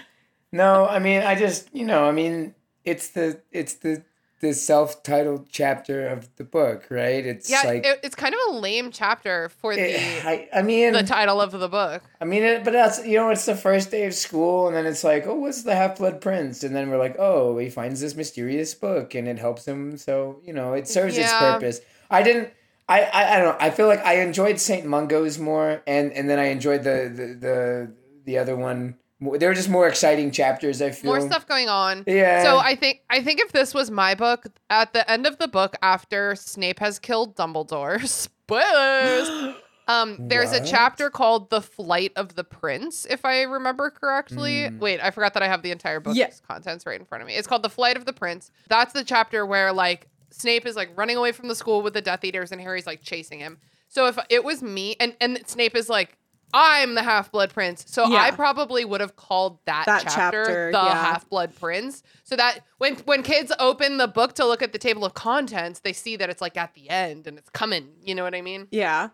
[0.52, 2.54] No, I mean I just you know I mean
[2.84, 4.02] it's the it's the
[4.42, 7.24] the self-titled chapter of the book, right?
[7.24, 10.62] It's yeah, like it, it's kind of a lame chapter for it- the I I
[10.62, 12.02] mean the title of the book.
[12.20, 14.84] I mean, it, but that's you know, it's the first day of school, and then
[14.84, 16.64] it's like, oh, what's the Half Blood Prince?
[16.64, 19.96] And then we're like, oh, he finds this mysterious book, and it helps him.
[19.96, 21.80] So you know, it serves its purpose.
[22.10, 22.50] I didn't.
[22.88, 23.56] I, I I don't know.
[23.64, 27.26] I feel like I enjoyed Saint Mungo's more, and and then I enjoyed the the
[27.46, 27.92] the,
[28.24, 28.96] the other one.
[29.38, 30.82] They were just more exciting chapters.
[30.82, 32.02] I feel More stuff going on.
[32.06, 32.42] Yeah.
[32.42, 35.46] So I think I think if this was my book, at the end of the
[35.48, 38.04] book, after Snape has killed Dumbledore,
[38.52, 39.54] spoilers.
[39.88, 44.68] Um, there's a chapter called "The Flight of the Prince," if I remember correctly.
[44.68, 44.78] Hmm.
[44.78, 46.30] Wait, I forgot that I have the entire book's Yeah.
[46.46, 47.34] contents right in front of me.
[47.34, 50.96] It's called "The Flight of the Prince." That's the chapter where like Snape is like
[50.96, 53.58] running away from the school with the Death Eaters, and Harry's like chasing him.
[53.88, 56.16] So if it was me, and and Snape is like.
[56.54, 57.84] I'm the Half Blood Prince.
[57.88, 58.20] So Yeah.
[58.20, 60.92] I probably would have called that, That chapter, chapter, the yeah.
[61.02, 62.02] Half Blood Prince.
[62.24, 65.80] So that when when kids open the book to look at the table of contents,
[65.80, 67.88] they see that it's like at the end and it's coming.
[68.02, 68.68] You know what I mean?
[68.70, 69.08] Yeah.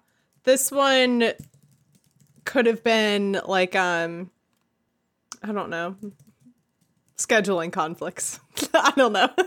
[0.44, 1.32] This one
[2.44, 4.31] could have been like um
[5.43, 5.97] I don't know.
[7.16, 8.40] Scheduling conflicts.
[8.74, 9.28] I don't know.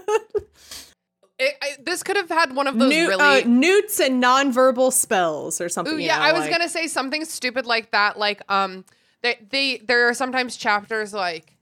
[1.41, 3.41] It, I, this could have had one of those New, really.
[3.43, 5.95] uh, newts and nonverbal spells or something.
[5.95, 8.18] Ooh, yeah, know, I was like- gonna say something stupid like that.
[8.19, 8.85] Like, um,
[9.22, 11.57] they they there are sometimes chapters like,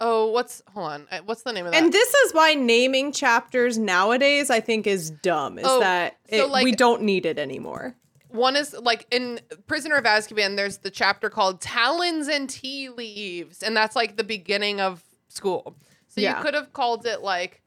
[0.00, 1.82] oh, what's hold on, uh, what's the name of that?
[1.82, 5.58] And this is why naming chapters nowadays I think is dumb.
[5.58, 7.94] Is Oh, that so, like- we don't need it anymore.
[8.28, 13.62] One is like in Prisoner of Azkaban, there's the chapter called Talons and Tea Leaves,
[13.62, 15.76] and that's like the beginning of school.
[16.08, 16.36] So Yeah.
[16.38, 17.62] you could have called it like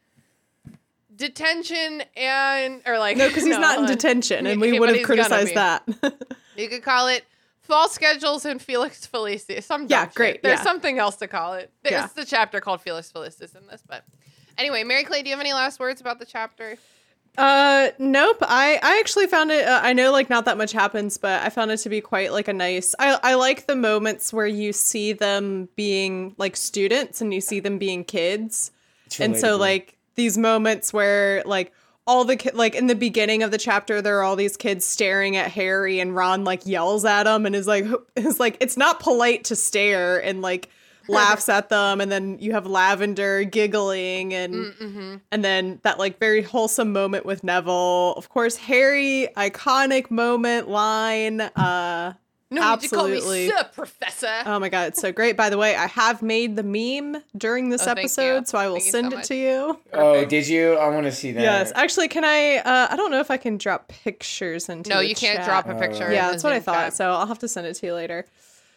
[1.19, 5.05] detention and or like No, because he's not in detention, and we would have he's
[5.05, 5.87] criticized that.
[6.57, 7.23] You could call it
[7.61, 9.63] false schedules and Felix Felicis.
[9.63, 10.15] Some Yeah, dumb shit.
[10.15, 10.63] great, There's yeah.
[10.63, 11.71] something else to call it.
[11.83, 12.07] There's Yeah.
[12.13, 14.03] the chapter called Felix Felicis in this, but
[14.57, 16.77] anyway, Mary Clay, do you have any last words about the chapter?
[17.37, 18.37] Uh, nope.
[18.41, 19.65] I I actually found it.
[19.65, 22.33] Uh, I know like not that much happens, but I found it to be quite
[22.33, 22.93] like a nice.
[22.99, 27.61] I I like the moments where you see them being like students and you see
[27.61, 28.71] them being kids,
[29.19, 31.71] and so like these moments where like
[32.05, 34.83] all the ki- like in the beginning of the chapter there are all these kids
[34.85, 37.85] staring at Harry and Ron like yells at him and is like
[38.15, 40.69] is like it's not polite to stare and like
[41.07, 45.15] laughs at them and then you have Lavender giggling and Mm-hmm.
[45.31, 48.13] and then that like very wholesome moment with Neville.
[48.17, 51.41] Of course, Harry, iconic moment, line.
[51.41, 52.13] Uh
[52.51, 53.45] No, Absolutely.
[53.45, 54.33] you call me Sir Professor.
[54.47, 55.37] oh my god, it's so great.
[55.37, 58.75] By the way, I have made the meme during this Oh, episode, so I will
[58.75, 59.79] Thank you so send it to you.
[59.93, 60.73] Oh, did you?
[60.73, 61.41] I want to see that.
[61.41, 61.71] Yes.
[61.75, 65.07] Actually, can I uh I don't know if I can drop pictures into no, the
[65.07, 66.07] you can't drop a picture.
[66.07, 66.85] in Yeah, that's what I thought.
[66.85, 66.93] chat.
[66.95, 68.25] So I'll have to send it to you later.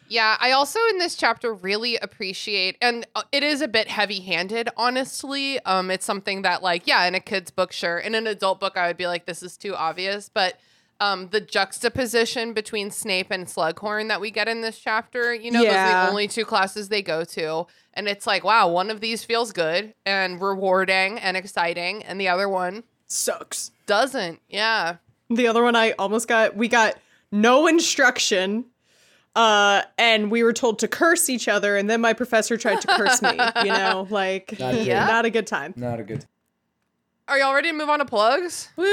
[0.08, 4.68] Yeah, I also in this chapter really appreciate, and uh, it is a bit heavy-handed,
[4.76, 5.58] honestly.
[5.60, 7.98] Um, it's something that, like, yeah, in a kid's book, sure.
[7.98, 10.28] In an adult book, I would be like, this is too obvious.
[10.28, 10.58] But
[11.02, 15.62] um, the juxtaposition between Snape and Slughorn that we get in this chapter, you know,
[15.64, 19.00] those are the only two classes they go to, and it's like, wow, one of
[19.00, 23.72] these feels good and rewarding and exciting, and the other one Sucks.
[23.86, 24.40] doesn't.
[24.48, 24.96] Yeah.
[25.28, 26.94] The other one I almost got we got
[27.32, 28.66] no instruction.
[29.34, 32.88] Uh, and we were told to curse each other, and then my professor tried to
[32.88, 33.30] curse me.
[33.64, 34.86] You know, like Not good.
[34.86, 35.06] Yeah.
[35.06, 35.72] not a good time.
[35.74, 36.26] Not a good.
[37.28, 38.68] Are y'all ready to move on to plugs?
[38.76, 38.84] Woo!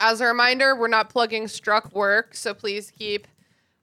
[0.00, 3.26] As a reminder, we're not plugging struck work, so please keep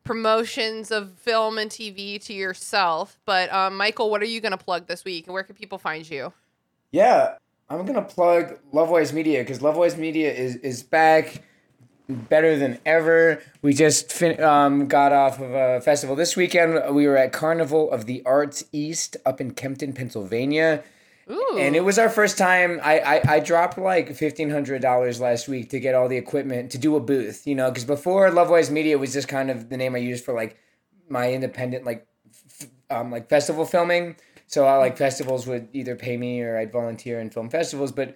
[0.03, 3.19] promotions of film and TV to yourself.
[3.25, 5.77] But um, Michael, what are you going to plug this week, and where can people
[5.77, 6.33] find you?
[6.91, 7.35] Yeah,
[7.69, 11.43] I'm gonna plug Lovewise Media because Lovewise Media is is back,
[12.07, 13.41] better than ever.
[13.61, 16.95] We just fin- um, got off of a festival this weekend.
[16.95, 20.83] We were at Carnival of the Arts East up in Kempton, Pennsylvania.
[21.29, 22.79] Ooh, And it was our first time.
[22.81, 26.71] I, I, I dropped like fifteen hundred dollars last week to get all the equipment
[26.71, 27.45] to do a booth.
[27.45, 30.33] You know, because before Lovewise Media was just kind of the name I used for
[30.33, 30.57] like
[31.09, 34.15] my independent like f- um like festival filming.
[34.45, 37.91] So I like festivals would either pay me or I'd volunteer in film festivals.
[37.91, 38.15] But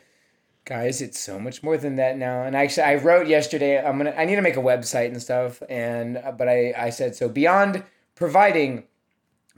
[0.64, 2.44] guys, it's so much more than that now.
[2.44, 3.78] And actually, I wrote yesterday.
[3.84, 5.62] I'm gonna I need to make a website and stuff.
[5.70, 7.84] And uh, but I I said so beyond
[8.16, 8.86] providing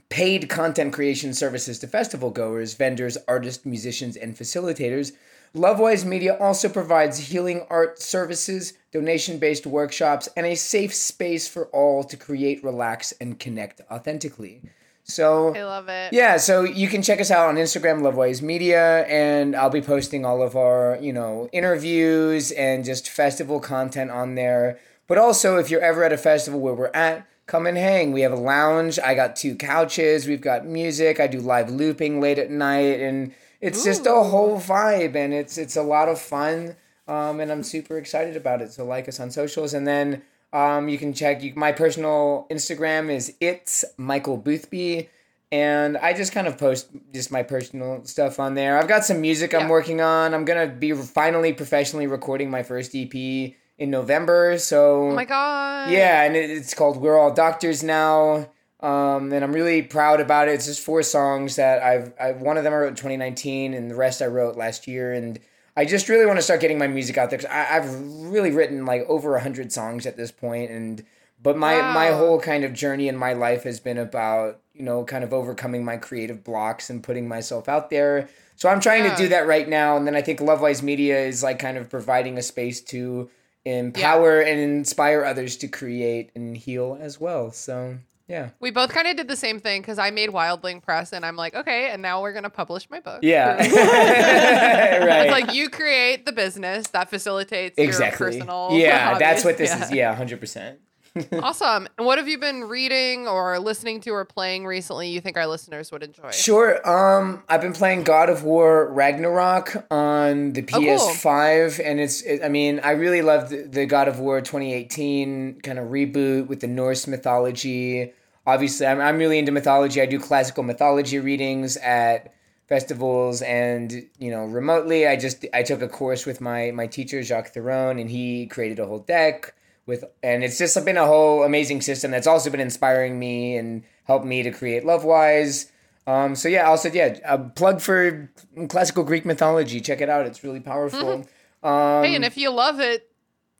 [0.08, 5.12] paid content creation services to festival goers, vendors, artists, musicians, and facilitators.
[5.54, 11.66] Lovewise Media also provides healing art services, donation based workshops, and a safe space for
[11.66, 14.62] all to create, relax, and connect authentically.
[15.04, 16.14] So, I love it.
[16.14, 20.24] yeah, so you can check us out on Instagram, Lovewise Media, and I'll be posting
[20.24, 24.78] all of our, you know, interviews and just festival content on there.
[25.06, 28.12] But also, if you're ever at a festival where we're at, come and hang.
[28.12, 28.98] We have a lounge.
[28.98, 30.26] I got two couches.
[30.26, 31.20] We've got music.
[31.20, 35.58] I do live looping late at night, and it's just a whole vibe, and it's
[35.58, 36.76] it's a lot of fun.
[37.06, 38.72] Um, and I'm super excited about it.
[38.72, 40.22] So like us on socials, and then
[40.52, 45.10] um, you can check you, my personal Instagram is it's Michael Boothby,
[45.52, 48.78] and I just kind of post just my personal stuff on there.
[48.78, 49.58] I've got some music Yeah.
[49.58, 50.32] I'm working on.
[50.32, 54.58] I'm gonna be finally professionally recording my first EP in November.
[54.58, 55.90] So Oh my god.
[55.90, 58.48] yeah, and it, it's called "We're All Doctors Now,"
[58.80, 60.52] um, and I'm really proud about it.
[60.52, 63.90] It's just four songs that I've, I one of them I wrote in 2019, and
[63.90, 65.38] the rest I wrote last year, and
[65.76, 67.90] I just really want to start getting my music out there because I've
[68.30, 71.04] really written like over a hundred songs at this point, and
[71.42, 75.04] but my my whole kind of journey in my life has been about you know
[75.04, 78.28] kind of overcoming my creative blocks and putting myself out there.
[78.56, 79.16] So I'm trying Yeah.
[79.16, 81.90] to do that right now, and then I think Lovewise Media is like kind of
[81.90, 83.28] providing a space to
[83.64, 87.50] empower and inspire others to create and heal as well.
[87.50, 91.12] So yeah, We both kind of did the same thing because I made Wildling Press,
[91.12, 93.18] and I'm like, okay, and now we're gonna publish my book.
[93.22, 95.30] yeah, It's right.
[95.30, 98.24] like you create the business that facilitates exactly.
[98.26, 98.68] your personal.
[98.72, 99.84] yeah, that's what this Yeah.
[99.84, 99.90] is.
[99.92, 100.78] Yeah, hundred percent.
[101.32, 101.86] awesome.
[101.96, 105.10] And what have you been reading or listening to or playing recently?
[105.10, 106.30] You think our listeners would enjoy?
[106.30, 106.80] Sure.
[106.88, 110.82] Um, I've been playing God of War Ragnarok on the Oh, cool.
[110.82, 112.22] PS5, and it's.
[112.22, 116.48] It, I mean, I really loved the, the God of War 2018 kind of reboot
[116.48, 118.12] with the Norse mythology.
[118.46, 120.00] Obviously, I'm I'm really into mythology.
[120.00, 122.34] I do classical mythology readings at
[122.68, 125.06] festivals and you know remotely.
[125.06, 128.80] I just I took a course with my my teacher Jacques Theron, and he created
[128.80, 129.54] a whole deck
[129.86, 133.82] with and it's just been a whole amazing system that's also been inspiring me and
[134.04, 135.70] helped me to create Lovewise.
[136.06, 138.30] Um, so yeah, also yeah, a plug for
[138.68, 139.80] classical Greek mythology.
[139.80, 141.24] Check it out; it's really powerful.
[141.62, 143.10] Um, hey, and if you love it,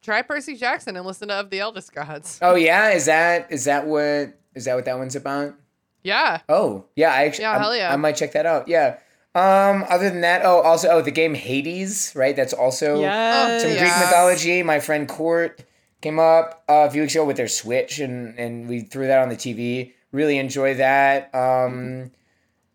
[0.03, 2.39] try Percy Jackson and listen to Of the Eldest Gods.
[2.43, 5.55] oh yeah, is that is that what is that what that one's about?
[6.03, 6.41] Yeah.
[6.51, 7.93] Oh yeah, I actually Yeah, hell yeah.
[7.93, 8.69] I might check that out.
[8.69, 8.99] Yeah.
[9.35, 12.37] Um, other than that, oh also oh the game Hades, right?
[12.37, 13.63] That's also Yes.
[13.63, 13.79] some Yeah.
[13.79, 14.63] Greek mythology.
[14.63, 15.65] My friend Court
[16.05, 19.19] came up uh, a few weeks ago with their Switch, and and we threw that
[19.21, 19.93] on the TV.
[20.13, 21.35] Really enjoy that.
[21.35, 22.13] Um,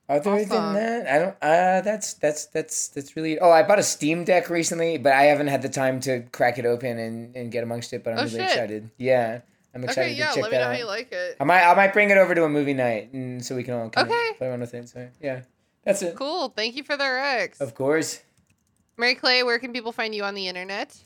[0.10, 0.50] other Awesome.
[0.50, 1.36] than that, I don't.
[1.42, 3.38] Uh, that's that's that's that's really.
[3.40, 6.58] Oh, I bought a Steam Deck recently, but I haven't had the time to crack
[6.58, 8.04] it open and, and get amongst it.
[8.04, 8.46] But I'm Oh, really shit.
[8.50, 8.90] excited.
[8.98, 9.42] Yeah,
[9.76, 10.74] I'm excited Okay, yeah, to check let me that know out.
[10.74, 11.38] how you like it.
[11.40, 13.76] I might I might bring it over to a movie night, and so we can
[13.76, 14.30] all kind Okay.
[14.32, 14.90] of play around with it.
[14.90, 15.42] So yeah,
[15.86, 16.16] that's it.
[16.16, 16.50] Cool.
[16.50, 17.62] Thank you for the Rex.
[17.62, 18.22] Of course.
[18.98, 20.98] Mary Clay, where can people find you on the internet?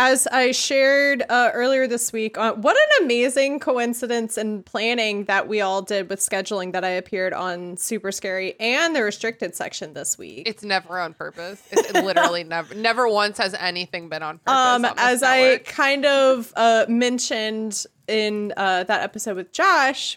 [0.00, 5.48] As I shared uh, earlier this week, uh, what an amazing coincidence and planning that
[5.48, 9.94] we all did with scheduling that I appeared on Super Scary and the restricted section
[9.94, 10.48] this week.
[10.48, 11.60] It's never on purpose.
[11.72, 14.54] It's literally never, never once has anything been on purpose.
[14.54, 20.16] um, on as I kind of uh, mentioned in uh, that episode with Josh,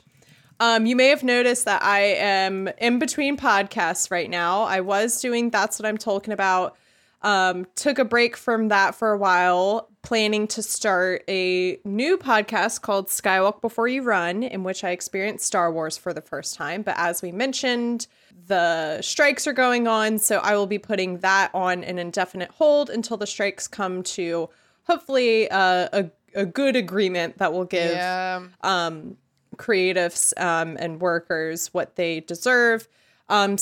[0.60, 4.62] um, you may have noticed that I am in between podcasts right now.
[4.62, 6.78] I was doing That's What I'm Talking About.
[7.24, 12.82] Um, took a break from that for a while, planning to start a new podcast
[12.82, 16.82] called Skywalk Before You Run, in which I experienced Star Wars for the first time.
[16.82, 18.08] But as we mentioned,
[18.48, 22.90] the strikes are going on, so I will be putting that on an indefinite hold
[22.90, 24.50] until the strikes come to
[24.84, 28.42] hopefully uh, a a good agreement that will give yeah.
[28.62, 29.18] um,
[29.58, 32.88] creatives um, and workers what they deserve.
[33.30, 33.58] Um,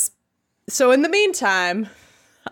[0.67, 1.89] so in the meantime,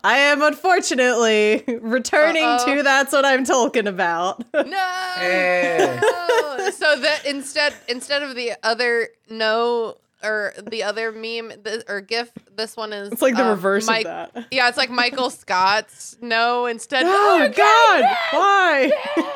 [0.04, 2.76] I am unfortunately returning Uh-oh.
[2.78, 4.44] to that's what I'm talking about.
[4.54, 5.14] No.
[5.20, 6.00] Eh.
[6.02, 6.70] no.
[6.72, 12.32] So that instead instead of the other no or the other meme th- or gif,
[12.56, 14.48] this one is it's like the um, reverse Mike- of that.
[14.52, 17.06] Yeah, it's like Michael Scott's no instead.
[17.08, 18.92] Oh God!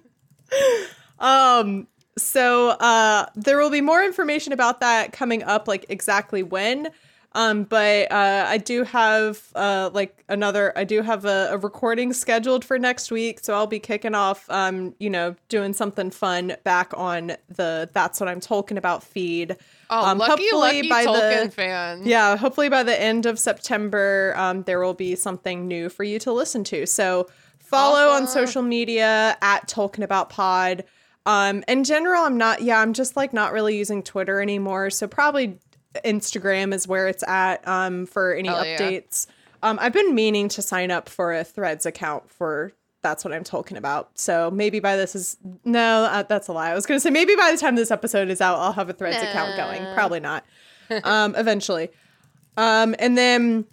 [1.65, 1.87] um.
[2.19, 6.91] So uh, there will be more information about that coming up, like exactly when.
[7.35, 10.73] Um, but uh, I do have uh, like another.
[10.77, 14.45] I do have a, a recording scheduled for next week, so I'll be kicking off.
[14.51, 19.57] Um, you know, doing something fun back on the "That's What I'm Talking About" feed.
[19.89, 20.51] Oh, Um, lucky, hopefully
[20.83, 22.07] lucky by the- Tolkien fans.
[22.07, 26.19] Yeah, hopefully by the end of September, um, there will be something new for you
[26.21, 26.87] to listen to.
[26.87, 27.29] So
[27.59, 30.85] follow on social media at Tolkien About Pod.
[31.25, 32.63] Um, in general, I'm not.
[32.63, 34.91] Yeah, I'm just like not really using Twitter anymore.
[34.91, 35.59] So probably
[36.05, 38.79] Instagram is where it's at um, for any Hell yeah.
[38.79, 39.27] updates.
[39.63, 42.73] Um, I've been meaning to sign up for a Threads account for.
[43.03, 44.17] That's what I'm talking about.
[44.17, 46.71] So maybe by this is no, uh, that's a lie.
[46.71, 48.93] I was gonna say maybe by the time this episode is out, I'll have a
[48.93, 49.83] Threads account going.
[49.95, 50.45] Probably not.
[51.05, 51.89] Um, eventually.
[52.59, 53.65] Um, and then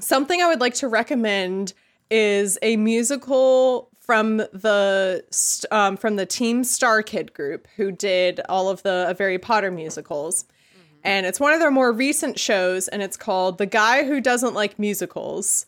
[0.00, 1.74] something I would like to recommend
[2.10, 5.24] is a musical from the
[5.72, 10.44] um, from the Team StarKid group who did all of the uh, Harry Potter musicals.
[11.06, 14.54] And it's one of their more recent shows, and it's called "The Guy Who Doesn't
[14.54, 15.66] Like Musicals."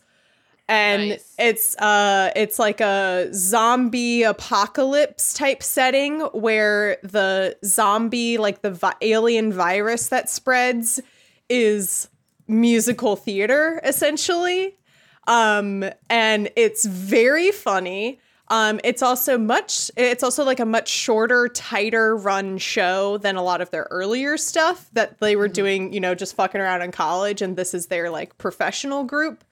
[0.67, 1.35] And Nice.
[1.39, 8.93] it's uh, it's like a zombie apocalypse type setting where the zombie, like the vi-
[9.01, 11.01] alien virus that spreads,
[11.49, 12.07] is
[12.47, 14.75] musical theater essentially
[15.27, 18.19] um and it's very funny
[18.49, 23.43] um it's also much it's also like a much shorter tighter run show than a
[23.43, 26.91] lot of their earlier stuff that they were doing you know just fucking around in
[26.91, 29.43] college and this is their like professional group.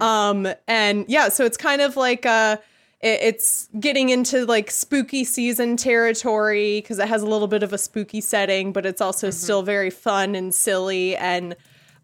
[0.00, 2.56] Um and yeah so it's kind of like uh
[3.02, 7.72] it- it's getting into like spooky season territory because it has a little bit of
[7.74, 11.54] a spooky setting but it's also still very fun and silly and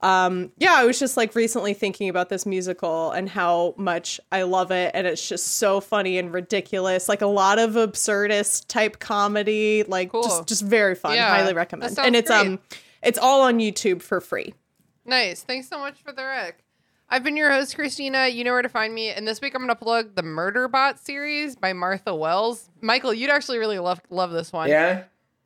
[0.03, 4.43] um yeah i was just like recently thinking about this musical and how much i
[4.43, 8.99] love it and it's just so funny and ridiculous like a lot of absurdist type
[8.99, 10.23] comedy like Cool.
[10.25, 12.47] just just very fun Yeah, highly recommend sounds and it's great.
[12.47, 12.59] um
[13.03, 14.55] it's all on youtube for free
[15.05, 15.43] Nice.
[15.43, 16.63] Thanks so much for the rec.
[17.11, 18.29] I've been your host, Christina.
[18.29, 19.09] You know where to find me.
[19.11, 22.71] And this week I'm going to plug the Murderbot series by Martha Wells.
[22.81, 24.69] Michael, you'd actually really love love this one.
[24.69, 25.03] Yeah.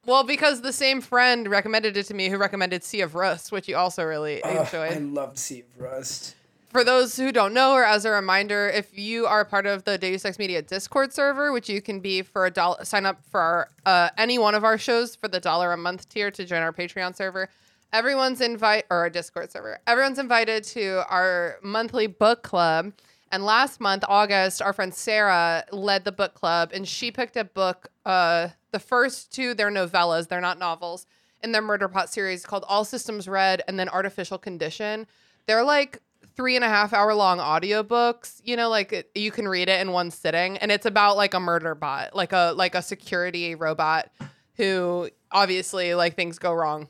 [0.07, 3.69] Well, because the same friend recommended it to me who recommended Sea of Rust, which
[3.69, 4.93] you also really enjoyed.
[4.93, 6.37] I love Sea of Rust.
[6.71, 9.99] For those who don't know, or as a reminder, if you are part of the
[9.99, 13.41] Deus Ex Media Discord server, which you can be for a dollar, sign up for
[13.41, 16.63] our, uh, any one of our shows for the dollar a month tier to join
[16.63, 17.49] our Patreon server.
[17.93, 19.79] Everyone's invite or our Discord server.
[19.87, 22.93] Everyone's invited to our monthly book club.
[23.33, 27.45] And last month, August, our friend Sarah led the book club, and she picked a
[27.45, 27.89] book.
[28.05, 31.07] Uh, the first two, they're novellas; they're not novels.
[31.43, 35.07] in their Murderbot series called All Systems Red and then Artificial Condition.
[35.47, 36.01] They're like
[36.37, 38.41] three and a half hour long audiobooks.
[38.45, 41.35] You know, like it, you can read it in one sitting, and it's about like
[41.35, 44.11] a murder bot, like a like a security robot
[44.55, 46.89] who obviously like things go wrong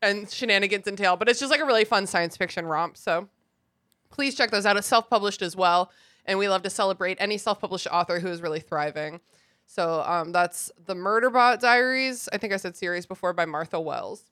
[0.00, 1.16] and shenanigans entail.
[1.16, 2.96] But it's just like a really fun science fiction romp.
[2.96, 3.28] So
[4.10, 4.76] please check those out.
[4.76, 5.90] It's self published as well,
[6.24, 9.20] and we love to celebrate any self published author who is really thriving.
[9.66, 12.28] So um, that's the Murderbot Diaries.
[12.32, 14.24] I think I said series before by Martha Wells.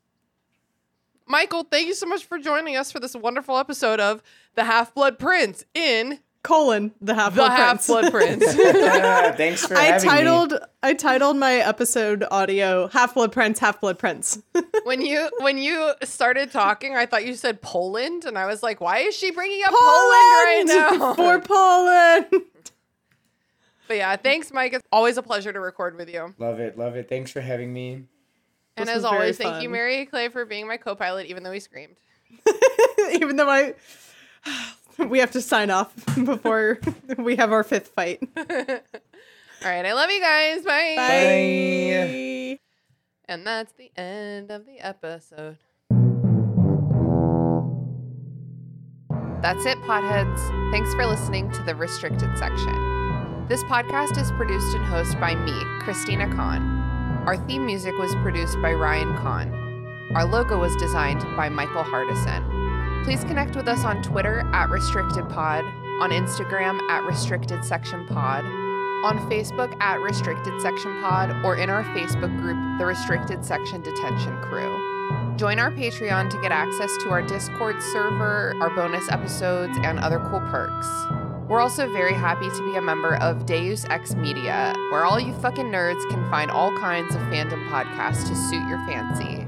[1.27, 4.23] Michael, thank you so much for joining us for this wonderful episode of
[4.55, 8.44] The Half Blood Prince in colon the half The blood half blood Prince.
[8.56, 10.59] Ah, thanks for I having titled me.
[10.82, 14.40] I titled my episode audio Half Blood Prince, Half Blood Prince.
[14.85, 18.81] when you when you started talking, I thought you said Poland, and I was like,
[18.81, 21.14] why is she bringing up Poland, right now?
[21.14, 22.27] For Poland.
[23.89, 24.73] but yeah, thanks, Mike.
[24.73, 26.32] It's always a pleasure to record with you.
[26.39, 27.09] Love it, love it.
[27.09, 28.05] Thanks for having me.
[28.77, 29.68] And This as was very always, thank you.
[29.68, 31.97] Mary Clay, for being my co-pilot, even though we screamed.
[33.12, 33.74] Even though I
[35.09, 35.94] we have to sign off
[36.24, 36.78] before
[37.18, 38.23] we have our fifth fight.
[38.36, 38.44] All
[39.70, 40.62] right, I love you guys.
[40.62, 40.94] Bye.
[40.97, 42.59] Bye.
[43.28, 45.59] And that's the end of the episode.
[49.43, 50.73] That's it, potheads.
[50.73, 53.47] Thanks for listening to the restricted section.
[53.48, 56.62] This podcast is produced and hosted by me, Christina Kann.
[57.27, 59.52] Our theme music was produced by Ryan Kann.
[60.14, 62.66] Our logo was designed by Michael Hardison.
[63.07, 68.45] Please connect with us on Twitter at RestrictedPod, on Instagram at Restricted Section Pod,
[69.05, 74.37] on Facebook at Restricted Section Pod, or in our Facebook group, the Restricted Section Detention
[74.43, 75.37] Crew.
[75.37, 80.19] Join our Patreon to get access to our Discord server, our bonus episodes, and other
[80.28, 80.89] cool perks.
[81.49, 85.33] We're also very happy to be a member of Deus Ex Media, where all you
[85.35, 89.47] fucking nerds can find all kinds of fandom podcasts to suit your fancy.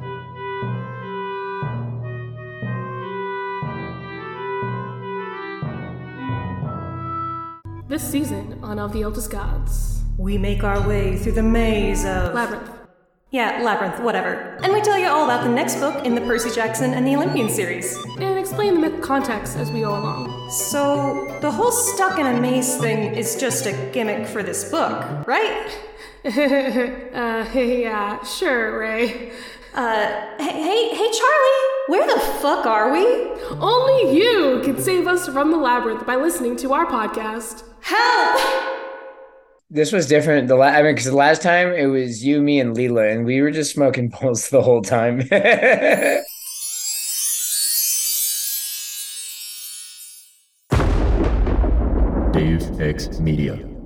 [7.89, 10.03] This season on Of the Eldest Gods.
[10.19, 12.35] We make our way through the maze of.
[12.35, 12.71] Labyrinth.
[13.31, 14.59] yeah, Labyrinth, whatever.
[14.63, 17.17] And we tell you all about the next book in the Percy Jackson and the
[17.17, 17.97] Olympian series.
[18.19, 20.51] And explain the myth context as we go along.
[20.51, 25.27] So, the whole stuck in a maze thing is just a gimmick for this book,
[25.27, 25.75] right?
[26.27, 29.33] uh, yeah, sure, Ray.
[29.75, 33.05] Uh, hey, hey, hey, Charlie, where the fuck are we?
[33.61, 37.65] Only you can save us from the labyrinth by listening to our podcast.
[37.83, 38.75] Help!
[39.71, 40.49] This was different.
[40.49, 43.27] The la- I mean, because the last time it was you, me, and Leela, and
[43.27, 45.19] we were just smoking bowls the whole time.
[52.33, 53.78] Deus Ex Media.